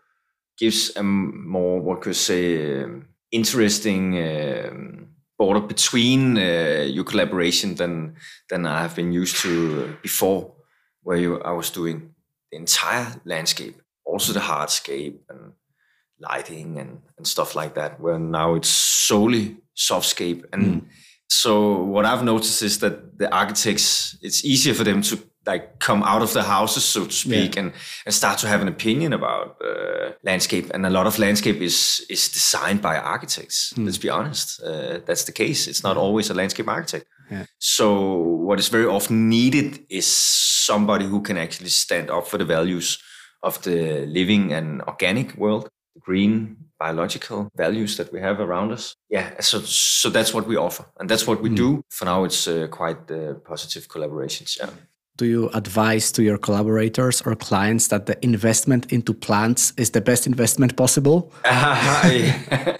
gives 0.59 0.95
a 0.97 1.03
more, 1.03 1.81
what 1.81 2.03
could 2.03 2.17
say, 2.17 2.83
um, 2.83 3.07
interesting 3.33 4.19
um, 4.19 5.09
border 5.40 5.61
between 5.61 6.37
uh, 6.37 6.85
your 6.96 7.05
collaboration 7.05 7.74
than 7.74 8.14
than 8.50 8.66
I 8.66 8.83
have 8.83 8.94
been 8.94 9.12
used 9.22 9.37
to 9.42 9.96
before, 10.03 10.53
where 11.03 11.16
you, 11.16 11.40
I 11.40 11.53
was 11.53 11.70
doing 11.70 12.14
the 12.50 12.59
entire 12.59 13.07
landscape, 13.24 13.76
also 14.05 14.33
the 14.35 14.40
hardscape 14.40 15.16
and 15.31 15.53
lighting 16.18 16.79
and, 16.79 17.00
and 17.16 17.26
stuff 17.26 17.55
like 17.55 17.74
that. 17.74 17.98
Where 18.00 18.18
now 18.18 18.57
it's 18.57 18.68
solely 19.09 19.57
softscape, 19.74 20.44
and 20.53 20.64
mm. 20.64 20.83
so 21.29 21.85
what 21.94 22.05
I've 22.05 22.24
noticed 22.24 22.62
is 22.62 22.79
that 22.81 23.18
the 23.18 23.35
architects, 23.35 24.18
it's 24.20 24.44
easier 24.44 24.74
for 24.74 24.85
them 24.85 25.00
to 25.03 25.16
like 25.51 25.79
come 25.79 26.03
out 26.03 26.23
of 26.23 26.33
the 26.33 26.43
houses, 26.43 26.85
so 26.85 27.05
to 27.05 27.13
speak, 27.13 27.55
yeah. 27.55 27.63
and 27.63 27.73
and 28.07 28.15
start 28.15 28.39
to 28.39 28.47
have 28.47 28.63
an 28.63 28.69
opinion 28.69 29.13
about 29.13 29.57
uh, 29.61 30.13
landscape. 30.23 30.67
And 30.75 30.87
a 30.87 30.91
lot 30.91 31.07
of 31.07 31.19
landscape 31.19 31.65
is 31.65 32.07
is 32.09 32.33
designed 32.33 32.81
by 32.81 32.95
architects. 33.15 33.73
Mm. 33.77 33.85
Let's 33.85 33.99
be 33.99 34.11
honest, 34.11 34.63
uh, 34.63 35.01
that's 35.07 35.25
the 35.25 35.33
case. 35.33 35.71
It's 35.71 35.83
not 35.83 35.97
always 35.97 36.31
a 36.31 36.35
landscape 36.35 36.69
architect. 36.69 37.07
Yeah. 37.31 37.45
So 37.59 37.87
what 38.47 38.59
is 38.59 38.71
very 38.71 38.87
often 38.87 39.29
needed 39.29 39.79
is 39.89 40.07
somebody 40.67 41.07
who 41.07 41.21
can 41.21 41.37
actually 41.37 41.71
stand 41.71 42.11
up 42.11 42.27
for 42.27 42.39
the 42.39 42.45
values 42.45 42.99
of 43.43 43.63
the 43.63 44.07
living 44.07 44.53
and 44.53 44.83
organic 44.83 45.37
world, 45.37 45.69
the 45.95 46.01
green 46.01 46.57
biological 46.79 47.51
values 47.57 47.97
that 47.97 48.13
we 48.13 48.21
have 48.21 48.41
around 48.41 48.72
us. 48.72 48.97
Yeah, 49.09 49.41
so 49.41 49.61
so 49.61 50.11
that's 50.11 50.33
what 50.35 50.47
we 50.47 50.57
offer, 50.59 50.85
and 50.99 51.11
that's 51.11 51.27
what 51.27 51.43
we 51.43 51.51
mm. 51.51 51.57
do. 51.57 51.83
For 51.89 52.07
now, 52.07 52.24
it's 52.24 52.47
uh, 52.47 52.66
quite 52.70 53.11
uh, 53.11 53.35
positive 53.45 53.87
collaborations. 53.89 54.59
Yeah 54.59 54.70
do 55.17 55.27
you 55.27 55.51
advise 55.53 56.13
to 56.13 56.23
your 56.23 56.39
collaborators 56.39 57.21
or 57.23 57.35
clients 57.37 57.89
that 57.89 58.07
the 58.07 58.23
investment 58.25 58.93
into 58.93 59.13
plants 59.13 59.73
is 59.77 59.91
the 59.91 60.01
best 60.01 60.27
investment 60.27 60.77
possible? 60.77 61.33
Uh, 61.45 62.77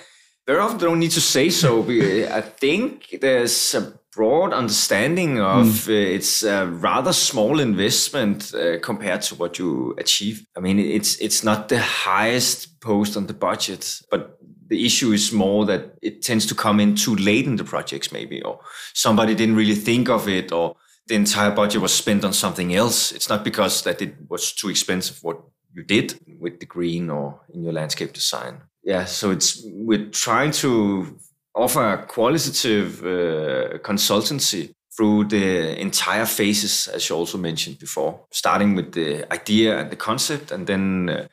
very 0.47 0.63
often 0.63 0.79
don't 0.79 0.99
need 0.99 1.13
to 1.13 1.21
say 1.21 1.49
so. 1.49 1.83
I 1.83 2.41
think 2.41 3.19
there's 3.21 3.75
a 3.75 3.93
broad 4.13 4.53
understanding 4.53 5.39
of 5.39 5.67
mm. 5.67 6.15
it's 6.17 6.43
a 6.43 6.67
rather 6.67 7.13
small 7.13 7.61
investment 7.61 8.53
uh, 8.55 8.81
compared 8.81 9.23
to 9.23 9.35
what 9.37 9.59
you 9.59 9.95
achieve. 9.99 10.45
I 10.57 10.61
mean, 10.61 10.79
it's 10.79 11.17
it's 11.17 11.45
not 11.45 11.69
the 11.69 11.79
highest 11.79 12.81
post 12.81 13.17
on 13.17 13.27
the 13.27 13.35
budget, 13.35 14.01
but 14.11 14.39
the 14.67 14.85
issue 14.85 15.13
is 15.13 15.33
more 15.33 15.67
that 15.67 15.95
it 16.03 16.23
tends 16.23 16.47
to 16.47 16.55
come 16.55 16.81
in 16.81 16.95
too 16.95 17.15
late 17.17 17.47
in 17.47 17.57
the 17.57 17.65
projects, 17.65 18.13
maybe, 18.13 18.43
or 18.43 18.61
somebody 18.95 19.35
didn't 19.35 19.57
really 19.57 19.75
think 19.75 20.09
of 20.09 20.29
it, 20.29 20.53
or 20.53 20.77
the 21.11 21.17
entire 21.17 21.51
budget 21.51 21.83
was 21.83 21.93
spent 21.93 22.25
on 22.25 22.33
something 22.33 22.73
else. 22.73 23.11
It's 23.11 23.29
not 23.29 23.43
because 23.43 23.83
that 23.83 24.01
it 24.01 24.15
was 24.29 24.53
too 24.53 24.71
expensive 24.71 25.19
what 25.23 25.41
you 25.75 25.83
did. 25.83 26.19
with 26.39 26.61
the 26.61 26.67
green 26.67 27.11
or 27.11 27.41
in 27.53 27.65
your 27.65 27.73
landscape 27.73 28.13
design. 28.13 28.63
Yeah, 28.83 29.05
so 29.07 29.31
it's 29.31 29.61
we're 29.65 30.09
trying 30.11 30.53
to 30.63 31.19
offer 31.55 31.85
a 31.95 32.07
qualitative 32.07 33.03
uh, 33.03 33.79
consultancy 33.79 34.73
through 34.97 35.25
the 35.25 35.79
entire 35.81 36.27
phases, 36.27 36.89
as 36.89 37.09
you 37.09 37.17
also 37.17 37.39
mentioned 37.39 37.79
before, 37.79 38.21
starting 38.31 38.77
with 38.77 38.93
the 38.93 39.31
idea 39.33 39.81
and 39.81 39.91
the 39.91 39.97
concept, 39.97 40.53
and 40.53 40.67
then 40.67 41.11
uh, 41.11 41.27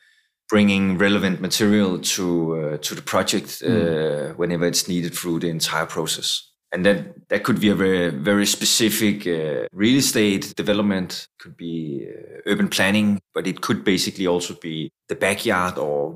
bringing 0.49 0.97
relevant 0.97 1.39
material 1.39 1.99
to 1.99 2.25
uh, 2.59 2.77
to 2.77 2.95
the 2.95 3.01
project 3.01 3.61
uh, 3.63 3.69
mm. 3.69 4.37
whenever 4.37 4.65
it's 4.65 4.87
needed 4.87 5.13
through 5.13 5.39
the 5.39 5.49
entire 5.49 5.85
process. 5.85 6.51
And 6.73 6.85
that 6.85 7.29
that 7.29 7.43
could 7.43 7.61
be 7.61 7.69
a 7.69 7.75
very 7.75 8.09
very 8.09 8.45
specific 8.45 9.25
uh, 9.25 9.67
real 9.71 9.97
estate 9.97 10.53
development, 10.55 11.27
could 11.39 11.55
be 11.55 12.07
uh, 12.09 12.41
urban 12.45 12.67
planning, 12.67 13.19
but 13.33 13.47
it 13.47 13.61
could 13.61 13.83
basically 13.83 14.27
also 14.27 14.53
be 14.53 14.91
the 15.07 15.15
backyard. 15.15 15.77
Or 15.77 16.13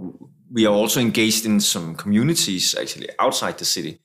we 0.52 0.66
are 0.66 0.74
also 0.74 1.00
engaged 1.00 1.46
in 1.46 1.60
some 1.62 1.96
communities 1.96 2.76
actually 2.76 3.10
outside 3.20 3.58
the 3.58 3.66
city 3.66 4.02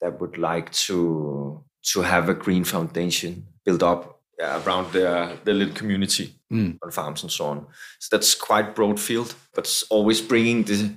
that 0.00 0.20
would 0.20 0.38
like 0.38 0.70
to 0.86 1.64
to 1.92 2.02
have 2.02 2.28
a 2.28 2.34
green 2.34 2.64
foundation 2.64 3.46
built 3.64 3.82
up 3.82 4.22
around 4.40 4.92
their, 4.92 5.36
their 5.44 5.54
little 5.54 5.74
community 5.74 6.34
mm. 6.52 6.78
on 6.82 6.90
farms 6.90 7.22
and 7.22 7.30
so 7.30 7.46
on. 7.46 7.66
So 8.00 8.16
that's 8.16 8.34
quite 8.34 8.74
broad 8.74 8.98
field, 8.98 9.34
but 9.54 9.64
it's 9.64 9.82
always 9.84 10.20
bringing 10.20 10.64
the 10.64 10.94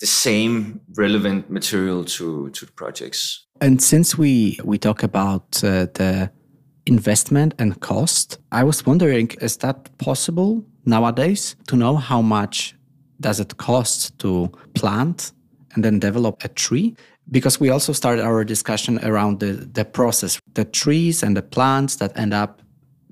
the 0.00 0.06
same 0.06 0.80
relevant 0.96 1.50
material 1.50 2.04
to 2.04 2.50
to 2.50 2.66
the 2.66 2.72
projects. 2.72 3.46
And 3.60 3.82
since 3.82 4.16
we 4.16 4.58
we 4.64 4.78
talk 4.78 5.02
about 5.02 5.62
uh, 5.62 5.86
the 5.94 6.30
investment 6.86 7.54
and 7.58 7.78
cost, 7.80 8.38
I 8.52 8.64
was 8.64 8.86
wondering, 8.86 9.30
is 9.40 9.58
that 9.58 9.96
possible 9.98 10.64
nowadays 10.86 11.56
to 11.66 11.76
know 11.76 11.96
how 11.96 12.22
much 12.22 12.74
does 13.20 13.38
it 13.38 13.56
cost 13.58 14.18
to 14.20 14.50
plant 14.74 15.32
and 15.74 15.84
then 15.84 15.98
develop 16.00 16.42
a 16.44 16.48
tree? 16.48 16.94
because 17.30 17.60
we 17.60 17.70
also 17.70 17.92
started 17.92 18.24
our 18.24 18.44
discussion 18.44 18.98
around 19.04 19.40
the, 19.40 19.52
the 19.52 19.84
process 19.84 20.40
the 20.54 20.64
trees 20.64 21.22
and 21.22 21.36
the 21.36 21.42
plants 21.42 21.96
that 21.96 22.16
end 22.18 22.34
up 22.34 22.62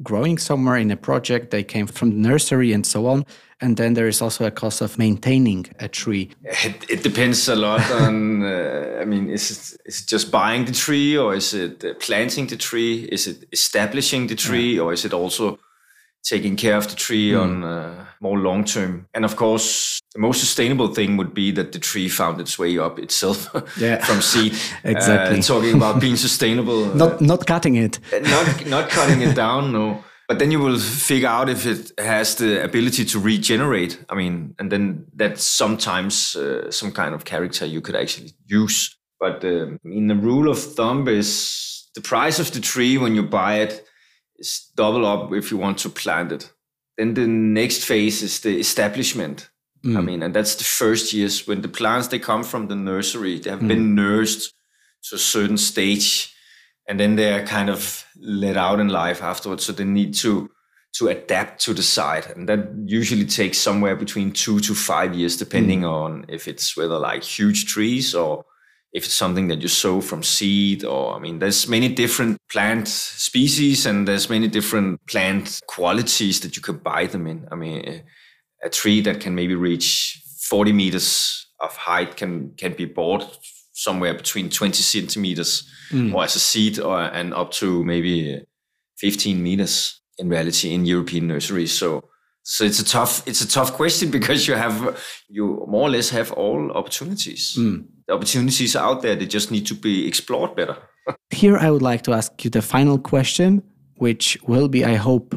growing 0.03 0.39
somewhere 0.39 0.77
in 0.77 0.91
a 0.91 0.97
project 0.97 1.51
they 1.51 1.65
came 1.65 1.87
from 1.87 2.11
the 2.11 2.29
nursery 2.29 2.73
and 2.73 2.87
so 2.87 3.07
on. 3.07 3.25
And 3.61 3.77
then 3.77 3.95
there 3.95 4.07
is 4.07 4.23
also 4.23 4.47
a 4.47 4.53
cost 4.53 4.81
of 4.81 4.99
maintaining 4.99 5.67
a 5.81 5.89
tree. 5.89 6.31
It, 6.45 6.89
it 6.89 7.03
depends 7.03 7.49
a 7.49 7.57
lot 7.57 7.81
on 8.03 8.45
uh, 8.45 8.99
i 9.01 9.05
mean 9.05 9.29
is 9.31 9.51
it, 9.51 9.81
is 9.87 10.01
it 10.01 10.07
just 10.07 10.31
buying 10.31 10.65
the 10.65 10.73
tree 10.73 11.17
or 11.17 11.35
is 11.35 11.55
it 11.55 11.85
uh, 11.85 11.95
planting 11.95 12.47
the 12.47 12.57
tree? 12.57 13.09
Is 13.11 13.27
it 13.27 13.45
establishing 13.53 14.29
the 14.29 14.37
tree 14.37 14.77
yeah. 14.77 14.83
or 14.83 14.93
is 14.93 15.05
it 15.05 15.13
also 15.13 15.59
taking 16.29 16.57
care 16.57 16.76
of 16.76 16.89
the 16.89 16.97
tree 16.97 17.31
mm. 17.31 17.41
on 17.41 17.64
uh, 17.64 18.05
more 18.20 18.39
long 18.39 18.64
term. 18.64 19.07
And 19.14 19.24
of 19.24 19.37
course, 19.37 20.01
the 20.14 20.20
most 20.20 20.41
sustainable 20.41 20.89
thing 20.89 21.16
would 21.16 21.33
be 21.35 21.51
that 21.53 21.72
the 21.72 21.79
tree 21.79 22.09
found 22.09 22.41
its 22.41 22.59
way 22.59 22.79
up 22.79 22.99
itself 22.99 23.49
yeah. 23.79 24.05
from 24.05 24.20
seed. 24.20 24.53
exactly. 24.85 25.39
Uh, 25.39 25.43
talking 25.43 25.74
about 25.74 26.01
being 26.07 26.16
sustainable. 26.16 26.95
not 26.95 27.12
uh, 27.12 27.16
not 27.20 27.47
cutting 27.47 27.76
it. 27.76 27.99
not 28.12 28.66
not 28.66 28.91
cutting 28.91 29.22
it 29.22 29.35
down. 29.35 29.72
No. 29.72 30.05
But 30.29 30.39
then 30.39 30.51
you 30.51 30.61
will 30.61 30.79
figure 30.79 31.29
out 31.29 31.49
if 31.49 31.64
it 31.64 31.93
has 31.99 32.35
the 32.35 32.62
ability 32.62 33.07
to 33.07 33.18
regenerate. 33.18 33.99
I 34.11 34.14
mean, 34.14 34.55
and 34.59 34.70
then 34.70 35.07
that's 35.16 35.43
sometimes 35.43 36.37
uh, 36.37 36.70
some 36.70 36.93
kind 36.93 37.14
of 37.14 37.24
character 37.24 37.64
you 37.64 37.81
could 37.81 37.97
actually 37.97 38.33
use. 38.45 38.95
But 39.18 39.43
um, 39.45 39.81
I 39.83 39.89
mean, 39.89 40.09
the 40.09 40.14
rule 40.14 40.51
of 40.51 40.59
thumb 40.59 41.09
is 41.09 41.89
the 41.95 42.03
price 42.03 42.39
of 42.39 42.53
the 42.53 42.61
tree 42.61 42.99
when 42.99 43.14
you 43.14 43.22
buy 43.22 43.61
it 43.61 43.88
is 44.39 44.70
double 44.76 45.07
up 45.07 45.32
if 45.32 45.51
you 45.51 45.57
want 45.57 45.78
to 45.78 45.89
plant 45.89 46.32
it. 46.32 46.53
Then 46.97 47.14
the 47.14 47.26
next 47.26 47.84
phase 47.84 48.22
is 48.22 48.41
the 48.41 48.59
establishment. 48.59 49.51
Mm. 49.84 49.97
I 49.97 50.01
mean, 50.01 50.22
and 50.22 50.34
that's 50.34 50.57
the 50.57 50.64
first 50.64 51.12
years 51.12 51.47
when 51.47 51.62
the 51.62 51.68
plants 51.68 52.09
they 52.09 52.18
come 52.18 52.43
from 52.43 52.66
the 52.66 52.74
nursery, 52.74 53.39
they 53.39 53.51
have 53.51 53.61
mm. 53.61 53.68
been 53.68 53.95
nursed 53.95 54.53
to 55.05 55.16
a 55.16 55.18
certain 55.18 55.57
stage, 55.57 56.34
and 56.89 56.99
then 56.99 57.16
they 57.16 57.32
are 57.32 57.47
kind 57.47 57.70
of 57.70 58.05
let 58.20 58.57
out 58.57 58.80
in 58.80 58.89
life 58.89 59.22
afterwards. 59.22 59.64
So 59.64 59.72
they 59.72 59.84
need 59.84 60.14
to 60.14 60.51
to 60.95 61.09
adapt 61.09 61.61
to 61.62 61.74
the 61.74 61.82
site, 61.82 62.28
and 62.30 62.49
that 62.49 62.70
usually 62.86 63.26
takes 63.26 63.59
somewhere 63.59 63.95
between 63.95 64.32
two 64.32 64.59
to 64.61 64.74
five 64.74 65.14
years, 65.14 65.36
depending 65.36 65.82
mm. 65.82 65.93
on 65.93 66.24
if 66.28 66.49
it's 66.49 66.76
whether 66.76 66.99
like 66.99 67.22
huge 67.22 67.66
trees 67.66 68.14
or 68.14 68.45
if 68.93 69.05
it's 69.05 69.14
something 69.14 69.49
that 69.49 69.61
you 69.61 69.68
sow 69.68 70.01
from 70.01 70.22
seed 70.22 70.84
or 70.84 71.14
i 71.14 71.18
mean 71.18 71.39
there's 71.39 71.68
many 71.68 71.89
different 71.89 72.39
plant 72.51 72.89
species 72.89 73.86
and 73.86 74.09
there's 74.09 74.30
many 74.30 74.49
different 74.49 74.99
plant 75.07 75.61
qualities 75.66 76.41
that 76.41 76.57
you 76.57 76.62
could 76.62 76.82
buy 76.82 77.07
them 77.07 77.26
in 77.26 77.47
i 77.53 77.55
mean 77.55 78.03
a 78.64 78.68
tree 78.68 79.01
that 79.01 79.20
can 79.20 79.34
maybe 79.34 79.55
reach 79.55 80.22
40 80.41 80.72
meters 80.72 81.47
of 81.61 81.76
height 81.76 82.16
can 82.16 82.53
can 82.57 82.72
be 82.72 82.86
bought 82.86 83.39
somewhere 83.72 84.14
between 84.14 84.51
20 84.51 84.82
centimeters 84.82 85.68
mm. 85.91 86.12
or 86.14 86.24
as 86.24 86.34
a 86.34 86.41
seed 86.41 86.80
or 86.80 87.01
and 87.01 87.34
up 87.34 87.53
to 87.53 87.84
maybe 87.84 88.43
15 88.99 89.43
meters 89.43 90.01
in 90.18 90.28
reality 90.28 90.72
in 90.72 90.84
european 90.84 91.28
nurseries 91.28 91.72
so 91.72 92.09
so 92.55 92.65
it's 92.65 92.81
a 92.81 92.85
tough 92.85 93.13
it's 93.29 93.43
a 93.43 93.49
tough 93.57 93.71
question 93.73 94.11
because 94.19 94.49
you 94.49 94.55
have 94.55 94.77
you 95.29 95.45
more 95.69 95.87
or 95.89 95.91
less 95.91 96.11
have 96.11 96.33
all 96.33 96.73
opportunities 96.73 97.57
mm 97.59 97.85
the 98.09 98.15
opportunities 98.15 98.75
are 98.75 98.85
out 98.85 99.03
there. 99.03 99.15
They 99.15 99.27
just 99.27 99.51
need 99.51 99.67
to 99.67 99.75
be 99.75 100.09
explored 100.09 100.57
better. 100.57 100.77
Here, 101.31 101.57
I 101.57 101.71
would 101.71 101.83
like 101.83 102.03
to 102.03 102.13
ask 102.13 102.45
you 102.45 102.51
the 102.51 102.63
final 102.63 102.99
question, 102.99 103.63
which 103.97 104.39
will 104.49 104.69
be, 104.69 104.85
I 104.85 104.95
hope, 104.95 105.35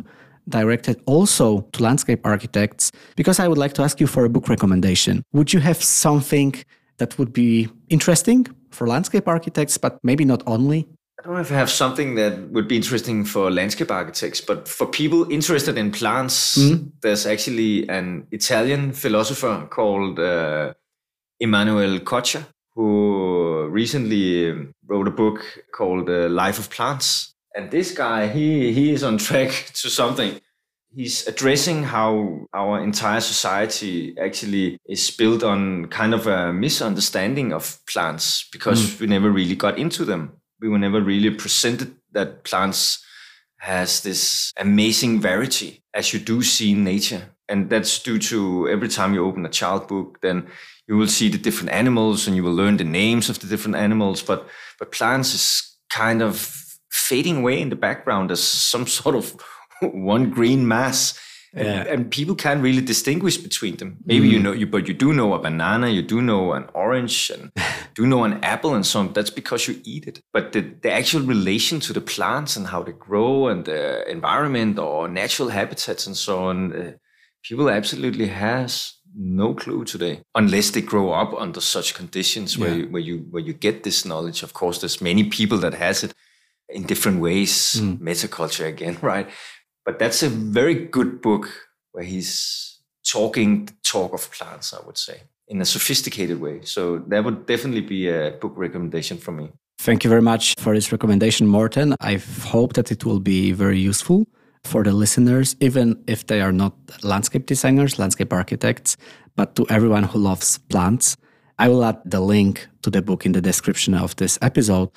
directed 0.50 1.02
also 1.06 1.62
to 1.74 1.84
landscape 1.84 2.22
architects, 2.26 2.92
because 3.16 3.40
I 3.40 3.48
would 3.48 3.58
like 3.58 3.74
to 3.74 3.84
ask 3.84 4.00
you 4.00 4.08
for 4.08 4.26
a 4.26 4.30
book 4.30 4.48
recommendation. 4.48 5.24
Would 5.34 5.54
you 5.54 5.60
have 5.60 5.84
something 5.84 6.56
that 6.98 7.18
would 7.20 7.34
be 7.34 7.70
interesting 7.90 8.48
for 8.72 8.88
landscape 8.88 9.28
architects, 9.28 9.78
but 9.78 10.00
maybe 10.04 10.26
not 10.26 10.42
only? 10.48 10.88
I 11.22 11.24
don't 11.24 11.36
know 11.36 11.42
if 11.42 11.52
I 11.52 11.56
have 11.56 11.70
something 11.70 12.16
that 12.16 12.50
would 12.50 12.68
be 12.68 12.76
interesting 12.76 13.26
for 13.26 13.52
landscape 13.52 13.92
architects, 13.92 14.42
but 14.42 14.68
for 14.68 14.88
people 14.88 15.32
interested 15.32 15.78
in 15.78 15.92
plants, 15.92 16.58
mm-hmm. 16.58 16.88
there's 17.04 17.28
actually 17.28 17.88
an 17.90 18.26
Italian 18.32 18.92
philosopher 18.92 19.68
called 19.70 20.20
uh, 20.20 20.74
Emmanuel 21.40 22.00
Coccia, 22.00 22.48
who 22.74 23.68
recently 23.68 24.52
wrote 24.88 25.08
a 25.08 25.12
book 25.12 25.46
called 25.72 26.10
uh, 26.10 26.28
Life 26.28 26.58
of 26.58 26.72
Plants. 26.72 27.36
And 27.54 27.70
this 27.70 27.92
guy, 27.92 28.28
he, 28.28 28.74
he 28.74 28.92
is 28.92 29.04
on 29.04 29.20
track 29.20 29.52
to 29.76 29.92
something. 29.92 30.42
He's 30.92 31.28
addressing 31.28 31.84
how 31.84 32.48
our 32.52 32.82
entire 32.82 33.22
society 33.22 34.18
actually 34.18 34.80
is 34.90 35.12
built 35.12 35.44
on 35.44 35.86
kind 35.86 36.16
of 36.16 36.26
a 36.26 36.52
misunderstanding 36.52 37.54
of 37.54 37.80
plants 37.86 38.50
because 38.52 38.82
mm. 38.82 39.02
we 39.02 39.06
never 39.08 39.30
really 39.30 39.56
got 39.56 39.78
into 39.78 40.04
them. 40.04 40.41
We 40.62 40.70
were 40.70 40.80
never 40.80 41.02
really 41.02 41.32
presented 41.32 41.96
that 42.12 42.44
plants 42.44 43.04
has 43.60 44.02
this 44.02 44.52
amazing 44.58 45.22
variety 45.22 45.84
as 45.94 46.14
you 46.14 46.20
do 46.20 46.42
see 46.42 46.72
in 46.72 46.84
nature. 46.84 47.30
And 47.48 47.70
that's 47.70 48.00
due 48.00 48.18
to 48.20 48.68
every 48.70 48.88
time 48.88 49.14
you 49.14 49.26
open 49.26 49.46
a 49.46 49.50
child 49.50 49.88
book, 49.88 50.20
then 50.22 50.48
you 50.88 50.98
will 50.98 51.08
see 51.08 51.30
the 51.30 51.38
different 51.38 51.72
animals 51.72 52.28
and 52.28 52.36
you 52.36 52.44
will 52.44 52.54
learn 52.54 52.78
the 52.78 52.84
names 52.84 53.30
of 53.30 53.40
the 53.40 53.48
different 53.48 53.76
animals. 53.76 54.24
But 54.24 54.48
but 54.80 54.92
plants 54.92 55.34
is 55.34 55.78
kind 55.90 56.22
of 56.22 56.62
fading 56.90 57.38
away 57.38 57.62
in 57.62 57.70
the 57.70 57.76
background 57.76 58.32
as 58.32 58.42
some 58.42 58.88
sort 59.00 59.16
of 59.16 59.36
one 59.82 60.30
green 60.30 60.68
mass. 60.68 61.20
And, 61.54 61.88
and 61.88 62.10
people 62.10 62.34
can't 62.36 62.64
really 62.64 62.82
distinguish 62.82 63.36
between 63.36 63.76
them. 63.76 63.98
Maybe 64.06 64.30
mm. 64.30 64.32
you 64.32 64.40
know 64.40 64.54
you, 64.54 64.68
but 64.68 64.88
you 64.88 64.94
do 64.94 65.12
know 65.12 65.34
a 65.34 65.40
banana, 65.40 65.90
you 65.90 66.02
do 66.02 66.22
know 66.22 66.54
an 66.54 66.70
orange, 66.74 67.30
and 67.30 67.52
do 67.94 68.06
know 68.06 68.24
an 68.24 68.44
apple, 68.44 68.74
and 68.74 68.86
so 68.86 69.00
on. 69.00 69.14
That's 69.14 69.30
because 69.30 69.68
you 69.68 69.82
eat 69.84 70.08
it. 70.08 70.22
But 70.34 70.54
the, 70.54 70.62
the 70.62 70.92
actual 70.92 71.22
relation 71.22 71.80
to 71.82 71.94
the 71.94 72.02
plants 72.02 72.56
and 72.56 72.68
how 72.68 72.84
they 72.84 72.94
grow 72.94 73.48
and 73.48 73.66
the 73.66 74.10
environment 74.10 74.80
or 74.80 75.08
natural 75.08 75.50
habitats 75.50 76.08
and 76.08 76.16
so 76.16 76.46
on, 76.46 76.74
uh, 76.74 76.92
people 77.44 77.70
absolutely 77.70 78.28
has 78.28 79.02
no 79.16 79.54
clue 79.54 79.84
today 79.84 80.22
unless 80.36 80.72
they 80.72 80.82
grow 80.82 81.12
up 81.12 81.34
under 81.38 81.60
such 81.60 81.94
conditions 81.94 82.58
where 82.58 82.70
yeah. 82.70 82.76
you, 82.76 82.90
where 82.90 83.02
you 83.02 83.18
where 83.30 83.44
you 83.44 83.54
get 83.54 83.84
this 83.84 84.06
knowledge 84.06 84.44
of 84.44 84.54
course 84.54 84.80
there's 84.80 85.02
many 85.02 85.24
people 85.24 85.58
that 85.58 85.74
has 85.74 86.04
it 86.04 86.14
in 86.70 86.84
different 86.84 87.20
ways 87.20 87.76
mm. 87.76 87.98
metaculture 88.00 88.68
again 88.68 88.98
right 89.02 89.30
but 89.86 90.00
that's 90.00 90.24
a 90.24 90.30
very 90.30 90.76
good 90.76 91.22
book 91.22 91.50
where 91.92 92.04
he's 92.04 92.80
talking 93.06 93.66
the 93.66 93.74
talk 93.84 94.14
of 94.14 94.32
plants 94.32 94.74
i 94.74 94.86
would 94.86 94.98
say 94.98 95.22
in 95.52 95.58
a 95.62 95.66
sophisticated 95.76 96.38
way 96.46 96.56
so 96.76 96.82
that 97.10 97.22
would 97.26 97.40
definitely 97.46 97.86
be 97.96 98.02
a 98.10 98.22
book 98.42 98.54
recommendation 98.66 99.18
for 99.26 99.34
me 99.40 99.46
thank 99.88 100.04
you 100.04 100.10
very 100.10 100.26
much 100.32 100.44
for 100.64 100.72
this 100.74 100.92
recommendation 100.92 101.46
morten 101.58 101.88
i 102.12 102.16
hope 102.54 102.72
that 102.78 102.88
it 102.92 103.02
will 103.06 103.20
be 103.34 103.52
very 103.64 103.80
useful 103.92 104.26
for 104.64 104.84
the 104.84 104.92
listeners, 104.92 105.56
even 105.60 106.02
if 106.08 106.28
they 106.28 106.42
are 106.42 106.52
not 106.52 106.74
landscape 107.04 107.46
designers, 107.46 107.98
landscape 108.00 108.32
architects, 108.34 108.98
but 109.36 109.56
to 109.56 109.66
everyone 109.70 110.04
who 110.04 110.20
loves 110.20 110.58
plants. 110.70 111.18
I 111.60 111.68
will 111.68 111.84
add 111.84 112.00
the 112.06 112.20
link 112.20 112.68
to 112.82 112.90
the 112.90 113.02
book 113.02 113.26
in 113.26 113.34
the 113.34 113.42
description 113.42 113.94
of 113.94 114.16
this 114.16 114.38
episode. 114.42 114.90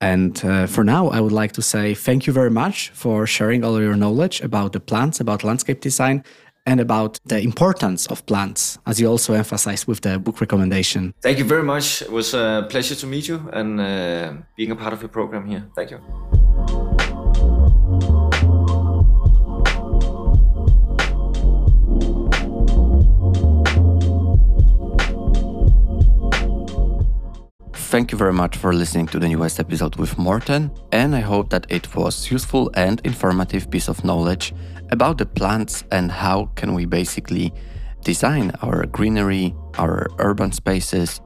And 0.00 0.44
uh, 0.44 0.66
for 0.66 0.84
now, 0.84 1.08
I 1.08 1.20
would 1.20 1.32
like 1.32 1.52
to 1.52 1.62
say 1.62 1.94
thank 1.94 2.26
you 2.26 2.32
very 2.32 2.50
much 2.50 2.90
for 2.90 3.26
sharing 3.26 3.64
all 3.64 3.80
your 3.80 3.96
knowledge 3.96 4.40
about 4.40 4.72
the 4.72 4.80
plants, 4.80 5.20
about 5.20 5.42
landscape 5.42 5.80
design. 5.80 6.24
And 6.68 6.80
about 6.80 7.18
the 7.24 7.40
importance 7.40 8.06
of 8.08 8.24
plants, 8.26 8.78
as 8.84 9.00
you 9.00 9.08
also 9.08 9.32
emphasized 9.32 9.86
with 9.88 10.00
the 10.02 10.18
book 10.18 10.40
recommendation. 10.40 11.14
Thank 11.22 11.38
you 11.38 11.44
very 11.44 11.62
much. 11.62 12.02
It 12.02 12.12
was 12.12 12.34
a 12.34 12.66
pleasure 12.68 12.94
to 12.96 13.06
meet 13.06 13.26
you 13.26 13.38
and 13.52 13.80
uh, 13.80 14.32
being 14.56 14.70
a 14.70 14.76
part 14.76 14.92
of 14.92 15.00
your 15.00 15.08
program 15.08 15.46
here. 15.46 15.64
Thank 15.74 15.90
you. 15.92 16.37
Thank 27.88 28.12
you 28.12 28.18
very 28.18 28.34
much 28.34 28.58
for 28.58 28.74
listening 28.74 29.06
to 29.06 29.18
the 29.18 29.28
newest 29.28 29.58
episode 29.58 29.96
with 29.96 30.18
Morten, 30.18 30.70
and 30.92 31.16
I 31.16 31.20
hope 31.20 31.48
that 31.48 31.64
it 31.70 31.96
was 31.96 32.30
useful 32.30 32.70
and 32.74 33.00
informative 33.02 33.70
piece 33.70 33.88
of 33.88 34.04
knowledge 34.04 34.52
about 34.90 35.16
the 35.16 35.24
plants 35.24 35.84
and 35.90 36.12
how 36.12 36.50
can 36.54 36.74
we 36.74 36.84
basically 36.84 37.50
design 38.04 38.52
our 38.60 38.84
greenery, 38.84 39.54
our 39.78 40.06
urban 40.18 40.52
spaces, 40.52 41.22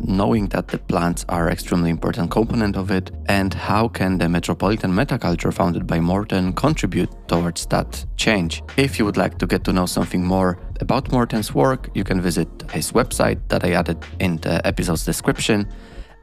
knowing 0.00 0.46
that 0.46 0.68
the 0.68 0.78
plants 0.78 1.26
are 1.28 1.50
extremely 1.50 1.90
important 1.90 2.30
component 2.30 2.78
of 2.78 2.90
it 2.90 3.10
and 3.26 3.52
how 3.52 3.86
can 3.86 4.16
the 4.16 4.26
metropolitan 4.26 4.92
metaculture 4.92 5.52
founded 5.52 5.86
by 5.86 6.00
Morten 6.00 6.54
contribute 6.54 7.10
towards 7.28 7.66
that 7.66 8.06
change. 8.16 8.62
If 8.78 8.98
you 8.98 9.04
would 9.04 9.18
like 9.18 9.36
to 9.36 9.46
get 9.46 9.64
to 9.64 9.72
know 9.74 9.84
something 9.84 10.24
more 10.24 10.56
about 10.80 11.12
Morten's 11.12 11.54
work, 11.54 11.90
you 11.92 12.04
can 12.04 12.22
visit 12.22 12.48
his 12.70 12.92
website 12.92 13.38
that 13.48 13.64
I 13.64 13.72
added 13.72 13.98
in 14.18 14.38
the 14.38 14.66
episode's 14.66 15.04
description 15.04 15.68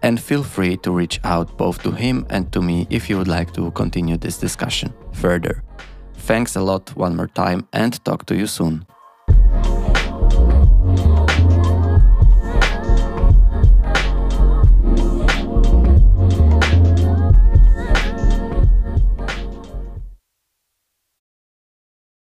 and 0.04 0.22
feel 0.22 0.43
free 0.43 0.78
to 0.78 0.91
reach 0.91 1.20
out 1.24 1.58
both 1.58 1.82
to 1.82 1.91
him 1.91 2.26
and 2.30 2.51
to 2.51 2.62
me 2.62 2.86
if 2.89 3.10
you 3.10 3.18
would 3.18 3.28
like 3.28 3.54
to 3.54 3.72
continue 3.72 4.18
this 4.18 4.38
discussion 4.38 4.93
further. 5.14 5.64
Thanks 6.16 6.56
a 6.56 6.62
lot 6.62 6.95
one 6.95 7.16
more 7.16 7.28
time 7.28 7.68
and 7.74 8.04
talk 8.06 8.26
to 8.28 8.36
you 8.36 8.47
soon. 8.47 8.86